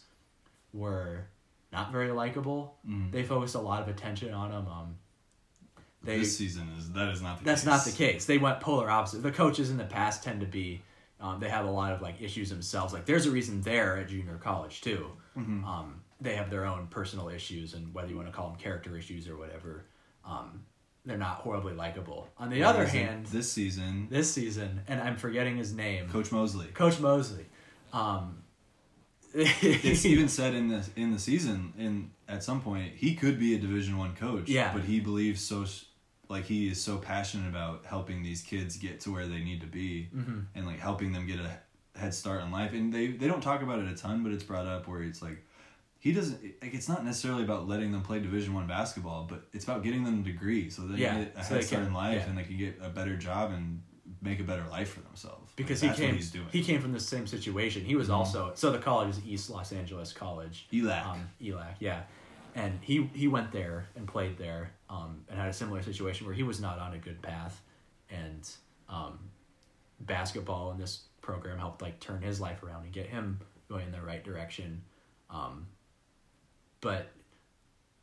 were 0.74 1.24
not 1.72 1.92
very 1.92 2.12
likable. 2.12 2.76
Mhm. 2.86 3.10
They 3.10 3.22
focused 3.22 3.54
a 3.54 3.60
lot 3.60 3.80
of 3.82 3.88
attention 3.88 4.34
on 4.34 4.50
them. 4.50 4.66
Um, 4.68 4.96
they 6.02 6.18
this 6.18 6.36
season 6.36 6.68
is 6.78 6.92
that 6.92 7.08
is 7.08 7.22
not 7.22 7.38
the 7.38 7.44
that's 7.44 7.62
case. 7.62 7.66
not 7.66 7.84
the 7.84 7.92
case. 7.92 8.26
They 8.26 8.38
went 8.38 8.60
polar 8.60 8.90
opposite. 8.90 9.22
The 9.22 9.32
coaches 9.32 9.70
in 9.70 9.78
the 9.78 9.84
past 9.84 10.22
tend 10.22 10.40
to 10.40 10.46
be, 10.46 10.82
um, 11.20 11.40
they 11.40 11.48
have 11.48 11.66
a 11.66 11.70
lot 11.70 11.92
of 11.92 12.00
like 12.02 12.20
issues 12.20 12.50
themselves. 12.50 12.92
Like 12.92 13.06
there's 13.06 13.26
a 13.26 13.30
reason 13.30 13.60
they're 13.62 13.96
at 13.98 14.08
junior 14.08 14.36
college 14.36 14.80
too. 14.80 15.10
Mhm. 15.36 15.64
Um, 15.64 16.02
they 16.20 16.34
have 16.36 16.50
their 16.50 16.64
own 16.66 16.88
personal 16.88 17.28
issues, 17.28 17.74
and 17.74 17.92
whether 17.94 18.08
you 18.08 18.16
want 18.16 18.28
to 18.28 18.32
call 18.32 18.48
them 18.50 18.58
character 18.58 18.96
issues 18.96 19.28
or 19.28 19.36
whatever, 19.36 19.84
um, 20.24 20.64
they're 21.04 21.16
not 21.16 21.36
horribly 21.36 21.74
likable. 21.74 22.28
On 22.38 22.50
the 22.50 22.64
other 22.64 22.84
hand, 22.86 23.26
this 23.26 23.50
season, 23.52 24.08
this 24.10 24.32
season, 24.32 24.80
and 24.88 25.00
I'm 25.00 25.16
forgetting 25.16 25.56
his 25.56 25.72
name, 25.72 26.08
Coach 26.08 26.32
Mosley. 26.32 26.66
Coach 26.68 26.98
Mosley. 27.00 27.46
Um, 27.92 28.42
it's 29.34 30.04
even 30.06 30.28
said 30.28 30.54
in 30.54 30.68
the 30.68 30.88
in 30.96 31.12
the 31.12 31.18
season 31.18 31.72
in 31.78 32.10
at 32.28 32.42
some 32.42 32.60
point 32.62 32.94
he 32.96 33.14
could 33.14 33.38
be 33.38 33.54
a 33.54 33.58
division 33.58 33.98
one 33.98 34.14
coach 34.16 34.48
Yeah. 34.48 34.72
but 34.72 34.84
he 34.84 35.00
believes 35.00 35.42
so 35.42 35.66
like 36.28 36.44
he 36.44 36.68
is 36.68 36.82
so 36.82 36.98
passionate 36.98 37.48
about 37.48 37.84
helping 37.86 38.22
these 38.22 38.42
kids 38.42 38.76
get 38.76 39.00
to 39.00 39.12
where 39.12 39.26
they 39.26 39.40
need 39.40 39.60
to 39.62 39.66
be 39.66 40.08
Mhm. 40.14 40.44
and 40.54 40.66
like 40.66 40.78
helping 40.78 41.12
them 41.12 41.26
get 41.26 41.40
a 41.40 41.50
head 41.98 42.14
start 42.14 42.42
in 42.42 42.50
life 42.52 42.72
and 42.72 42.92
they 42.92 43.08
they 43.08 43.26
don't 43.26 43.40
talk 43.42 43.62
about 43.62 43.78
it 43.80 43.88
a 43.88 43.94
ton 43.94 44.22
but 44.22 44.30
it's 44.32 44.44
brought 44.44 44.66
up 44.66 44.86
where 44.86 45.02
it's 45.02 45.20
like 45.22 45.44
he 45.98 46.12
doesn't 46.12 46.40
like 46.62 46.74
it's 46.74 46.88
not 46.88 47.04
necessarily 47.04 47.42
about 47.42 47.66
letting 47.66 47.90
them 47.92 48.02
play 48.02 48.20
division 48.20 48.54
one 48.54 48.66
basketball 48.66 49.26
but 49.28 49.42
it's 49.52 49.64
about 49.64 49.82
getting 49.82 50.04
them 50.04 50.20
a 50.20 50.22
degree 50.22 50.70
so 50.70 50.82
they 50.82 50.98
Yeah, 50.98 51.14
can 51.14 51.24
get 51.24 51.36
a 51.36 51.44
so 51.44 51.54
head 51.54 51.64
start 51.64 51.80
can- 51.82 51.88
in 51.88 51.94
life 51.94 52.22
yeah. 52.22 52.28
and 52.28 52.38
they 52.38 52.44
can 52.44 52.56
get 52.56 52.78
a 52.80 52.88
better 52.90 53.16
job 53.16 53.50
and 53.52 53.82
make 54.22 54.38
a 54.40 54.44
better 54.44 54.64
life 54.70 54.90
for 54.90 55.00
themselves 55.00 55.52
because 55.56 55.82
Like, 55.82 55.82
he 55.82 55.86
that's 55.88 56.00
what 56.00 56.06
came, 56.06 56.14
he's 56.16 56.30
doing 56.30 56.46
he 56.52 56.62
came 56.62 56.80
from 56.80 56.92
the 56.92 57.00
same 57.00 57.26
situation. 57.26 57.84
He 57.84 57.94
was 57.96 58.08
Mhm. 58.08 58.14
also 58.14 58.52
so 58.54 58.70
the 58.70 58.78
college 58.78 59.10
is 59.16 59.20
East 59.26 59.50
Los 59.50 59.72
Angeles 59.72 60.12
College. 60.12 60.66
Elac. 60.72 61.04
um, 61.06 61.28
ELAC, 61.40 61.74
yeah. 61.80 62.02
And 62.58 62.80
he 62.82 63.08
he 63.14 63.28
went 63.28 63.52
there 63.52 63.86
and 63.94 64.08
played 64.08 64.36
there 64.36 64.72
um, 64.90 65.24
and 65.30 65.38
had 65.38 65.48
a 65.48 65.52
similar 65.52 65.80
situation 65.80 66.26
where 66.26 66.34
he 66.34 66.42
was 66.42 66.60
not 66.60 66.80
on 66.80 66.92
a 66.92 66.98
good 66.98 67.22
path, 67.22 67.62
and 68.10 68.48
um, 68.88 69.20
basketball 70.00 70.72
in 70.72 70.78
this 70.78 71.02
program 71.20 71.58
helped 71.58 71.82
like 71.82 72.00
turn 72.00 72.20
his 72.20 72.40
life 72.40 72.64
around 72.64 72.82
and 72.82 72.92
get 72.92 73.06
him 73.06 73.38
going 73.68 73.86
in 73.86 73.92
the 73.92 74.00
right 74.00 74.24
direction. 74.24 74.82
Um, 75.30 75.68
but 76.80 77.10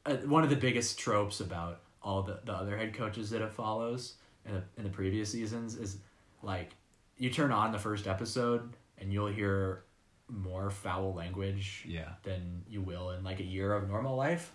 uh, 0.06 0.16
one 0.18 0.44
of 0.44 0.50
the 0.50 0.56
biggest 0.56 1.00
tropes 1.00 1.42
about 1.42 1.82
all 2.02 2.22
the, 2.22 2.40
the 2.46 2.54
other 2.54 2.78
head 2.78 2.94
coaches 2.94 3.30
that 3.32 3.42
it 3.42 3.52
follows 3.52 4.14
in 4.46 4.54
the, 4.54 4.64
in 4.78 4.84
the 4.84 4.90
previous 4.90 5.32
seasons 5.32 5.76
is 5.76 5.98
like 6.44 6.76
you 7.18 7.30
turn 7.30 7.52
on 7.52 7.72
the 7.72 7.80
first 7.80 8.08
episode 8.08 8.74
and 9.00 9.12
you'll 9.12 9.28
hear 9.28 9.85
more 10.28 10.70
foul 10.72 11.14
language 11.14 11.86
yeah 11.88 12.14
than 12.24 12.64
you 12.68 12.82
will 12.82 13.12
in 13.12 13.24
like 13.24 13.40
a 13.40 13.44
year 13.44 13.74
of 13.74 13.88
normal 13.88 14.16
life. 14.16 14.52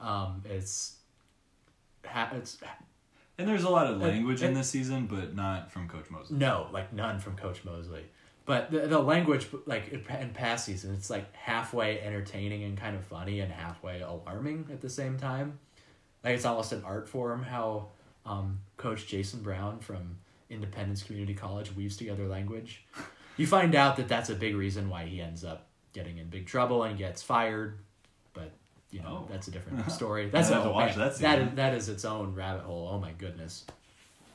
Um, 0.00 0.42
it's 0.44 0.96
ha- 2.04 2.30
it's 2.34 2.58
And 3.38 3.48
there's 3.48 3.64
a 3.64 3.70
lot 3.70 3.86
of 3.86 4.00
language 4.00 4.42
uh, 4.42 4.46
in 4.46 4.54
this 4.54 4.68
season, 4.68 5.06
but 5.06 5.34
not 5.34 5.70
from 5.70 5.88
Coach 5.88 6.10
Mosley. 6.10 6.38
no 6.38 6.68
like 6.72 6.92
none 6.92 7.18
from 7.18 7.36
Coach 7.36 7.64
Mosley, 7.64 8.04
but 8.44 8.70
the 8.70 8.86
the 8.86 8.98
language 8.98 9.48
like 9.66 9.88
in, 9.92 10.04
in 10.20 10.30
past 10.30 10.64
seasons 10.66 10.98
it's 10.98 11.10
like 11.10 11.34
halfway 11.34 12.00
entertaining 12.00 12.62
and 12.64 12.76
kind 12.78 12.96
of 12.96 13.04
funny 13.04 13.40
and 13.40 13.52
halfway 13.52 14.00
alarming 14.00 14.66
at 14.72 14.80
the 14.80 14.90
same 14.90 15.18
time. 15.18 15.58
Like 16.24 16.34
it's 16.36 16.44
almost 16.44 16.72
an 16.72 16.82
art 16.84 17.08
form 17.08 17.42
how 17.42 17.88
um, 18.24 18.60
Coach 18.76 19.06
Jason 19.08 19.42
Brown 19.42 19.80
from 19.80 20.18
Independence 20.48 21.02
Community 21.02 21.34
College 21.34 21.74
weaves 21.74 21.96
together 21.96 22.28
language. 22.28 22.84
You 23.36 23.46
find 23.46 23.74
out 23.74 23.96
that 23.96 24.08
that's 24.08 24.30
a 24.30 24.34
big 24.34 24.54
reason 24.56 24.88
why 24.88 25.04
he 25.04 25.20
ends 25.20 25.44
up 25.44 25.66
getting 25.92 26.18
in 26.18 26.28
big 26.28 26.46
trouble 26.46 26.82
and 26.84 26.96
gets 26.98 27.22
fired, 27.22 27.78
but 28.34 28.50
you 28.90 29.00
know 29.00 29.24
Oh. 29.24 29.28
that's 29.30 29.48
a 29.48 29.50
different 29.50 29.90
story. 29.98 30.28
That's 30.30 30.50
a, 30.50 30.62
to 30.62 30.70
watch 30.70 30.94
that 30.96 31.16
that, 31.18 31.56
that 31.56 31.74
is 31.74 31.88
its 31.88 32.04
own 32.04 32.34
rabbit 32.34 32.62
hole. 32.62 32.88
Oh 32.92 32.98
my 32.98 33.12
goodness, 33.12 33.64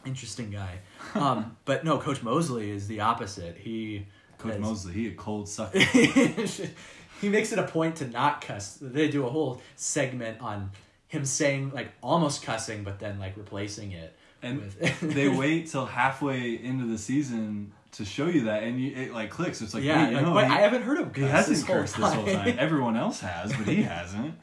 interesting 0.05 0.49
guy. 0.49 0.79
Um, 1.15 1.55
but 1.65 1.83
no, 1.85 1.97
Coach 1.99 2.23
Mosley 2.23 2.71
is 2.71 2.87
the 2.87 3.01
opposite. 3.01 3.55
He 3.57 4.05
Coach 4.37 4.53
has- 4.53 4.61
Mosley, 4.61 4.93
he 4.93 5.07
a 5.09 5.11
cold 5.15 5.47
sucker. 5.47 5.79
he 7.21 7.29
makes 7.29 7.51
it 7.51 7.59
a 7.59 7.63
point 7.63 7.97
to 7.97 8.07
not 8.07 8.41
cuss. 8.41 8.77
They 8.81 9.07
do 9.09 9.25
a 9.25 9.29
whole 9.29 9.61
segment 9.75 10.41
on 10.41 10.71
him 11.07 11.23
saying 11.25 11.71
like 11.73 11.89
almost 12.03 12.43
cussing, 12.43 12.83
but 12.83 12.99
then 12.99 13.19
like 13.19 13.37
replacing 13.37 13.91
it. 13.91 14.15
And 14.41 14.57
with- 14.59 14.99
they 15.01 15.27
wait 15.27 15.67
till 15.67 15.85
halfway 15.85 16.51
into 16.53 16.85
the 16.85 16.97
season 16.97 17.71
to 17.93 18.05
show 18.05 18.27
you 18.27 18.45
that, 18.45 18.63
and 18.63 18.79
you, 18.79 18.95
it 18.95 19.13
like 19.13 19.29
clicks. 19.29 19.61
It's 19.61 19.73
like, 19.73 19.83
yeah, 19.83 20.07
wait, 20.07 20.13
like, 20.13 20.23
no, 20.23 20.33
wait, 20.33 20.47
he, 20.47 20.53
I 20.53 20.61
haven't 20.61 20.83
heard 20.83 20.99
him. 20.99 21.13
he 21.13 21.21
hasn't 21.21 21.57
this 21.57 21.65
whole 21.65 21.75
cursed 21.75 21.97
this 21.97 22.13
whole 22.13 22.25
time. 22.25 22.55
Everyone 22.59 22.97
else 22.97 23.19
has, 23.21 23.51
but 23.53 23.67
he 23.67 23.81
hasn't. 23.83 24.35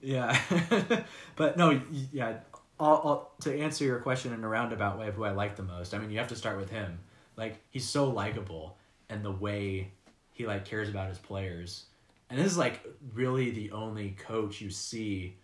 Yeah, 0.00 0.38
but 1.36 1.56
no, 1.56 1.80
yeah. 2.12 2.38
I'll, 2.80 3.02
I'll, 3.04 3.32
to 3.40 3.60
answer 3.60 3.84
your 3.84 3.98
question 3.98 4.32
in 4.32 4.44
a 4.44 4.48
roundabout 4.48 4.98
way 4.98 5.08
of 5.08 5.14
who 5.14 5.24
I 5.24 5.32
like 5.32 5.56
the 5.56 5.64
most, 5.64 5.94
I 5.94 5.98
mean, 5.98 6.10
you 6.10 6.18
have 6.18 6.28
to 6.28 6.36
start 6.36 6.58
with 6.58 6.70
him. 6.70 7.00
Like 7.36 7.60
he's 7.70 7.86
so 7.86 8.08
likable, 8.08 8.78
and 9.08 9.24
the 9.24 9.32
way 9.32 9.92
he 10.32 10.46
like 10.46 10.64
cares 10.64 10.88
about 10.88 11.08
his 11.08 11.18
players, 11.18 11.86
and 12.30 12.38
this 12.38 12.46
is 12.46 12.58
like 12.58 12.80
really 13.14 13.50
the 13.50 13.72
only 13.72 14.10
coach 14.10 14.60
you 14.60 14.70
see 14.70 15.36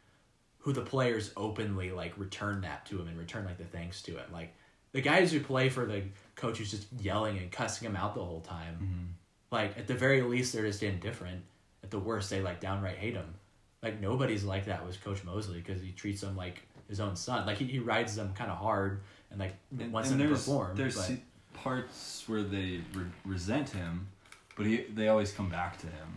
who 0.58 0.72
the 0.72 0.80
players 0.80 1.30
openly 1.36 1.90
like 1.90 2.16
return 2.16 2.62
that 2.62 2.86
to 2.86 2.98
him 2.98 3.06
and 3.06 3.18
return 3.18 3.44
like 3.44 3.58
the 3.58 3.64
thanks 3.64 4.00
to 4.02 4.12
him. 4.12 4.24
Like 4.32 4.54
the 4.92 5.02
guys 5.02 5.30
who 5.30 5.40
play 5.40 5.68
for 5.68 5.84
the 5.84 6.04
coach 6.36 6.58
who's 6.58 6.70
just 6.70 6.86
yelling 7.00 7.38
and 7.38 7.50
cussing 7.50 7.86
him 7.88 7.96
out 7.96 8.14
the 8.14 8.24
whole 8.24 8.40
time. 8.40 8.74
Mm-hmm. 8.74 9.04
Like 9.50 9.78
at 9.78 9.86
the 9.86 9.94
very 9.94 10.22
least, 10.22 10.52
they're 10.52 10.66
just 10.66 10.82
indifferent. 10.82 11.42
At 11.82 11.90
the 11.90 11.98
worst, 11.98 12.30
they 12.30 12.40
like 12.40 12.60
downright 12.60 12.96
hate 12.96 13.14
him. 13.14 13.34
Like 13.82 14.00
nobody's 14.00 14.44
like 14.44 14.64
that 14.66 14.84
with 14.86 15.02
Coach 15.04 15.22
Mosley 15.24 15.60
because 15.60 15.82
he 15.82 15.92
treats 15.92 16.20
them 16.22 16.36
like 16.36 16.62
his 16.88 17.00
own 17.00 17.16
son. 17.16 17.46
Like 17.46 17.58
he, 17.58 17.66
he 17.66 17.78
rides 17.78 18.16
them 18.16 18.32
kind 18.34 18.50
of 18.50 18.58
hard 18.58 19.00
and 19.30 19.38
like 19.38 19.54
And, 19.78 19.92
wants 19.92 20.10
and 20.10 20.18
them 20.20 20.28
to 20.28 20.34
perform. 20.34 20.76
there's 20.76 20.96
but- 20.96 21.18
parts 21.54 22.24
where 22.26 22.42
they 22.42 22.80
re- 22.94 23.04
resent 23.24 23.70
him, 23.70 24.08
but 24.56 24.66
he 24.66 24.84
they 24.94 25.08
always 25.08 25.32
come 25.32 25.48
back 25.48 25.78
to 25.78 25.86
him. 25.86 26.08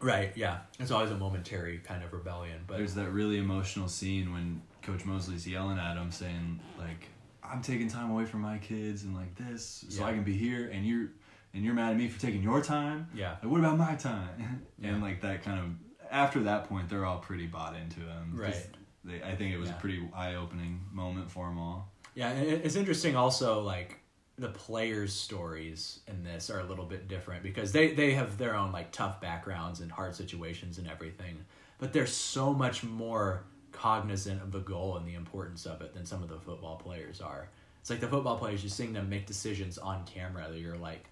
right, 0.00 0.32
yeah. 0.36 0.58
It's 0.80 0.90
always 0.90 1.10
a 1.10 1.16
momentary 1.16 1.78
kind 1.78 2.02
of 2.02 2.12
rebellion, 2.12 2.60
but 2.66 2.78
There's 2.78 2.94
that 2.94 3.10
really 3.10 3.38
emotional 3.38 3.88
scene 3.88 4.32
when 4.32 4.60
Coach 4.82 5.04
Mosley's 5.04 5.46
yelling 5.46 5.78
at 5.78 5.96
him, 5.96 6.10
saying 6.10 6.60
like, 6.78 7.08
"I'm 7.44 7.62
taking 7.62 7.88
time 7.88 8.10
away 8.10 8.24
from 8.24 8.40
my 8.40 8.58
kids 8.58 9.04
and 9.04 9.14
like 9.14 9.34
this, 9.36 9.84
so 9.88 10.02
Yeah. 10.02 10.08
I 10.08 10.12
can 10.14 10.24
be 10.24 10.36
here, 10.36 10.68
and 10.72 10.86
you're 10.86 11.08
and 11.54 11.64
you're 11.64 11.74
mad 11.74 11.92
at 11.92 11.96
me 11.96 12.08
for 12.08 12.20
taking 12.20 12.42
your 12.42 12.60
time. 12.60 13.06
yeah, 13.14 13.36
Like, 13.40 13.44
what 13.52 13.60
about 13.60 13.78
my 13.78 13.94
time? 13.94 14.66
Yeah. 14.78 14.88
and 14.90 15.00
like 15.02 15.20
that 15.20 15.44
kind 15.44 15.60
of 15.60 16.10
after 16.10 16.40
that 16.44 16.68
point, 16.68 16.88
they're 16.88 17.04
all 17.06 17.18
pretty 17.18 17.46
bought 17.46 17.76
into 17.76 18.00
him. 18.00 18.32
Right. 18.34 18.66
They, 19.04 19.22
I 19.22 19.36
think 19.36 19.54
it 19.54 19.58
was 19.58 19.68
Yeah. 19.68 19.76
a 19.76 19.80
pretty 19.80 20.08
eye 20.14 20.34
opening 20.34 20.80
moment 20.92 21.30
for 21.30 21.46
them 21.48 21.58
all. 21.58 21.92
yeah. 22.14 22.30
And 22.30 22.48
it's 22.64 22.74
interesting 22.76 23.14
also 23.16 23.60
like 23.62 24.00
the 24.36 24.48
players' 24.48 25.12
stories 25.12 26.00
in 26.08 26.24
this 26.24 26.50
are 26.50 26.58
a 26.58 26.64
little 26.64 26.86
bit 26.86 27.06
different 27.06 27.42
because 27.44 27.70
they 27.70 27.92
they 27.94 28.14
have 28.14 28.36
their 28.36 28.56
own 28.56 28.72
like 28.72 28.90
tough 28.90 29.20
backgrounds 29.20 29.78
and 29.80 29.92
hard 29.92 30.14
situations 30.16 30.78
and 30.78 30.88
everything, 30.88 31.44
but 31.78 31.92
they're 31.92 32.06
so 32.06 32.52
much 32.52 32.82
more 32.82 33.44
cognizant 33.84 34.40
of 34.40 34.50
the 34.50 34.60
goal 34.60 34.96
and 34.96 35.06
the 35.06 35.12
importance 35.12 35.66
of 35.66 35.82
it 35.82 35.92
than 35.92 36.06
some 36.06 36.22
of 36.22 36.30
the 36.30 36.38
football 36.38 36.76
players 36.76 37.20
are. 37.20 37.50
It's 37.82 37.90
like 37.90 38.00
the 38.00 38.08
football 38.08 38.38
players, 38.38 38.62
you're 38.62 38.70
seeing 38.70 38.94
them 38.94 39.10
make 39.10 39.26
decisions 39.26 39.76
on 39.76 40.06
camera 40.06 40.46
that 40.50 40.58
you're 40.58 40.78
like, 40.78 41.04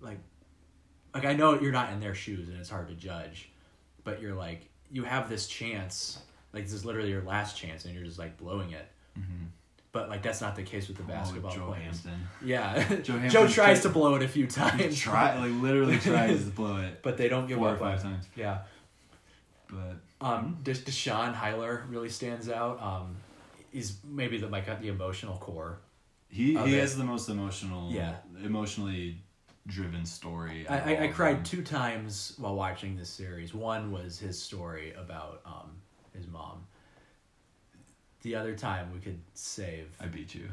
like, 0.00 0.18
like 1.14 1.24
I 1.24 1.34
know 1.34 1.60
you're 1.60 1.70
not 1.70 1.92
in 1.92 2.00
their 2.00 2.16
shoes 2.16 2.48
and 2.48 2.58
it's 2.58 2.68
hard 2.68 2.88
to 2.88 2.94
judge, 2.94 3.50
but 4.02 4.20
you're 4.20 4.34
like, 4.34 4.68
you 4.90 5.04
have 5.04 5.28
this 5.28 5.46
chance, 5.46 6.18
like 6.52 6.64
this 6.64 6.72
is 6.72 6.84
literally 6.84 7.10
your 7.10 7.22
last 7.22 7.56
chance, 7.56 7.84
and 7.84 7.94
you're 7.94 8.02
just 8.02 8.18
like 8.18 8.36
blowing 8.36 8.72
it. 8.72 8.88
Mm-hmm. 9.16 9.44
But 9.92 10.08
like 10.08 10.24
that's 10.24 10.40
not 10.40 10.56
the 10.56 10.64
case 10.64 10.88
with 10.88 10.96
the 10.96 11.04
basketball 11.04 11.52
Joe 11.52 11.66
players. 11.66 12.02
Hampton. 12.04 12.26
Yeah, 12.44 12.96
Joe 12.96 13.18
Joe, 13.28 13.46
tries 13.46 13.82
to 13.82 13.90
blow 13.90 14.16
it 14.16 14.24
a 14.24 14.28
few 14.28 14.48
times. 14.48 14.98
try 14.98 15.38
like 15.38 15.62
literally 15.62 15.98
tries 15.98 16.44
to 16.46 16.50
blow 16.50 16.78
it 16.78 16.98
but 17.02 17.16
they 17.16 17.28
don't 17.28 17.46
give 17.46 17.58
four 17.58 17.68
or 17.68 17.74
up. 17.74 17.78
five 17.78 18.02
times. 18.02 18.24
Yeah. 18.34 18.62
But 19.68 19.98
Um, 20.20 20.58
Des- 20.62 20.74
Deshaun 20.74 21.34
Heiler 21.34 21.82
really 21.90 22.08
stands 22.08 22.48
out. 22.48 22.80
Um, 22.82 23.16
he's 23.70 23.98
maybe 24.04 24.38
the 24.38 24.46
like 24.48 24.66
the 24.80 24.88
emotional 24.88 25.36
core. 25.36 25.78
he 26.28 26.56
he 26.56 26.74
it. 26.76 26.80
has 26.80 26.96
the 26.96 27.04
most 27.04 27.28
emotional, 27.28 27.90
Yeah. 27.92 28.14
emotionally 28.42 29.18
driven 29.66 30.06
story. 30.06 30.66
I, 30.68 30.94
I, 30.94 31.02
I 31.04 31.08
cried 31.08 31.44
two 31.44 31.62
times 31.62 32.34
while 32.38 32.54
watching 32.54 32.96
this 32.96 33.10
series. 33.10 33.52
One 33.52 33.90
was 33.92 34.18
his 34.18 34.40
story 34.40 34.92
about 34.94 35.40
um, 35.44 35.70
his 36.14 36.26
mom. 36.28 36.64
The 38.22 38.34
other 38.36 38.54
time 38.56 38.92
we 38.94 39.00
could 39.00 39.20
save 39.34 39.88
I 40.00 40.06
beat 40.06 40.34
you. 40.34 40.48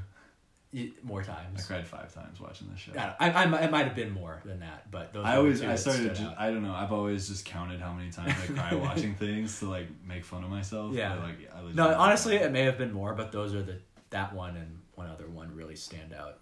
More 1.04 1.24
times. 1.24 1.64
I 1.64 1.68
cried 1.68 1.88
five 1.88 2.14
times 2.14 2.40
watching 2.40 2.68
this 2.72 2.80
show. 2.80 2.94
I, 2.98 3.16
I, 3.20 3.44
I, 3.44 3.46
might- 3.46 3.64
it 3.64 3.72
might 3.72 3.86
have 3.86 3.96
been 3.96 4.12
more 4.12 4.42
than 4.44 4.60
that, 4.62 4.90
but 4.90 5.14
those 5.14 5.26
I 5.26 5.38
always 5.38 5.62
I 5.62 5.76
started 5.76 6.16
just. 6.16 6.22
I 6.38 6.50
don't 6.50 6.64
know 6.64 6.74
I've 6.74 6.92
always 6.92 7.28
just 7.28 7.46
counted 7.46 7.80
how 7.80 7.94
many 7.94 8.12
times 8.12 8.34
I 8.44 8.54
cry 8.54 8.74
watching 8.82 9.16
things 9.16 9.60
to 9.60 9.70
like 9.70 9.88
make 10.08 10.26
fun 10.26 10.44
of 10.44 10.50
myself. 10.50 10.94
Yeah. 10.94 11.16
like 11.16 11.50
I 11.56 11.62
No, 11.74 11.94
honestly, 11.94 12.36
it 12.36 12.52
may 12.52 12.64
have 12.64 12.78
been 12.78 12.92
more, 12.92 13.14
but 13.14 13.32
those 13.32 13.54
are 13.54 13.62
the 13.62 13.80
that 14.10 14.34
one 14.34 14.58
and 14.58 14.80
one 14.96 15.08
other 15.08 15.28
one 15.28 15.56
really 15.56 15.76
stand 15.76 16.14
out. 16.14 16.40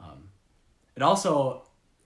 Um, 0.00 0.28
it 0.96 1.02
also 1.02 1.64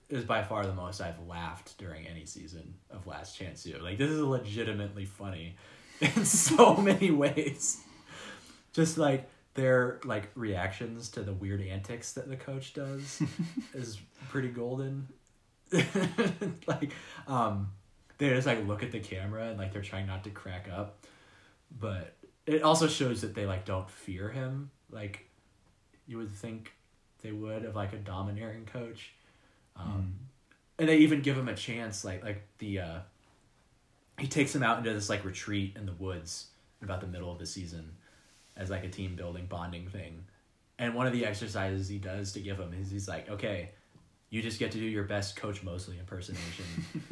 is 0.09 0.23
by 0.23 0.43
far 0.43 0.65
the 0.65 0.73
most 0.73 1.01
I've 1.01 1.19
laughed 1.27 1.77
during 1.77 2.07
any 2.07 2.25
season 2.25 2.73
of 2.89 3.05
Last 3.05 3.37
Chance 3.37 3.65
U. 3.65 3.79
Like 3.81 3.97
this 3.97 4.09
is 4.09 4.21
legitimately 4.21 5.05
funny 5.05 5.55
in 6.01 6.25
so 6.25 6.75
many 6.77 7.11
ways. 7.11 7.81
Just 8.73 8.97
like 8.97 9.29
their 9.53 9.99
like 10.03 10.29
reactions 10.35 11.09
to 11.09 11.21
the 11.21 11.33
weird 11.33 11.61
antics 11.61 12.13
that 12.13 12.29
the 12.29 12.35
coach 12.35 12.73
does 12.73 13.21
is 13.73 13.99
pretty 14.29 14.49
golden. 14.49 15.07
like 16.67 16.91
um 17.27 17.69
they 18.17 18.29
just 18.29 18.47
like 18.47 18.65
look 18.67 18.81
at 18.83 18.91
the 18.91 18.99
camera 18.99 19.49
and 19.49 19.57
like 19.57 19.71
they're 19.71 19.81
trying 19.81 20.07
not 20.07 20.23
to 20.23 20.29
crack 20.29 20.67
up. 20.71 21.05
But 21.79 22.15
it 22.45 22.63
also 22.63 22.87
shows 22.87 23.21
that 23.21 23.35
they 23.35 23.45
like 23.45 23.65
don't 23.65 23.89
fear 23.89 24.29
him. 24.29 24.71
Like 24.91 25.27
you 26.07 26.17
would 26.17 26.31
think 26.31 26.73
they 27.21 27.31
would 27.31 27.65
of 27.65 27.75
like 27.75 27.93
a 27.93 27.97
domineering 27.97 28.65
coach. 28.65 29.13
Um, 29.75 30.15
and 30.77 30.89
they 30.89 30.97
even 30.97 31.21
give 31.21 31.37
him 31.37 31.47
a 31.47 31.55
chance 31.55 32.03
like 32.03 32.23
like 32.23 32.43
the 32.57 32.79
uh 32.79 32.99
he 34.17 34.27
takes 34.27 34.53
him 34.53 34.63
out 34.63 34.77
into 34.77 34.93
this 34.93 35.09
like 35.09 35.23
retreat 35.23 35.75
in 35.77 35.85
the 35.85 35.93
woods 35.93 36.47
in 36.81 36.85
about 36.85 37.01
the 37.01 37.07
middle 37.07 37.31
of 37.31 37.39
the 37.39 37.45
season 37.45 37.91
as 38.57 38.69
like 38.69 38.83
a 38.83 38.89
team 38.89 39.15
building 39.15 39.45
bonding 39.47 39.87
thing 39.87 40.23
and 40.77 40.93
one 40.95 41.07
of 41.07 41.13
the 41.13 41.25
exercises 41.25 41.87
he 41.87 41.97
does 41.97 42.31
to 42.33 42.39
give 42.39 42.57
him 42.59 42.73
is 42.73 42.89
he's 42.91 43.07
like 43.07 43.29
okay 43.29 43.71
you 44.29 44.41
just 44.41 44.59
get 44.59 44.71
to 44.71 44.77
do 44.77 44.85
your 44.85 45.03
best 45.03 45.35
coach 45.35 45.63
mosley 45.63 45.97
impersonation 45.99 46.65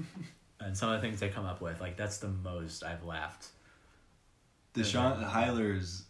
and 0.59 0.77
some 0.77 0.89
of 0.89 1.01
the 1.01 1.07
things 1.07 1.19
they 1.19 1.29
come 1.29 1.45
up 1.45 1.61
with 1.61 1.79
like 1.81 1.95
that's 1.97 2.17
the 2.17 2.27
most 2.29 2.83
i've 2.83 3.03
laughed 3.03 3.47
Deshaun 4.73 5.23
Heiler's 5.23 6.03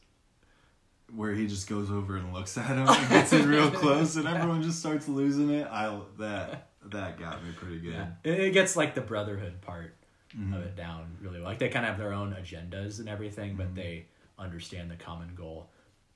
where 1.16 1.34
he 1.34 1.48
just 1.48 1.70
goes 1.70 1.90
over 1.90 2.18
and 2.18 2.34
looks 2.34 2.58
at 2.58 2.66
him 2.66 2.80
and 2.88 3.10
gets 3.10 3.32
in 3.32 3.48
real 3.48 3.72
close 3.72 4.18
and 4.18 4.28
everyone 4.28 4.62
just 4.62 4.80
starts 4.80 5.08
losing 5.08 5.50
it. 5.52 5.66
I 5.72 5.98
that 6.20 6.68
that 6.92 7.18
got 7.18 7.44
me 7.46 7.52
pretty 7.56 7.80
good. 7.80 7.94
Yeah, 7.94 8.08
it, 8.26 8.40
it 8.42 8.52
gets 8.52 8.76
like 8.76 8.94
the 8.94 9.02
brotherhood 9.02 9.62
part 9.62 9.94
Mhm. 10.38 10.54
of 10.54 10.64
it 10.64 10.76
down 10.76 11.16
really 11.22 11.40
well. 11.40 11.48
Like 11.48 11.60
they 11.60 11.70
kind 11.70 11.86
of 11.86 11.92
have 11.92 11.98
their 11.98 12.12
own 12.12 12.34
agendas 12.38 13.00
and 13.00 13.08
everything, 13.08 13.56
but 13.56 13.68
Mhm. 13.74 13.76
they 13.76 14.06
understand 14.40 14.90
the 14.92 14.96
common 14.96 15.34
goal, 15.36 15.70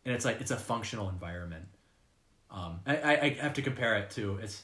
and 0.06 0.14
it's 0.14 0.26
like 0.26 0.42
it's 0.42 0.52
a 0.52 0.58
functional 0.58 1.10
environment. 1.10 1.66
Um, 2.50 2.82
I, 2.86 2.98
I, 2.98 3.22
I 3.22 3.30
have 3.42 3.54
to 3.54 3.62
compare 3.62 3.96
it 3.98 4.10
to 4.12 4.38
it's 4.38 4.64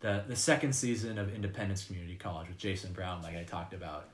the 0.00 0.24
the 0.26 0.36
second 0.36 0.74
season 0.74 1.18
of 1.18 1.34
Independence 1.34 1.84
Community 1.84 2.16
College 2.16 2.48
with 2.48 2.58
Jason 2.58 2.92
Brown, 2.92 3.22
like 3.22 3.36
I 3.36 3.44
talked 3.44 3.74
about. 3.74 4.08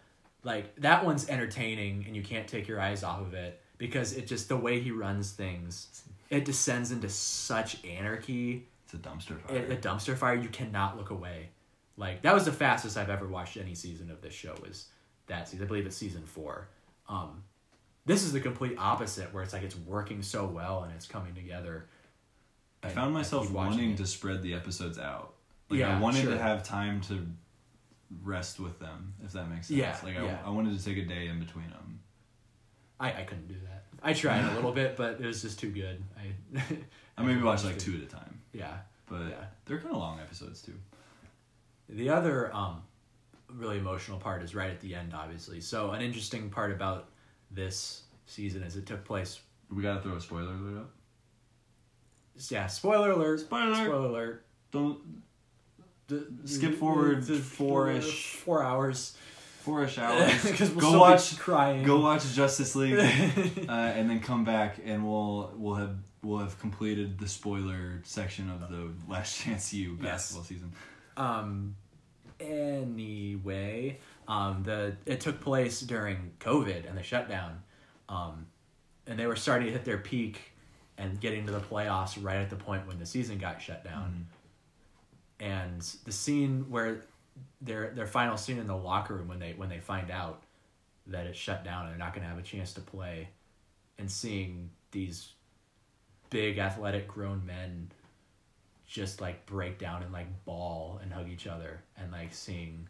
Like 0.45 0.75
that 0.81 1.05
one's 1.05 1.29
entertaining, 1.29 2.05
and 2.07 2.17
you 2.17 2.23
can't 2.23 2.49
take 2.49 2.67
your 2.67 2.81
eyes 2.81 3.05
off 3.05 3.21
of 3.21 3.33
it 3.35 3.61
because 3.79 4.13
it 4.17 4.27
just 4.27 4.49
the 4.49 4.57
way 4.57 4.81
he 4.81 4.91
runs 4.91 5.31
things, 5.33 6.03
it 6.31 6.45
descends 6.45 6.91
into 6.93 7.09
such 7.09 7.85
anarchy 7.85 8.67
It's 8.85 8.95
a 8.95 8.99
dumpster 8.99 9.41
fire. 9.41 9.57
a, 9.69 9.73
a 9.73 9.77
dumpster 9.77 10.17
fire 10.17 10.35
you 10.35 10.49
cannot 10.49 10.97
look 10.97 11.11
away 11.11 11.49
like 11.97 12.23
that 12.23 12.33
was 12.35 12.45
the 12.47 12.53
fastest 12.53 12.97
i've 12.97 13.11
ever 13.11 13.27
watched 13.29 13.57
any 13.59 13.75
season 13.75 14.11
of 14.11 14.23
this 14.23 14.33
show 14.33 14.55
was 14.63 14.87
that 15.27 15.47
season 15.49 15.65
i 15.65 15.69
believe 15.69 15.85
it's 15.85 15.97
season 15.97 16.23
four 16.25 16.69
um 17.09 17.43
this 18.07 18.23
is 18.25 18.33
the 18.33 18.41
complete 18.41 18.75
opposite 18.79 19.33
where 19.33 19.43
it's 19.43 19.53
like 19.53 19.63
it's 19.63 19.77
working 19.77 20.23
so 20.23 20.47
well 20.47 20.83
and 20.83 20.93
it's 20.95 21.07
coming 21.07 21.35
together 21.35 21.87
I 22.83 22.89
And 22.89 22.97
found 22.97 23.15
myself 23.15 23.51
wanting 23.51 23.93
it. 23.93 23.97
to 23.99 24.07
spread 24.07 24.43
the 24.43 24.55
episodes 24.55 24.99
out. 24.99 25.35
Like 25.69 25.81
Yeah, 25.81 25.97
I 25.97 26.01
wanted 26.01 26.23
sure. 26.23 26.33
to 26.33 26.39
have 26.39 26.63
time 26.65 27.01
to 27.03 27.27
rest 28.25 28.59
with 28.59 28.79
them, 28.81 29.15
if 29.25 29.33
that 29.33 29.49
makes 29.49 29.69
sense. 29.69 29.79
Yeah, 29.79 29.97
like 30.03 30.15
yeah. 30.15 30.39
I, 30.45 30.49
I 30.49 30.51
wanted 30.51 30.77
to 30.77 30.85
take 30.85 30.99
a 30.99 31.05
day 31.07 31.29
in 31.29 31.39
between 31.39 31.71
them. 31.71 32.01
I, 33.01 33.09
I 33.13 33.23
couldn't 33.23 33.49
do 33.49 33.55
that 33.69 33.85
i 34.05 34.13
tried 34.13 34.45
a 34.45 34.55
little 34.55 34.73
bit 34.83 34.97
but 34.97 35.21
it 35.21 35.27
was 35.27 35.43
just 35.43 35.59
too 35.61 35.71
good 35.71 36.03
i 36.19 36.61
I 37.17 37.23
maybe 37.23 37.41
watch 37.43 37.63
like 37.65 37.79
two 37.87 37.95
at 37.97 38.03
a 38.03 38.07
time, 38.07 38.41
yeah 38.53 38.79
but 39.09 39.21
Yeah. 39.29 39.45
they're 39.67 39.79
kind 39.79 39.93
of 39.93 39.99
long 39.99 40.19
episodes 40.21 40.61
too. 40.63 40.75
The 41.89 42.09
other 42.09 42.53
um, 42.55 42.83
really 43.55 43.79
emotional 43.79 44.19
part 44.19 44.43
is 44.43 44.55
right 44.55 44.71
at 44.71 44.81
the 44.81 44.95
end, 44.95 45.13
obviously. 45.15 45.61
So 45.61 45.91
an 45.91 46.01
interesting 46.01 46.49
part 46.49 46.73
about 46.73 47.11
this 47.55 48.03
season 48.27 48.63
as 48.63 48.77
it 48.77 48.87
took 48.87 49.05
place. 49.05 49.41
We 49.71 49.83
gotta 49.83 50.01
throw 50.01 50.17
a 50.17 50.21
spoiler 50.21 50.53
alert 50.55 50.79
up. 50.81 50.91
Yeah, 52.49 52.67
spoiler 52.67 53.11
alert. 53.13 53.41
Spoiler 53.41 53.67
alert. 53.73 53.85
Spoiler 53.87 54.09
alert. 54.09 54.45
Don't 54.71 54.99
D- 56.09 56.21
Skip 56.45 56.75
forward 56.75 57.27
d- 57.27 57.39
four-ish. 57.39 58.35
four 58.37 58.63
hours 58.63 59.17
four-ish 59.61 59.97
hours. 59.99 60.45
we'll 60.45 60.53
go 60.53 60.89
still 60.89 61.01
watch 61.01 61.39
crying. 61.39 61.85
Go 61.85 62.01
watch 62.01 62.33
Justice 62.35 62.75
League, 62.75 62.95
uh, 62.99 63.03
and 63.73 64.11
then 64.11 64.21
come 64.21 64.45
back, 64.45 64.79
and 64.85 65.07
we'll 65.07 65.53
we'll 65.57 65.75
have 65.77 65.97
we'll 66.23 66.39
have 66.39 66.59
completed 66.59 67.19
the 67.19 67.29
spoiler 67.29 68.01
section 68.05 68.51
of 68.51 68.69
the 68.71 68.91
Last 69.11 69.39
Chance 69.41 69.73
U 69.75 69.97
Yes. 70.01 70.11
basketball 70.11 70.45
season. 70.45 70.73
Um, 71.17 71.77
anyway, 72.41 73.99
um, 74.29 74.63
the 74.65 74.97
it 75.07 75.21
took 75.21 75.41
place 75.41 75.81
during 75.81 76.33
COVID 76.41 76.89
and 76.89 76.97
the 76.97 77.03
shutdown, 77.03 77.63
um, 78.09 78.47
and 79.07 79.19
they 79.19 79.27
were 79.27 79.37
starting 79.37 79.67
to 79.67 79.73
hit 79.73 79.85
their 79.85 79.99
peak 79.99 80.53
and 80.99 81.21
getting 81.21 81.47
to 81.47 81.53
the 81.53 81.61
playoffs 81.61 82.23
right 82.23 82.37
at 82.37 82.51
the 82.51 82.57
point 82.57 82.87
when 82.87 82.99
the 82.99 83.07
season 83.07 83.39
got 83.39 83.61
shut 83.61 83.85
down. 83.85 84.27
And 85.41 85.81
the 86.05 86.13
scene 86.13 86.67
where 86.71 87.03
their 87.61 87.91
their 87.91 88.07
final 88.07 88.37
scene 88.37 88.59
in 88.59 88.67
the 88.67 88.77
locker 88.77 89.15
room 89.15 89.29
when 89.29 89.39
they 89.39 89.55
when 89.55 89.69
they 89.69 89.81
find 89.81 90.11
out 90.11 90.43
that 91.09 91.27
it's 91.27 91.39
shut 91.39 91.65
down 91.65 91.87
and 91.87 91.91
they're 91.91 91.99
not 91.99 92.15
going 92.15 92.23
to 92.23 92.29
have 92.29 92.39
a 92.39 92.43
chance 92.43 92.73
to 92.75 92.81
play, 92.81 93.29
and 93.99 94.11
seeing 94.11 94.71
these 94.93 95.33
big 96.31 96.59
athletic 96.59 97.09
grown 97.09 97.45
men 97.45 97.91
just 98.87 99.21
like 99.21 99.45
break 99.47 99.79
down 99.79 100.03
and 100.03 100.13
like 100.13 100.27
bawl 100.45 101.01
and 101.03 101.13
hug 101.13 101.29
each 101.29 101.47
other 101.47 101.83
and 101.97 102.13
like 102.13 102.33
seeing 102.33 102.87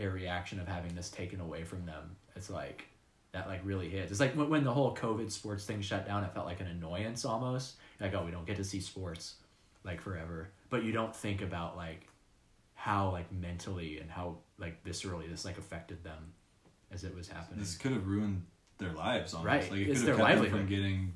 their 0.00 0.10
reaction 0.10 0.58
of 0.60 0.66
having 0.66 0.94
this 0.94 1.10
taken 1.10 1.40
away 1.40 1.62
from 1.64 1.84
them 1.84 2.16
it's 2.36 2.48
like 2.50 2.86
that 3.32 3.46
like 3.46 3.60
really 3.64 3.88
hits 3.88 4.10
it's 4.10 4.20
like 4.20 4.34
when, 4.34 4.48
when 4.48 4.64
the 4.64 4.72
whole 4.72 4.94
covid 4.94 5.30
sports 5.30 5.64
thing 5.64 5.80
shut 5.80 6.06
down 6.06 6.24
it 6.24 6.32
felt 6.32 6.46
like 6.46 6.60
an 6.60 6.66
annoyance 6.66 7.24
almost 7.24 7.76
like 8.00 8.14
oh 8.14 8.24
we 8.24 8.30
don't 8.30 8.46
get 8.46 8.56
to 8.56 8.64
see 8.64 8.80
sports 8.80 9.34
like 9.84 10.00
forever 10.00 10.50
but 10.70 10.84
you 10.84 10.92
don't 10.92 11.14
think 11.14 11.42
about 11.42 11.76
like 11.76 12.06
how 12.74 13.10
like 13.10 13.30
mentally 13.30 13.98
and 13.98 14.10
how 14.10 14.36
like 14.58 14.82
viscerally 14.84 15.28
this 15.28 15.44
like 15.44 15.58
affected 15.58 16.02
them 16.02 16.32
as 16.90 17.04
it 17.04 17.14
was 17.14 17.28
happening 17.28 17.60
This 17.60 17.76
could 17.76 17.92
have 17.92 18.06
ruined 18.06 18.44
their 18.78 18.92
lives 18.92 19.34
almost. 19.34 19.46
Right. 19.46 19.70
Like 19.70 19.80
it 19.80 19.90
It's 19.90 20.00
could 20.00 20.08
have 20.08 20.18
kept 20.18 20.40
them 20.40 20.50
from 20.50 20.66
getting 20.66 21.12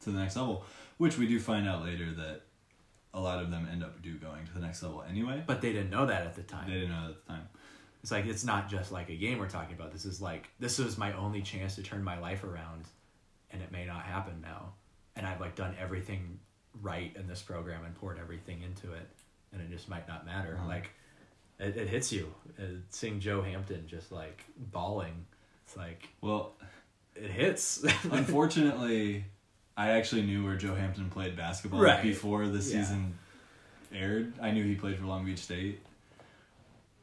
to 0.00 0.10
the 0.10 0.18
next 0.18 0.36
level, 0.36 0.64
which 0.96 1.18
we 1.18 1.26
do 1.28 1.38
find 1.38 1.68
out 1.68 1.84
later 1.84 2.10
that 2.12 2.40
a 3.14 3.20
lot 3.20 3.42
of 3.42 3.50
them 3.50 3.68
end 3.70 3.82
up 3.84 4.00
do 4.02 4.14
going 4.14 4.46
to 4.46 4.54
the 4.54 4.60
next 4.60 4.82
level 4.82 5.04
anyway. 5.08 5.42
but 5.46 5.60
they 5.60 5.72
didn't 5.72 5.90
know 5.90 6.06
that 6.06 6.22
at 6.26 6.34
the 6.34 6.42
time 6.42 6.66
They 6.66 6.80
didn't 6.80 6.90
know 6.90 7.10
at 7.10 7.14
the 7.26 7.32
time. 7.32 7.48
It's 8.02 8.10
like 8.10 8.26
it's 8.26 8.44
not 8.44 8.68
just 8.68 8.90
like 8.90 9.08
a 9.10 9.16
game 9.16 9.38
we're 9.38 9.48
talking 9.48 9.74
about. 9.76 9.92
This 9.92 10.04
is 10.04 10.20
like 10.20 10.48
this 10.58 10.78
is 10.78 10.98
my 10.98 11.12
only 11.12 11.40
chance 11.42 11.76
to 11.76 11.82
turn 11.82 12.02
my 12.02 12.18
life 12.18 12.42
around, 12.44 12.84
and 13.50 13.62
it 13.62 13.70
may 13.70 13.86
not 13.86 14.02
happen 14.02 14.40
now. 14.42 14.72
And 15.14 15.26
I've 15.26 15.40
like 15.40 15.54
done 15.54 15.74
everything 15.80 16.40
right 16.80 17.12
in 17.14 17.28
this 17.28 17.42
program 17.42 17.84
and 17.84 17.94
poured 17.94 18.18
everything 18.18 18.62
into 18.62 18.92
it, 18.94 19.08
and 19.52 19.60
it 19.62 19.70
just 19.70 19.88
might 19.88 20.08
not 20.08 20.26
matter. 20.26 20.56
Uh-huh. 20.58 20.66
Like 20.68 20.90
it, 21.60 21.76
it 21.76 21.88
hits 21.88 22.10
you 22.10 22.32
uh, 22.58 22.62
seeing 22.90 23.20
Joe 23.20 23.40
Hampton 23.42 23.84
just 23.86 24.10
like 24.10 24.42
bawling. 24.56 25.24
It's 25.64 25.76
like 25.76 26.08
Well, 26.22 26.54
it 27.14 27.30
hits. 27.30 27.84
unfortunately, 28.10 29.24
I 29.76 29.90
actually 29.90 30.22
knew 30.22 30.44
where 30.44 30.56
Joe 30.56 30.74
Hampton 30.74 31.08
played 31.08 31.36
basketball 31.36 31.80
Right. 31.80 32.02
before 32.02 32.46
the 32.48 32.54
Yeah. 32.58 32.82
season 32.82 33.16
aired. 33.94 34.32
I 34.40 34.50
knew 34.50 34.64
he 34.64 34.74
played 34.74 34.98
for 34.98 35.04
Long 35.06 35.24
Beach 35.24 35.38
State 35.38 35.80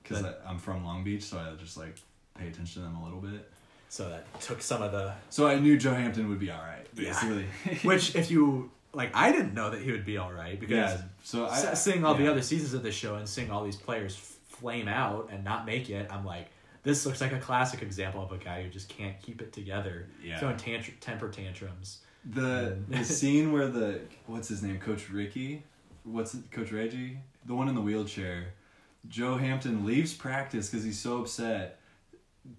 because 0.09 0.25
I'm 0.47 0.57
from 0.59 0.83
Long 0.83 1.03
Beach, 1.03 1.23
so 1.23 1.37
I 1.37 1.55
just 1.61 1.77
like 1.77 1.95
pay 2.37 2.47
attention 2.47 2.81
to 2.81 2.87
them 2.87 2.95
a 2.97 3.03
little 3.03 3.19
bit. 3.19 3.49
so 3.89 4.09
that 4.09 4.41
took 4.41 4.61
some 4.61 4.81
of 4.81 4.91
the 4.91 5.13
So 5.29 5.47
I 5.47 5.59
knew 5.59 5.77
Joe 5.77 5.93
Hampton 5.93 6.29
would 6.29 6.39
be 6.39 6.51
all 6.51 6.61
right, 6.61 6.85
Yeah. 6.95 7.43
which 7.83 8.15
if 8.15 8.31
you 8.31 8.71
like, 8.93 9.15
I 9.15 9.31
didn't 9.31 9.53
know 9.53 9.69
that 9.69 9.81
he 9.81 9.91
would 9.91 10.05
be 10.05 10.17
all 10.17 10.31
right 10.31 10.59
because 10.59 10.75
yeah. 10.75 11.01
So 11.23 11.47
I 11.47 11.73
seeing 11.73 12.03
all 12.03 12.15
the 12.15 12.27
other 12.27 12.41
seasons 12.41 12.73
of 12.73 12.83
the 12.83 12.91
show 12.91 13.15
and 13.15 13.27
seeing 13.27 13.51
all 13.51 13.63
these 13.63 13.75
players 13.75 14.15
flame 14.15 14.87
out 14.87 15.29
and 15.31 15.43
not 15.43 15.65
make 15.65 15.89
it, 15.89 16.11
I'm 16.11 16.25
like, 16.25 16.47
this 16.83 17.05
looks 17.05 17.21
like 17.21 17.31
a 17.31 17.39
classic 17.39 17.81
example 17.81 18.23
of 18.23 18.31
a 18.31 18.37
guy 18.37 18.63
who 18.63 18.69
just 18.69 18.89
can't 18.89 19.21
keep 19.21 19.41
it 19.41 19.53
together. 19.53 20.07
Yeah. 20.23 20.39
Throwing 20.39 20.57
tantr- 20.57 20.99
temper 20.99 21.29
tantrums. 21.29 21.99
The 22.25 22.77
the 22.87 23.03
scene 23.19 23.51
where 23.51 23.67
the 23.67 24.01
what's 24.25 24.47
his 24.47 24.63
name, 24.63 24.79
Coach 24.79 25.09
Ricky, 25.09 25.63
what's 26.03 26.33
it, 26.33 26.49
Coach 26.51 26.71
Reggie, 26.71 27.17
the 27.45 27.53
one 27.55 27.69
in 27.69 27.75
the 27.75 27.81
wheelchair. 27.81 28.53
Joe 29.07 29.35
Hampton 29.37 29.85
leaves 29.85 30.13
practice 30.13 30.69
because 30.69 30.83
he's 30.83 30.99
so 30.99 31.21
upset. 31.21 31.79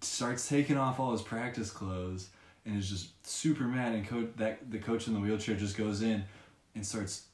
Starts 0.01 0.49
taking 0.49 0.77
off 0.77 0.99
all 1.01 1.13
his 1.13 1.23
practice 1.23 1.71
clothes 1.71 2.29
and 2.65 2.77
is 2.79 2.89
just 2.89 3.27
super 3.27 3.65
mad. 3.65 3.95
And 3.95 4.07
coach 4.07 4.29
that 4.37 4.71
the 4.71 4.79
coach 4.79 5.07
in 5.07 5.15
the 5.15 5.21
wheelchair 5.21 5.57
just 5.57 5.77
goes 5.77 6.03
in 6.03 6.25
and 6.75 6.87
starts 6.87 7.25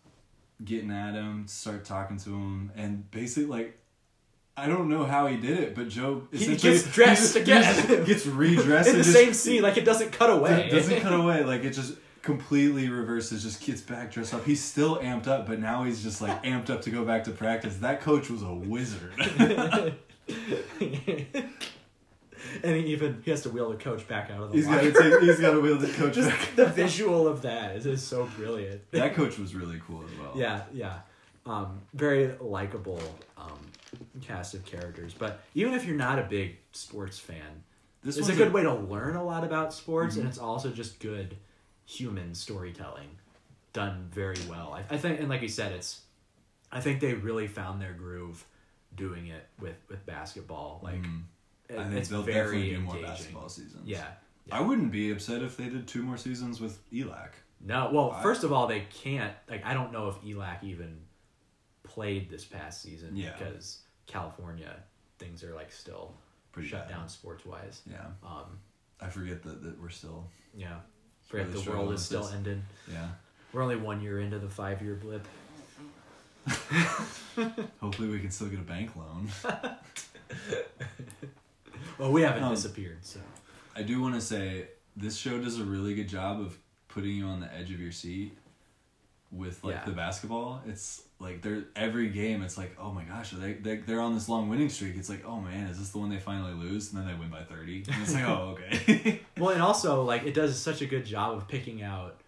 getting 0.65 0.91
at 0.91 1.15
him, 1.15 1.47
start 1.47 1.85
talking 1.85 2.17
to 2.19 2.31
him, 2.31 2.73
and 2.77 3.11
basically 3.11 3.47
like. 3.47 3.79
I 4.59 4.69
don't 4.69 4.89
know 4.89 5.05
how 5.05 5.27
he 5.27 5.37
did 5.37 5.59
it, 5.59 5.75
but 5.75 5.91
Joe 5.91 6.29
He 6.33 6.57
gets 6.57 6.83
dressed 6.95 7.35
he 7.35 7.41
again. 7.43 7.63
just 7.63 8.07
gets 8.07 8.25
redressed 8.27 8.89
In 8.89 8.97
the 8.97 9.03
just- 9.03 9.15
same 9.15 9.35
scene, 9.35 9.61
like 9.61 9.77
it 9.77 9.85
doesn't 9.85 10.13
cut 10.13 10.31
away. 10.31 10.69
it 10.69 10.71
doesn't 10.71 11.01
cut 11.03 11.13
away. 11.13 11.45
Like 11.45 11.63
it 11.65 11.73
just 11.73 11.93
completely 12.27 12.91
reverses. 12.91 13.43
Just 13.43 13.63
gets 13.65 13.81
back 13.81 14.13
dressed 14.13 14.35
up. 14.35 14.45
He's 14.45 14.63
still 14.63 14.99
amped 14.99 15.27
up, 15.29 15.47
but 15.47 15.59
now 15.59 15.85
he's 15.85 16.03
just 16.03 16.21
like 16.21 16.43
amped 16.43 16.69
up 16.69 16.83
to 16.83 16.91
go 16.91 17.05
back 17.05 17.25
to 17.25 17.31
practice. 17.31 17.77
That 17.79 18.03
coach 18.03 18.29
was 18.29 18.43
a 18.43 18.53
wizard. 18.53 19.15
and 22.63 22.77
he 22.77 22.87
even 22.93 23.23
he 23.25 23.31
has 23.31 23.43
to 23.43 23.51
wheel 23.51 23.71
the 23.71 23.77
coach 23.77 24.07
back 24.09 24.31
out 24.31 24.43
of 24.43 24.51
the 24.51 24.57
he's 24.57 24.67
got 24.67 24.81
to 24.83 24.93
take. 24.93 25.21
He's 25.23 25.41
got 25.41 25.53
to 25.53 25.61
wheel 25.61 25.79
the 25.79 25.89
coach 25.89 26.15
Just 26.15 26.29
back. 26.29 26.57
the 26.57 26.67
visual 26.67 27.27
of 27.27 27.43
that 27.43 27.77
is, 27.77 27.87
is 27.87 28.03
so 28.03 28.29
brilliant. 28.37 28.91
That 28.91 29.15
coach 29.15 29.39
was 29.39 29.55
really 29.55 29.81
cool 29.87 30.05
as 30.05 30.19
well. 30.19 30.33
Yeah, 30.37 30.63
yeah. 30.73 30.99
Um, 31.47 31.81
very 31.95 32.33
likable 32.41 33.01
um, 33.39 33.61
cast 34.21 34.55
of 34.55 34.65
characters. 34.65 35.15
But 35.17 35.41
even 35.55 35.75
if 35.75 35.85
you're 35.87 35.97
not 35.97 36.19
a 36.19 36.25
big 36.25 36.57
sports 36.73 37.21
fan, 37.21 37.63
this 38.03 38.17
is 38.17 38.27
a 38.29 38.33
one's 38.33 38.39
good 38.39 38.53
way 38.53 38.63
to 38.65 38.75
learn 38.75 39.15
a 39.15 39.25
lot 39.25 39.45
about 39.45 39.73
sports, 39.73 40.17
Mhm. 40.17 40.21
and 40.21 40.29
it's 40.29 40.39
also 40.39 40.71
just 40.71 40.99
good 40.99 41.37
human 41.87 42.35
storytelling 42.35 43.09
done 43.73 44.09
very 44.13 44.37
well. 44.49 44.75
I, 44.75 44.95
I 44.95 44.99
think, 44.99 45.21
and 45.21 45.29
like 45.29 45.43
you 45.43 45.49
said, 45.49 45.73
it's. 45.73 46.03
I 46.73 46.81
think 46.81 47.01
they 47.01 47.15
really 47.15 47.47
found 47.47 47.81
their 47.81 47.93
groove 47.93 48.45
doing 48.95 49.29
it 49.29 49.47
with 49.61 49.77
with 49.89 50.05
basketball. 50.05 50.81
Like 50.83 51.03
Mhm. 51.03 51.23
it- 51.69 51.79
I 51.79 51.85
think 51.85 51.95
it's 51.97 52.09
they'll 52.09 52.23
very 52.23 52.45
definitely 52.63 52.71
do 52.71 52.81
more 52.81 52.95
engaging. 52.97 53.11
basketball 53.11 53.49
seasons. 53.49 53.89
Yeah. 53.89 54.11
I 54.53 54.61
wouldn't 54.61 54.93
be 54.93 55.11
upset 55.11 55.43
if 55.43 55.57
they 55.57 55.69
did 55.69 55.89
two 55.89 56.03
more 56.03 56.17
seasons 56.17 56.61
with 56.61 56.79
ELAC. 56.93 57.31
No, 57.61 57.91
well, 57.93 58.13
I- 58.13 58.23
first 58.23 58.45
of 58.45 58.53
all, 58.53 58.67
they 58.69 58.81
can't. 58.81 59.35
Like, 59.49 59.65
I 59.65 59.75
don't 59.75 59.93
know 59.93 60.09
if 60.09 60.17
ELAC 60.23 60.63
even 60.65 61.01
played 61.83 62.29
this 62.31 62.45
past 62.45 62.83
season 62.83 63.17
Yeah. 63.17 63.33
because 63.37 63.81
California 64.07 64.83
things 65.19 65.43
are 65.43 65.55
like 65.55 65.73
still 65.73 66.15
Pretty 66.53 66.69
shut 66.69 66.89
bad. 66.89 66.95
down 66.97 67.09
sports 67.09 67.45
wise. 67.45 67.83
Yeah, 67.91 68.07
Um, 68.23 68.59
I 69.01 69.09
forget 69.09 69.43
that, 69.45 69.63
that 69.63 69.81
we're 69.81 69.89
still. 69.89 70.29
yeah, 70.55 70.81
forget 71.27 71.49
really 71.49 71.63
the 71.65 71.71
world 71.71 71.93
is 71.93 72.05
still 72.05 72.29
ending. 72.29 72.63
Yeah. 72.91 73.09
We're 73.53 73.63
only 73.63 73.77
one 73.77 74.01
year 74.01 74.21
into 74.21 74.39
the 74.39 74.49
five 74.49 74.83
year 74.83 74.95
blip. 74.95 75.27
Hopefully, 77.81 78.09
we 78.09 78.21
can 78.21 78.31
still 78.31 78.49
get 78.49 78.59
a 78.61 78.63
bank 78.63 78.91
loan. 78.97 79.29
Well, 81.99 82.13
we 82.13 82.21
haven't 82.23 82.43
Um, 82.43 82.55
disappeared, 82.55 82.99
so 83.03 83.21
I 83.75 83.83
do 83.83 84.03
want 84.03 84.15
to 84.17 84.21
say 84.21 84.67
this 84.97 85.17
show 85.17 85.39
does 85.39 85.59
a 85.59 85.65
really 85.65 85.95
good 85.95 86.09
job 86.09 86.41
of 86.41 86.59
putting 86.89 87.13
you 87.13 87.27
on 87.27 87.41
the 87.41 87.53
edge 87.55 87.71
of 87.73 87.81
your 87.81 87.93
seat 87.93 88.37
with 89.33 89.63
like 89.65 89.75
Yeah. 89.75 89.85
the 89.85 89.91
basketball. 89.93 90.63
It's 90.67 91.03
like 91.19 91.43
they're 91.43 91.65
every 91.75 92.09
game. 92.11 92.43
It's 92.43 92.57
like 92.57 92.77
oh 92.81 92.93
my 92.93 93.05
gosh, 93.05 93.31
they 93.31 93.55
they 93.55 93.77
they're 93.77 94.01
on 94.01 94.15
this 94.15 94.29
long 94.29 94.49
winning 94.49 94.69
streak. 94.69 94.97
It's 94.97 95.09
like 95.09 95.25
oh 95.27 95.41
man, 95.41 95.67
is 95.67 95.79
this 95.79 95.91
the 95.91 95.99
one 95.99 96.11
they 96.11 96.19
finally 96.19 96.55
lose? 96.55 96.93
And 96.93 97.01
then 97.01 97.09
they 97.13 97.19
win 97.19 97.31
by 97.31 97.43
thirty. 97.43 97.85
And 97.91 98.03
it's 98.03 98.15
like 98.15 98.25
oh 98.29 98.57
okay. 98.59 99.21
well, 99.39 99.51
and 99.51 99.63
also 99.63 100.03
like 100.03 100.25
it 100.25 100.35
does 100.35 100.59
such 100.59 100.81
a 100.83 100.87
good 100.87 101.05
job 101.05 101.37
of 101.37 101.49
picking 101.49 101.83
out 101.83 102.21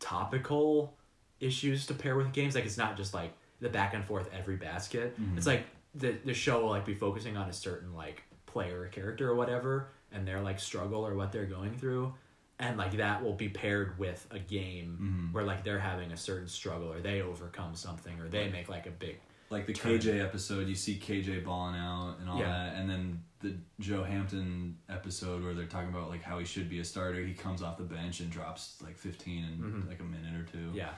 topical 0.00 0.94
issues 1.40 1.86
to 1.86 1.94
pair 1.94 2.16
with 2.16 2.32
games. 2.32 2.54
Like 2.54 2.64
it's 2.64 2.78
not 2.78 2.96
just 2.96 3.14
like 3.14 3.32
the 3.60 3.68
back 3.68 3.94
and 3.94 4.04
forth 4.04 4.28
every 4.32 4.56
basket. 4.56 5.18
Mhm. 5.20 5.36
It's 5.36 5.46
like 5.46 5.64
the 5.94 6.12
the 6.24 6.34
show 6.34 6.60
will 6.62 6.70
like 6.70 6.86
be 6.86 6.94
focusing 6.94 7.36
on 7.36 7.48
a 7.48 7.52
certain 7.52 7.94
like 7.94 8.22
player 8.46 8.82
or 8.82 8.86
character 8.88 9.30
or 9.30 9.34
whatever, 9.34 9.88
and 10.12 10.26
their 10.26 10.40
like 10.40 10.60
struggle 10.60 11.06
or 11.06 11.14
what 11.14 11.32
they're 11.32 11.46
going 11.46 11.74
through, 11.74 12.14
and 12.58 12.76
like 12.78 12.96
that 12.96 13.22
will 13.22 13.34
be 13.34 13.48
paired 13.48 13.98
with 13.98 14.26
a 14.30 14.38
game 14.38 14.98
Mhm. 15.30 15.34
where 15.34 15.44
like 15.44 15.62
they're 15.64 15.78
having 15.78 16.12
a 16.12 16.16
certain 16.16 16.48
struggle 16.48 16.92
or 16.92 17.00
they 17.00 17.20
overcome 17.22 17.74
something 17.74 18.18
or 18.20 18.28
they 18.28 18.48
make 18.48 18.68
like 18.68 18.86
a 18.86 18.90
big 18.90 19.18
like 19.48 19.66
the 19.66 19.72
Turn. 19.72 19.98
KJ 20.00 20.20
episode, 20.24 20.66
you 20.66 20.74
see 20.74 20.98
KJ 20.98 21.44
balling 21.44 21.76
out 21.76 22.16
and 22.18 22.28
all 22.28 22.40
Yeah. 22.40 22.48
that, 22.48 22.74
and 22.76 22.90
then 22.90 23.22
the 23.40 23.54
Joe 23.78 24.02
Hampton 24.02 24.76
episode 24.88 25.44
where 25.44 25.54
they're 25.54 25.66
talking 25.66 25.90
about 25.90 26.08
like 26.08 26.22
how 26.22 26.38
he 26.40 26.44
should 26.44 26.68
be 26.68 26.80
a 26.80 26.84
starter. 26.84 27.24
He 27.24 27.32
comes 27.34 27.62
off 27.62 27.76
the 27.78 27.84
bench 27.84 28.18
and 28.20 28.28
drops 28.30 28.80
like 28.82 28.96
fifteen 28.98 29.44
in 29.44 29.58
Mhm. 29.58 29.88
like 29.88 30.00
a 30.00 30.04
minute 30.04 30.34
or 30.34 30.44
two. 30.50 30.72
yeah 30.74 30.94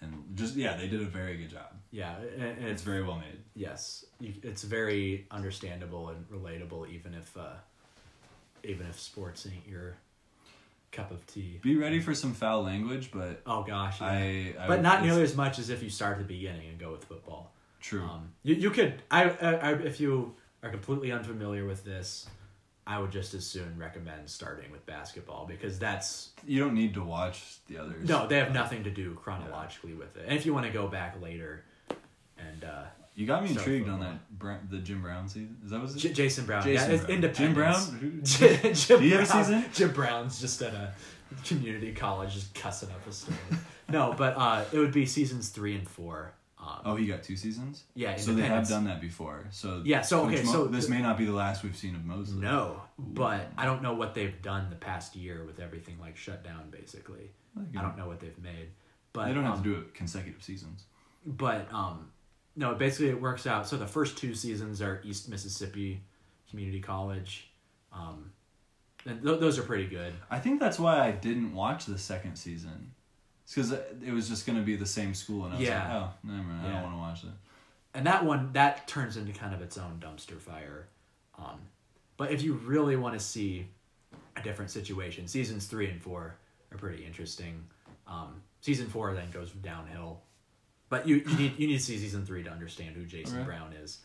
and 0.00 0.36
just 0.36 0.56
yeah, 0.56 0.76
they 0.76 0.88
did 0.88 1.00
a 1.00 1.04
very 1.06 1.36
good 1.36 1.48
job. 1.50 1.72
yeah 1.92 2.18
and, 2.18 2.42
and 2.42 2.58
It's 2.64 2.72
it's 2.72 2.82
very 2.82 3.02
well 3.02 3.18
made. 3.18 3.40
yes 3.54 4.04
it's 4.20 4.62
very 4.62 5.26
understandable 5.30 6.08
and 6.10 6.28
relatable 6.28 6.88
even 6.88 7.14
if 7.14 7.36
uh 7.36 7.54
even 8.64 8.86
if 8.86 8.98
sports 9.00 9.46
ain't 9.46 9.66
your 9.66 9.96
cup 10.92 11.10
of 11.10 11.26
tea 11.26 11.58
Be 11.62 11.76
ready 11.76 12.00
for 12.00 12.14
some 12.14 12.34
foul 12.34 12.62
language, 12.62 13.10
but 13.12 13.40
oh 13.46 13.62
gosh 13.62 14.00
yeah. 14.00 14.06
I, 14.06 14.54
I 14.60 14.68
but 14.68 14.82
not 14.82 15.02
nearly 15.02 15.22
as 15.22 15.34
much 15.34 15.58
as 15.58 15.70
if 15.70 15.82
you 15.82 15.90
start 15.90 16.12
at 16.12 16.18
the 16.18 16.24
beginning 16.34 16.68
and 16.68 16.78
go 16.78 16.92
with 16.92 17.04
football 17.04 17.52
true. 17.80 18.02
Um, 18.04 18.32
you, 18.42 18.54
you 18.54 18.70
could 18.70 19.02
I, 19.10 19.24
I, 19.24 19.52
I 19.54 19.72
if 19.72 20.00
you 20.00 20.34
are 20.62 20.70
completely 20.70 21.10
unfamiliar 21.10 21.66
with 21.66 21.84
this, 21.84 22.28
I 22.86 22.98
would 22.98 23.10
just 23.10 23.34
as 23.34 23.46
soon 23.46 23.76
recommend 23.78 24.28
starting 24.28 24.70
with 24.70 24.84
basketball 24.86 25.46
because 25.46 25.78
that's 25.78 26.30
You 26.46 26.60
don't 26.60 26.74
need 26.74 26.94
to 26.94 27.02
watch 27.02 27.58
the 27.68 27.78
others. 27.78 28.08
no, 28.08 28.26
they 28.26 28.38
have 28.38 28.52
nothing 28.52 28.84
to 28.84 28.90
do 28.90 29.14
chronologically 29.14 29.94
with 29.94 30.16
it. 30.16 30.24
And 30.26 30.36
if 30.36 30.46
you 30.46 30.52
want 30.54 30.66
to 30.66 30.72
go 30.72 30.88
back 30.88 31.20
later, 31.20 31.64
and 32.38 32.64
uh, 32.64 32.84
You 33.14 33.26
got 33.26 33.42
me 33.42 33.50
Start 33.50 33.66
intrigued 33.66 33.88
on 33.90 34.00
that 34.00 34.38
Bra- 34.38 34.56
the 34.70 34.78
Jim 34.78 35.02
Brown 35.02 35.28
season. 35.28 35.58
Is 35.64 35.70
that 35.70 35.80
what 35.80 35.90
it? 35.90 35.96
J- 35.98 36.12
Jason 36.12 36.46
Brown, 36.46 36.62
Jason 36.62 36.88
yeah, 36.90 36.96
it's 36.96 37.04
Brown. 37.04 37.14
Independence. 37.16 37.90
Jim 37.90 37.98
Brown? 38.00 38.20
Jim, 38.74 38.98
Do 39.00 39.04
you 39.06 39.14
have 39.16 39.22
a 39.22 39.26
season? 39.26 39.64
Jim 39.74 39.90
Brown's 39.92 40.40
just 40.40 40.62
at 40.62 40.72
a 40.74 40.92
community 41.44 41.92
college, 41.92 42.32
just 42.34 42.54
cussing 42.54 42.90
up 42.90 43.06
a 43.06 43.12
story. 43.12 43.36
no, 43.90 44.14
but 44.16 44.34
uh, 44.36 44.64
it 44.72 44.78
would 44.78 44.92
be 44.92 45.04
seasons 45.06 45.48
three 45.50 45.74
and 45.74 45.86
four. 45.88 46.32
Um, 46.58 46.78
Oh, 46.84 46.96
he 46.96 47.06
got 47.06 47.22
two 47.24 47.36
seasons. 47.36 47.82
yeah, 47.94 48.14
So 48.16 48.32
they 48.34 48.42
have 48.42 48.68
done 48.68 48.84
that 48.84 49.00
before. 49.00 49.46
So 49.50 49.82
Yeah, 49.84 50.00
so, 50.02 50.26
okay, 50.26 50.42
Mo- 50.44 50.52
so 50.52 50.66
this 50.66 50.88
may 50.88 51.02
not 51.02 51.18
be 51.18 51.24
the 51.24 51.32
last 51.32 51.64
we've 51.64 51.76
seen 51.76 51.94
of 51.96 52.04
Mosley. 52.04 52.40
No, 52.40 52.80
but 52.98 53.50
I 53.58 53.66
don't 53.66 53.82
know 53.82 53.94
what 53.94 54.14
they've 54.14 54.40
done 54.42 54.70
the 54.70 54.76
past 54.76 55.16
year 55.16 55.44
with 55.44 55.58
everything 55.60 55.96
like 56.00 56.16
shut 56.16 56.44
down. 56.44 56.70
Basically, 56.70 57.30
I 57.76 57.82
don't 57.82 57.98
know 57.98 58.06
what 58.06 58.20
they've 58.20 58.38
made. 58.42 58.68
But 59.12 59.26
They 59.26 59.34
don't 59.34 59.44
have 59.44 59.58
um, 59.58 59.62
to 59.64 59.68
do 59.74 59.78
it 59.80 59.92
consecutive 59.92 60.42
seasons. 60.42 60.84
but 61.26 61.66
um 61.74 62.10
no 62.56 62.74
basically 62.74 63.08
it 63.08 63.20
works 63.20 63.46
out 63.46 63.66
so 63.68 63.76
the 63.76 63.86
first 63.86 64.16
two 64.18 64.34
seasons 64.34 64.80
are 64.82 65.00
east 65.04 65.28
mississippi 65.28 66.00
community 66.50 66.80
college 66.80 67.48
um 67.92 68.30
and 69.06 69.22
th- 69.22 69.40
those 69.40 69.58
are 69.58 69.62
pretty 69.62 69.86
good 69.86 70.12
I 70.30 70.38
think 70.38 70.60
that's 70.60 70.78
why 70.78 71.00
I 71.06 71.10
didn't 71.12 71.54
watch 71.54 71.86
the 71.86 71.98
second 71.98 72.36
season. 72.36 72.92
It's 73.44 73.54
because 73.54 73.72
it 73.72 74.12
was 74.12 74.28
just 74.28 74.46
going 74.46 74.56
to 74.58 74.64
be 74.64 74.76
the 74.76 74.86
same 74.86 75.12
school, 75.14 75.44
and 75.44 75.54
I 75.54 75.58
was 75.58 75.66
Yeah. 75.66 75.82
like, 75.82 76.02
oh, 76.02 76.10
never 76.22 76.42
mind. 76.44 76.66
I 76.66 76.68
Yeah. 76.70 76.72
don't 76.74 76.82
want 76.84 76.94
to 76.94 76.98
watch 76.98 77.24
it. 77.32 77.36
and 77.94 78.06
that 78.06 78.24
one 78.24 78.52
that 78.52 78.86
turns 78.88 79.16
into 79.16 79.32
kind 79.32 79.52
of 79.54 79.60
its 79.60 79.76
own 79.76 79.98
dumpster 80.00 80.38
fire 80.38 80.86
um 81.38 81.58
but 82.16 82.30
if 82.30 82.42
you 82.42 82.54
really 82.54 82.96
want 82.96 83.14
to 83.18 83.20
see 83.20 83.66
a 84.36 84.42
different 84.42 84.70
situation 84.70 85.26
seasons 85.26 85.66
three 85.66 85.90
and 85.90 86.00
four 86.00 86.36
are 86.70 86.78
pretty 86.78 87.04
interesting 87.04 87.64
um 88.06 88.40
season 88.60 88.86
four 88.86 89.12
then 89.14 89.30
goes 89.30 89.50
downhill 89.50 90.20
but 90.92 91.08
you, 91.08 91.16
you 91.16 91.36
need 91.36 91.58
you 91.58 91.66
need 91.66 91.78
to 91.78 91.82
see 91.82 91.96
season 91.98 92.24
three 92.24 92.42
to 92.44 92.50
understand 92.50 92.94
who 92.94 93.04
jason 93.04 93.36
Okay. 93.38 93.44
brown 93.46 93.72
is 93.72 93.98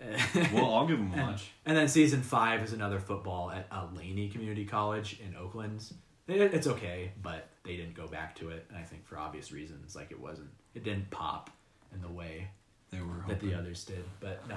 Well, 0.52 0.74
I'll 0.74 0.86
give 0.86 0.98
them 0.98 1.12
a 1.12 1.16
And, 1.16 1.26
watch. 1.28 1.50
and 1.66 1.76
then 1.76 1.86
season 1.86 2.22
five 2.22 2.62
is 2.64 2.72
another 2.72 2.98
football 2.98 3.50
at 3.52 3.66
uh, 3.70 3.86
Laney 3.94 4.28
Community 4.28 4.64
College 4.64 5.20
in 5.24 5.36
Oakland. 5.36 5.84
It, 6.26 6.40
it's 6.54 6.66
okay, 6.66 7.12
but 7.22 7.48
they 7.64 7.76
didn't 7.76 7.94
go 7.94 8.08
back 8.08 8.34
to 8.36 8.48
it, 8.50 8.64
and 8.68 8.76
I 8.78 8.82
think 8.82 9.06
for 9.06 9.16
obvious 9.18 9.52
reasons, 9.52 9.94
like 9.94 10.10
it 10.10 10.18
wasn't, 10.18 10.48
it 10.74 10.82
didn't 10.82 11.08
pop 11.10 11.50
in 11.94 12.00
the 12.00 12.08
way 12.08 12.48
They 12.90 13.00
were 13.00 13.22
that 13.28 13.38
the 13.40 13.54
others 13.54 13.84
did. 13.84 14.04
But 14.18 14.48
no, 14.48 14.56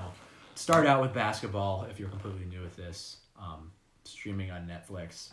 start 0.55 0.87
out 0.87 1.01
with 1.01 1.13
basketball 1.13 1.85
if 1.91 1.99
you're 1.99 2.09
completely 2.09 2.45
new 2.45 2.61
with 2.61 2.75
this. 2.75 3.17
Um, 3.39 3.71
streaming 4.05 4.49
on 4.49 4.67
Netflix, 4.67 5.29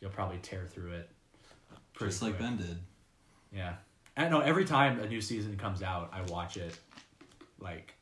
you'll 0.00 0.10
probably 0.10 0.38
tear 0.38 0.66
through 0.66 0.92
it. 0.92 1.10
pretty 1.94 2.10
just 2.12 2.22
like. 2.22 2.38
Ben 2.38 2.56
did. 2.58 2.78
Yeah. 3.52 3.74
I 4.18 4.28
know 4.28 4.40
every 4.40 4.64
time 4.64 5.00
a 5.00 5.06
new 5.06 5.20
season 5.20 5.56
comes 5.56 5.82
out, 5.82 6.12
I 6.12 6.22
watch 6.30 6.56
it 6.56 6.76
like 7.60 7.94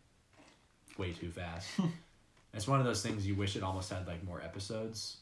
way 0.98 1.12
too 1.12 1.30
fast. 1.30 1.68
it's 2.54 2.66
one 2.66 2.80
of 2.80 2.86
those 2.86 3.02
things 3.02 3.26
you 3.26 3.34
wish 3.34 3.54
it 3.56 3.62
almost 3.62 3.90
had 3.90 4.06
like 4.06 4.24
more 4.24 4.40
episodes. 4.40 5.18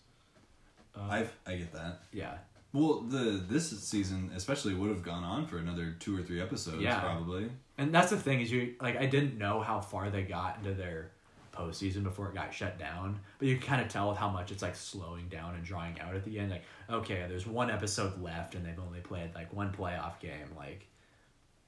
Uh, 0.96 1.00
I 1.02 1.26
I 1.46 1.56
get 1.56 1.72
that. 1.72 2.00
yeah. 2.12 2.34
Well, 2.72 3.02
the 3.02 3.42
this 3.48 3.70
season 3.86 4.32
especially 4.34 4.74
would 4.74 4.90
have 4.90 5.02
gone 5.02 5.22
on 5.24 5.46
for 5.46 5.58
another 5.58 5.94
two 6.00 6.16
or 6.18 6.22
three 6.22 6.40
episodes, 6.40 6.82
Yeah. 6.82 7.00
probably. 7.00 7.50
And 7.78 7.94
that's 7.94 8.10
the 8.10 8.16
thing 8.16 8.40
is 8.40 8.50
you 8.50 8.74
like 8.80 8.96
I 8.96 9.06
didn't 9.06 9.36
know 9.38 9.60
how 9.60 9.80
far 9.80 10.10
they 10.10 10.22
got 10.22 10.58
into 10.58 10.74
their 10.74 11.10
postseason 11.54 12.02
before 12.02 12.28
it 12.28 12.34
got 12.34 12.52
shut 12.52 12.78
down, 12.78 13.20
but 13.38 13.48
you 13.48 13.56
can 13.56 13.66
kind 13.66 13.82
of 13.82 13.88
tell 13.88 14.08
with 14.08 14.18
how 14.18 14.28
much 14.28 14.50
it's 14.50 14.62
like 14.62 14.74
slowing 14.74 15.28
down 15.28 15.54
and 15.54 15.64
drawing 15.64 15.98
out 16.00 16.14
at 16.14 16.24
the 16.24 16.38
end. 16.38 16.50
Like, 16.50 16.64
okay, 16.90 17.24
there's 17.28 17.46
one 17.46 17.70
episode 17.70 18.20
left, 18.20 18.54
and 18.54 18.64
they've 18.64 18.78
only 18.78 19.00
played 19.00 19.34
like 19.34 19.52
one 19.52 19.72
playoff 19.72 20.18
game. 20.20 20.48
Like, 20.56 20.86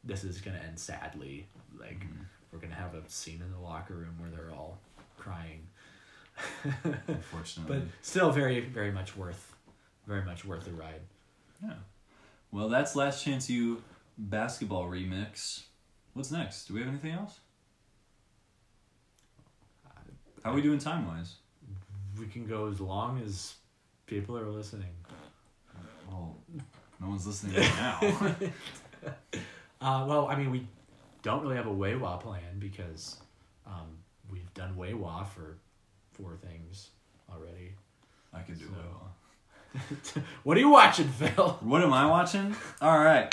this 0.04 0.24
is 0.24 0.40
gonna 0.40 0.60
end 0.66 0.78
sadly. 0.78 1.46
Like, 1.78 2.00
mm-hmm. 2.00 2.22
we're 2.52 2.58
gonna 2.58 2.74
have 2.74 2.94
a 2.94 3.02
scene 3.08 3.42
in 3.42 3.50
the 3.52 3.58
locker 3.58 3.94
room 3.94 4.14
where 4.18 4.30
they're 4.30 4.52
all 4.52 4.78
crying. 5.18 5.66
Unfortunately. 7.06 7.78
but 7.80 7.82
still, 8.02 8.30
very, 8.30 8.60
very 8.60 8.92
much 8.92 9.16
worth, 9.16 9.54
very 10.06 10.24
much 10.24 10.44
worth 10.44 10.64
the 10.64 10.72
ride. 10.72 11.00
yeah. 11.62 11.74
Well, 12.52 12.68
that's 12.68 12.96
last 12.96 13.24
chance 13.24 13.50
U 13.50 13.82
basketball 14.18 14.86
remix. 14.86 15.64
What's 16.14 16.30
next? 16.30 16.66
Do 16.66 16.74
we 16.74 16.80
have 16.80 16.88
anything 16.88 17.12
else? 17.12 17.40
How 20.44 20.52
are 20.52 20.54
we 20.54 20.62
doing 20.62 20.78
time 20.78 21.06
wise? 21.06 21.34
We 22.18 22.26
can 22.26 22.46
go 22.46 22.68
as 22.68 22.80
long 22.80 23.20
as 23.24 23.54
people 24.06 24.38
are 24.38 24.48
listening. 24.48 24.94
Well, 26.08 26.36
no 27.00 27.08
one's 27.08 27.26
listening 27.26 27.56
right 27.56 27.76
now. 27.76 28.36
Uh, 29.78 30.06
well, 30.08 30.26
I 30.26 30.36
mean, 30.36 30.50
we 30.50 30.66
don't 31.22 31.42
really 31.42 31.56
have 31.56 31.66
a 31.66 31.70
Weiwa 31.70 32.18
plan 32.18 32.58
because 32.58 33.16
um, 33.66 33.98
we've 34.32 34.52
done 34.54 34.74
Weiwa 34.74 35.26
for 35.28 35.58
four 36.12 36.34
things 36.36 36.88
already. 37.30 37.72
I 38.32 38.40
could 38.40 38.58
do 38.58 38.64
So- 38.64 38.70
well. 38.74 40.24
what 40.44 40.56
are 40.56 40.60
you 40.60 40.70
watching, 40.70 41.08
Phil? 41.08 41.58
What 41.60 41.82
am 41.82 41.92
I 41.92 42.06
watching? 42.06 42.56
All 42.80 42.98
right. 42.98 43.32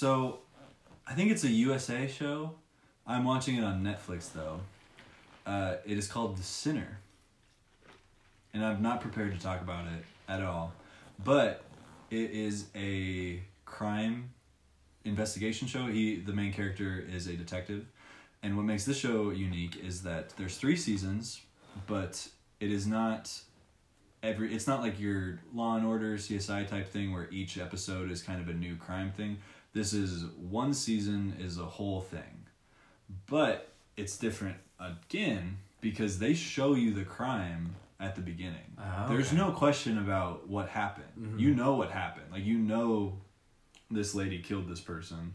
So 0.00 0.38
I 1.06 1.12
think 1.12 1.30
it's 1.30 1.44
a 1.44 1.50
USA 1.50 2.08
show. 2.08 2.54
I'm 3.06 3.22
watching 3.22 3.56
it 3.56 3.64
on 3.64 3.82
Netflix 3.82 4.32
though. 4.32 4.60
Uh, 5.44 5.74
it 5.84 5.98
is 5.98 6.08
called 6.08 6.38
The 6.38 6.42
Sinner, 6.42 7.00
and 8.54 8.64
I'm 8.64 8.80
not 8.80 9.02
prepared 9.02 9.34
to 9.34 9.38
talk 9.38 9.60
about 9.60 9.84
it 9.84 10.04
at 10.26 10.42
all. 10.42 10.72
But 11.22 11.64
it 12.10 12.30
is 12.30 12.68
a 12.74 13.42
crime 13.66 14.30
investigation 15.04 15.68
show. 15.68 15.86
He, 15.88 16.16
the 16.16 16.32
main 16.32 16.54
character, 16.54 17.04
is 17.06 17.26
a 17.26 17.34
detective, 17.34 17.84
and 18.42 18.56
what 18.56 18.64
makes 18.64 18.86
this 18.86 18.96
show 18.96 19.28
unique 19.28 19.76
is 19.84 20.02
that 20.04 20.30
there's 20.38 20.56
three 20.56 20.76
seasons, 20.76 21.42
but 21.86 22.26
it 22.58 22.72
is 22.72 22.86
not 22.86 23.38
every. 24.22 24.54
It's 24.54 24.66
not 24.66 24.80
like 24.80 24.98
your 24.98 25.40
Law 25.54 25.76
and 25.76 25.84
Order 25.84 26.16
CSI 26.16 26.66
type 26.66 26.88
thing 26.88 27.12
where 27.12 27.28
each 27.30 27.58
episode 27.58 28.10
is 28.10 28.22
kind 28.22 28.40
of 28.40 28.48
a 28.48 28.54
new 28.54 28.76
crime 28.76 29.12
thing. 29.12 29.36
This 29.72 29.92
is 29.92 30.24
one 30.36 30.74
season 30.74 31.36
is 31.38 31.58
a 31.58 31.64
whole 31.64 32.00
thing, 32.00 32.46
but 33.26 33.68
it's 33.96 34.16
different 34.18 34.56
again 34.80 35.58
because 35.80 36.18
they 36.18 36.34
show 36.34 36.74
you 36.74 36.92
the 36.92 37.04
crime 37.04 37.76
at 38.00 38.16
the 38.16 38.22
beginning. 38.22 38.76
Ah, 38.78 39.06
There's 39.08 39.32
no 39.32 39.52
question 39.52 39.98
about 39.98 40.48
what 40.48 40.68
happened. 40.68 41.06
Mhm. 41.18 41.38
You 41.40 41.54
know 41.54 41.74
what 41.74 41.90
happened. 41.90 42.26
Like 42.32 42.44
you 42.44 42.58
know 42.58 43.18
this 43.90 44.14
lady 44.14 44.40
killed 44.40 44.68
this 44.68 44.80
person 44.80 45.34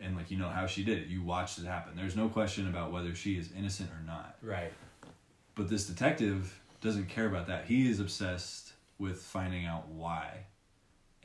and 0.00 0.16
like 0.16 0.30
you 0.30 0.36
know 0.38 0.48
how 0.48 0.66
she 0.66 0.84
did 0.84 0.98
it. 0.98 1.08
You 1.08 1.22
watched 1.22 1.58
it 1.58 1.64
happen. 1.64 1.96
There's 1.96 2.16
no 2.16 2.28
question 2.28 2.68
about 2.68 2.92
whether 2.92 3.14
she 3.14 3.38
is 3.38 3.50
innocent 3.52 3.90
or 3.90 4.04
not. 4.06 4.36
Right. 4.42 4.72
But 5.54 5.68
this 5.70 5.86
detective 5.86 6.60
doesn't 6.82 7.08
care 7.08 7.26
about 7.26 7.46
that. 7.48 7.64
He 7.64 7.88
is 7.90 7.98
obsessed 7.98 8.74
with 8.98 9.22
finding 9.22 9.64
out 9.66 9.88
why 9.88 10.44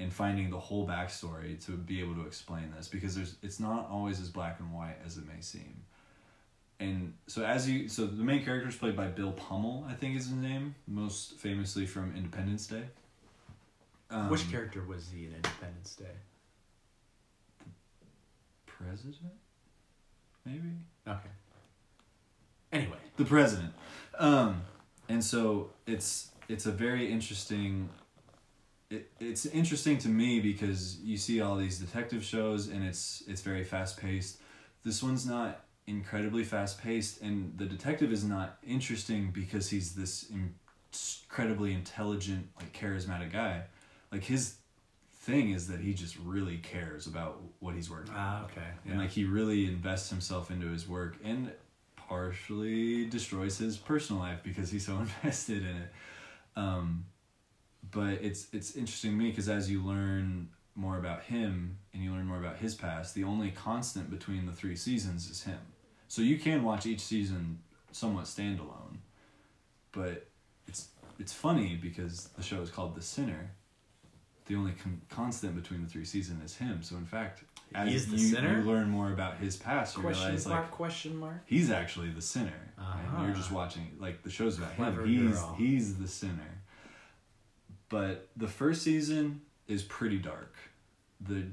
and 0.01 0.11
finding 0.11 0.49
the 0.49 0.59
whole 0.59 0.87
backstory 0.87 1.63
to 1.65 1.71
be 1.71 2.01
able 2.01 2.15
to 2.15 2.25
explain 2.25 2.73
this 2.75 2.87
because 2.87 3.15
there's 3.15 3.35
it's 3.41 3.59
not 3.59 3.87
always 3.89 4.19
as 4.19 4.29
black 4.29 4.59
and 4.59 4.73
white 4.73 4.97
as 5.05 5.17
it 5.17 5.25
may 5.27 5.41
seem. 5.41 5.83
And 6.79 7.13
so 7.27 7.43
as 7.45 7.69
you 7.69 7.87
so 7.87 8.05
the 8.07 8.23
main 8.23 8.43
character 8.43 8.67
is 8.67 8.75
played 8.75 8.95
by 8.95 9.07
Bill 9.07 9.31
Pullman, 9.31 9.85
I 9.89 9.93
think 9.93 10.17
is 10.17 10.25
his 10.25 10.33
name, 10.33 10.75
most 10.87 11.33
famously 11.37 11.85
from 11.85 12.13
Independence 12.15 12.67
Day. 12.67 12.83
Um, 14.09 14.29
Which 14.29 14.49
character 14.51 14.83
was 14.83 15.09
he 15.13 15.25
in 15.25 15.35
Independence 15.35 15.95
Day? 15.95 16.05
president? 18.65 19.33
Maybe? 20.43 20.71
Okay. 21.07 21.29
Anyway. 22.71 22.97
the 23.17 23.25
president 23.25 23.73
um 24.17 24.61
and 25.09 25.23
so 25.23 25.69
it's 25.85 26.31
it's 26.47 26.65
a 26.65 26.71
very 26.71 27.11
interesting 27.11 27.89
it, 28.91 29.11
it's 29.19 29.45
interesting 29.47 29.97
to 29.99 30.09
me 30.09 30.39
because 30.39 30.99
you 30.99 31.17
see 31.17 31.41
all 31.41 31.55
these 31.55 31.79
detective 31.79 32.23
shows 32.23 32.67
and 32.67 32.83
it's 32.83 33.23
it's 33.27 33.41
very 33.41 33.63
fast 33.63 33.97
paced 33.97 34.39
this 34.83 35.01
one's 35.01 35.25
not 35.25 35.65
incredibly 35.87 36.43
fast 36.43 36.81
paced 36.81 37.21
and 37.21 37.57
the 37.57 37.65
detective 37.65 38.11
is 38.11 38.23
not 38.23 38.57
interesting 38.65 39.31
because 39.31 39.69
he's 39.69 39.93
this 39.95 40.29
incredibly 40.31 41.73
intelligent 41.73 42.49
like 42.59 42.73
charismatic 42.73 43.31
guy. 43.31 43.63
Like 44.11 44.23
his 44.23 44.55
thing 45.13 45.51
is 45.51 45.67
that 45.67 45.79
he 45.79 45.93
just 45.93 46.17
really 46.17 46.57
cares 46.57 47.07
about 47.07 47.41
what 47.59 47.75
he's 47.75 47.89
working 47.89 48.13
on. 48.13 48.19
Ah, 48.19 48.45
okay. 48.45 48.67
and 48.85 48.99
like 48.99 49.11
he 49.11 49.23
really 49.23 49.67
invests 49.67 50.09
himself 50.09 50.49
into 50.51 50.67
his 50.67 50.87
work 50.87 51.17
and 51.23 51.51
partially 51.95 53.05
destroys 53.05 53.57
his 53.57 53.77
personal 53.77 54.21
life 54.21 54.39
because 54.43 54.71
he's 54.71 54.85
so 54.85 54.97
invested 55.23 55.63
in 55.63 55.75
it. 55.75 55.91
Um 56.55 57.05
but 57.91 58.13
it's 58.21 58.47
it's 58.53 58.75
interesting 58.75 59.11
to 59.11 59.17
me 59.17 59.29
because 59.29 59.49
as 59.49 59.69
you 59.69 59.83
learn 59.83 60.49
more 60.75 60.97
about 60.97 61.23
him 61.23 61.77
and 61.93 62.01
you 62.03 62.11
learn 62.11 62.25
more 62.25 62.37
about 62.39 62.57
his 62.57 62.75
past, 62.75 63.13
the 63.15 63.23
only 63.23 63.51
constant 63.51 64.09
between 64.09 64.45
the 64.45 64.51
three 64.53 64.75
seasons 64.75 65.29
is 65.29 65.43
him. 65.43 65.59
So 66.07 66.21
you 66.21 66.37
can 66.37 66.63
watch 66.63 66.85
each 66.85 67.01
season 67.01 67.59
somewhat 67.91 68.25
standalone, 68.25 68.97
but 69.91 70.27
it's 70.67 70.89
it's 71.19 71.33
funny 71.33 71.75
because 71.81 72.25
the 72.37 72.43
show 72.43 72.61
is 72.61 72.69
called 72.69 72.95
The 72.95 73.01
Sinner. 73.01 73.51
The 74.47 74.55
only 74.55 74.71
con- 74.73 75.01
constant 75.09 75.55
between 75.55 75.83
the 75.83 75.87
three 75.89 76.03
seasons 76.03 76.43
is 76.43 76.57
him. 76.57 76.81
So 76.83 76.95
in 76.97 77.05
fact, 77.05 77.43
as 77.75 77.89
He's 77.89 78.05
the 78.07 78.17
you, 78.17 78.27
sinner? 78.35 78.57
you 78.59 78.63
learn 78.65 78.89
more 78.89 79.13
about 79.13 79.37
his 79.37 79.55
past, 79.55 79.95
you 79.95 80.01
Question 80.03 80.25
realize 80.25 80.47
mark? 80.47 80.61
like 80.63 80.71
question 80.71 81.15
mark? 81.17 81.41
he's 81.45 81.69
actually 81.69 82.09
the 82.09 82.21
sinner, 82.21 82.73
and 82.77 83.21
you're 83.23 83.31
Ah. 83.31 83.35
just 83.37 83.51
watching 83.51 83.95
like 83.99 84.23
the 84.23 84.29
show's 84.29 84.57
about 84.57 84.75
Clever 84.75 85.03
him. 85.03 85.27
He's 85.27 85.39
girl. 85.39 85.55
he's 85.57 85.97
the 85.99 86.07
sinner. 86.07 86.60
But 87.91 88.29
the 88.37 88.47
first 88.47 88.81
season 88.83 89.41
is 89.67 89.83
pretty 89.83 90.17
dark. 90.17 90.55
The 91.19 91.43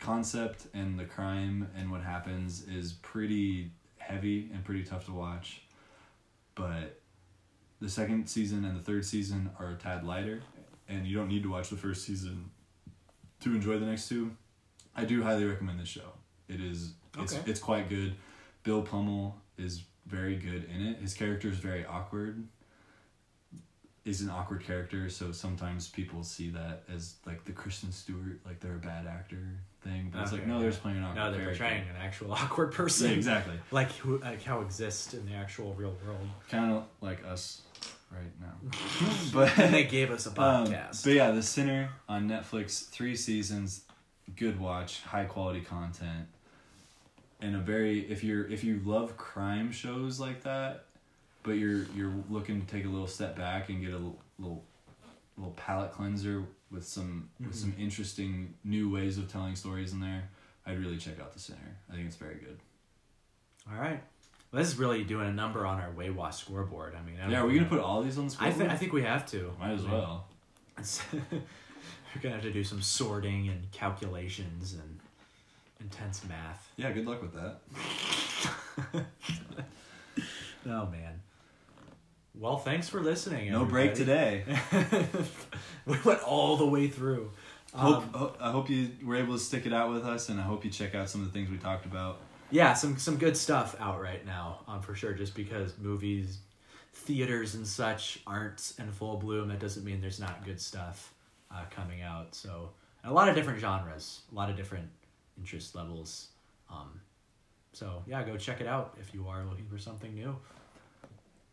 concept 0.00 0.66
and 0.72 0.98
the 0.98 1.04
crime 1.04 1.68
and 1.76 1.90
what 1.92 2.00
happens 2.00 2.66
is 2.66 2.94
pretty 2.94 3.70
heavy 3.98 4.48
and 4.52 4.64
pretty 4.64 4.82
tough 4.82 5.04
to 5.04 5.12
watch. 5.12 5.60
But 6.54 6.98
the 7.80 7.88
second 7.88 8.28
season 8.28 8.64
and 8.64 8.76
the 8.76 8.82
third 8.82 9.04
season 9.04 9.50
are 9.60 9.72
a 9.72 9.74
tad 9.76 10.04
lighter, 10.04 10.40
and 10.88 11.06
you 11.06 11.14
don't 11.14 11.28
need 11.28 11.42
to 11.42 11.50
watch 11.50 11.68
the 11.68 11.76
first 11.76 12.04
season 12.04 12.50
to 13.40 13.54
enjoy 13.54 13.78
the 13.78 13.86
next 13.86 14.08
two. 14.08 14.32
I 14.96 15.04
do 15.04 15.22
highly 15.22 15.44
recommend 15.44 15.78
this 15.78 15.88
show. 15.88 16.12
It 16.48 16.60
is 16.62 16.94
it's 17.18 17.34
Okay. 17.34 17.50
it's 17.50 17.60
quite 17.60 17.90
good. 17.90 18.14
Bill 18.62 18.80
Pullman 18.82 19.32
is 19.58 19.84
very 20.06 20.36
good 20.36 20.64
in 20.74 20.86
it. 20.86 20.98
His 20.98 21.12
character 21.12 21.48
is 21.48 21.58
very 21.58 21.84
awkward. 21.84 22.42
Is 24.08 24.22
an 24.22 24.30
awkward 24.30 24.64
character, 24.64 25.10
so 25.10 25.32
sometimes 25.32 25.86
people 25.88 26.22
see 26.24 26.48
that 26.50 26.84
as 26.90 27.16
like 27.26 27.44
the 27.44 27.52
Kristen 27.52 27.92
Stewart, 27.92 28.40
like 28.46 28.58
they're 28.58 28.76
a 28.76 28.78
bad 28.78 29.06
actor 29.06 29.36
thing. 29.82 30.08
But 30.10 30.22
it's 30.22 30.32
like 30.32 30.46
no, 30.46 30.54
yeah. 30.54 30.60
they're 30.60 30.70
just 30.70 30.82
playing 30.82 30.96
an 30.96 31.04
awkward 31.04 31.16
No, 31.16 31.30
they're 31.30 31.40
character. 31.42 31.64
portraying 31.64 31.88
an 31.90 31.96
actual 32.00 32.32
awkward 32.32 32.72
person. 32.72 33.10
Yeah, 33.10 33.16
exactly. 33.16 33.54
Like 33.70 33.92
who, 33.96 34.18
like 34.18 34.42
how 34.42 34.60
exists 34.62 35.12
in 35.12 35.26
the 35.26 35.34
actual 35.34 35.74
real 35.74 35.94
world. 36.06 36.26
Kind 36.48 36.72
of 36.72 36.84
like 37.02 37.22
us 37.26 37.60
right 38.10 38.32
now. 38.40 38.70
but 39.34 39.54
they 39.70 39.84
gave 39.84 40.10
us 40.10 40.26
a 40.26 40.30
Um, 40.30 40.66
podcast. 40.68 41.04
but 41.04 41.12
yeah, 41.12 41.30
The 41.32 41.42
Sinner 41.42 41.90
on 42.08 42.26
Netflix, 42.30 42.88
three 42.88 43.14
seasons, 43.14 43.82
good 44.36 44.58
watch, 44.58 45.02
high 45.02 45.26
quality 45.26 45.60
content, 45.60 46.28
and 47.42 47.54
a 47.54 47.58
very 47.58 48.00
if 48.10 48.24
you're 48.24 48.46
if 48.48 48.64
you 48.64 48.80
love 48.84 49.18
crime 49.18 49.70
shows 49.70 50.18
like 50.18 50.44
that, 50.44 50.86
but 51.42 51.52
you're 51.52 51.84
you're 51.94 52.12
looking 52.28 52.60
to 52.60 52.66
take 52.66 52.84
a 52.84 52.88
little 52.88 53.06
step 53.06 53.36
back 53.36 53.68
and 53.68 53.80
get 53.80 53.90
a 53.90 53.96
little 53.96 54.18
little, 54.38 54.64
little 55.36 55.52
palate 55.52 55.92
cleanser 55.92 56.44
with 56.70 56.84
some 56.86 57.30
with 57.38 57.50
mm-hmm. 57.50 57.58
some 57.58 57.74
interesting 57.78 58.54
new 58.64 58.90
ways 58.90 59.18
of 59.18 59.30
telling 59.30 59.56
stories 59.56 59.92
in 59.92 60.00
there. 60.00 60.28
I'd 60.66 60.78
really 60.78 60.98
check 60.98 61.18
out 61.20 61.32
The 61.32 61.38
Sinner. 61.38 61.78
I 61.90 61.94
think 61.94 62.06
it's 62.06 62.16
very 62.16 62.34
good. 62.34 62.58
All 63.70 63.80
right. 63.80 64.02
Well, 64.52 64.62
this 64.62 64.68
is 64.68 64.78
really 64.78 65.02
doing 65.04 65.26
a 65.26 65.32
number 65.32 65.66
on 65.66 65.80
our 65.80 65.90
Waywa 65.90 66.32
scoreboard. 66.32 66.94
I 66.94 67.02
mean, 67.02 67.18
I 67.20 67.30
Yeah, 67.30 67.40
are 67.40 67.46
we 67.46 67.54
know. 67.54 67.60
gonna 67.60 67.70
put 67.70 67.80
all 67.80 68.02
these 68.02 68.18
on 68.18 68.28
the 68.28 68.32
I 68.32 68.34
scoreboard? 68.34 68.58
think 68.58 68.70
I 68.70 68.76
think 68.76 68.92
we 68.92 69.02
have 69.02 69.26
to. 69.30 69.52
Might 69.58 69.72
as 69.72 69.80
I 69.80 69.82
mean, 69.84 69.92
well. 69.92 70.26
We're 71.12 72.22
gonna 72.22 72.34
have 72.34 72.44
to 72.44 72.52
do 72.52 72.64
some 72.64 72.82
sorting 72.82 73.48
and 73.48 73.70
calculations 73.72 74.74
and 74.74 75.00
intense 75.80 76.22
math. 76.28 76.70
Yeah, 76.76 76.92
good 76.92 77.06
luck 77.06 77.22
with 77.22 77.34
that. 77.34 79.06
Oh 80.66 80.86
man. 80.86 81.20
Well, 82.38 82.56
thanks 82.58 82.88
for 82.88 83.00
listening. 83.00 83.50
No 83.50 83.64
break 83.64 83.94
today. 83.94 84.44
we 85.86 85.98
went 86.04 86.22
all 86.22 86.56
the 86.56 86.66
way 86.66 86.86
through. 86.86 87.32
Hope, 87.74 88.14
Um, 88.14 88.30
I 88.40 88.52
hope 88.52 88.70
you 88.70 88.90
were 89.04 89.16
able 89.16 89.34
to 89.34 89.40
stick 89.40 89.66
it 89.66 89.72
out 89.72 89.90
with 89.92 90.04
us, 90.04 90.28
and 90.28 90.38
I 90.38 90.44
hope 90.44 90.64
you 90.64 90.70
check 90.70 90.94
out 90.94 91.10
some 91.10 91.20
of 91.20 91.26
the 91.26 91.32
things 91.32 91.50
we 91.50 91.58
talked 91.58 91.84
about. 91.84 92.20
yeah, 92.50 92.74
some 92.74 92.96
some 92.96 93.16
good 93.18 93.36
stuff 93.36 93.74
out 93.80 94.00
right 94.00 94.24
now, 94.24 94.60
um, 94.68 94.80
for 94.80 94.94
sure. 94.94 95.12
Just 95.14 95.34
because 95.34 95.76
movies, 95.78 96.38
theaters, 96.94 97.56
and 97.56 97.66
such 97.66 98.20
aren't 98.26 98.72
in 98.78 98.90
full 98.92 99.16
bloom, 99.16 99.48
that 99.48 99.58
doesn't 99.58 99.84
mean 99.84 100.00
there's 100.00 100.20
not 100.20 100.44
good 100.44 100.60
stuff 100.60 101.12
uh, 101.50 101.64
coming 101.70 102.02
out. 102.02 102.34
So, 102.34 102.70
a 103.04 103.12
lot 103.12 103.28
of 103.28 103.34
different 103.34 103.58
genres, 103.58 104.20
a 104.32 104.34
lot 104.34 104.48
of 104.48 104.56
different 104.56 104.88
interest 105.36 105.74
levels. 105.74 106.28
Um, 106.70 107.00
so 107.72 108.02
yeah, 108.06 108.22
go 108.22 108.36
check 108.36 108.60
it 108.60 108.66
out 108.66 108.96
if 109.00 109.12
you 109.12 109.26
are 109.28 109.44
looking 109.44 109.66
for 109.66 109.78
something 109.78 110.14
new. 110.14 110.34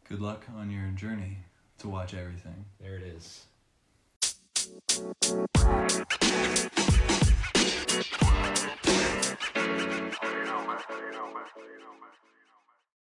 Good 0.08 0.22
luck 0.22 0.46
on 0.56 0.70
your 0.70 0.92
journey 0.92 1.38
to 1.80 1.90
watch 1.90 2.14
everything. 2.14 2.66
There 2.80 2.96
it 2.96 3.02
is. 3.02 3.48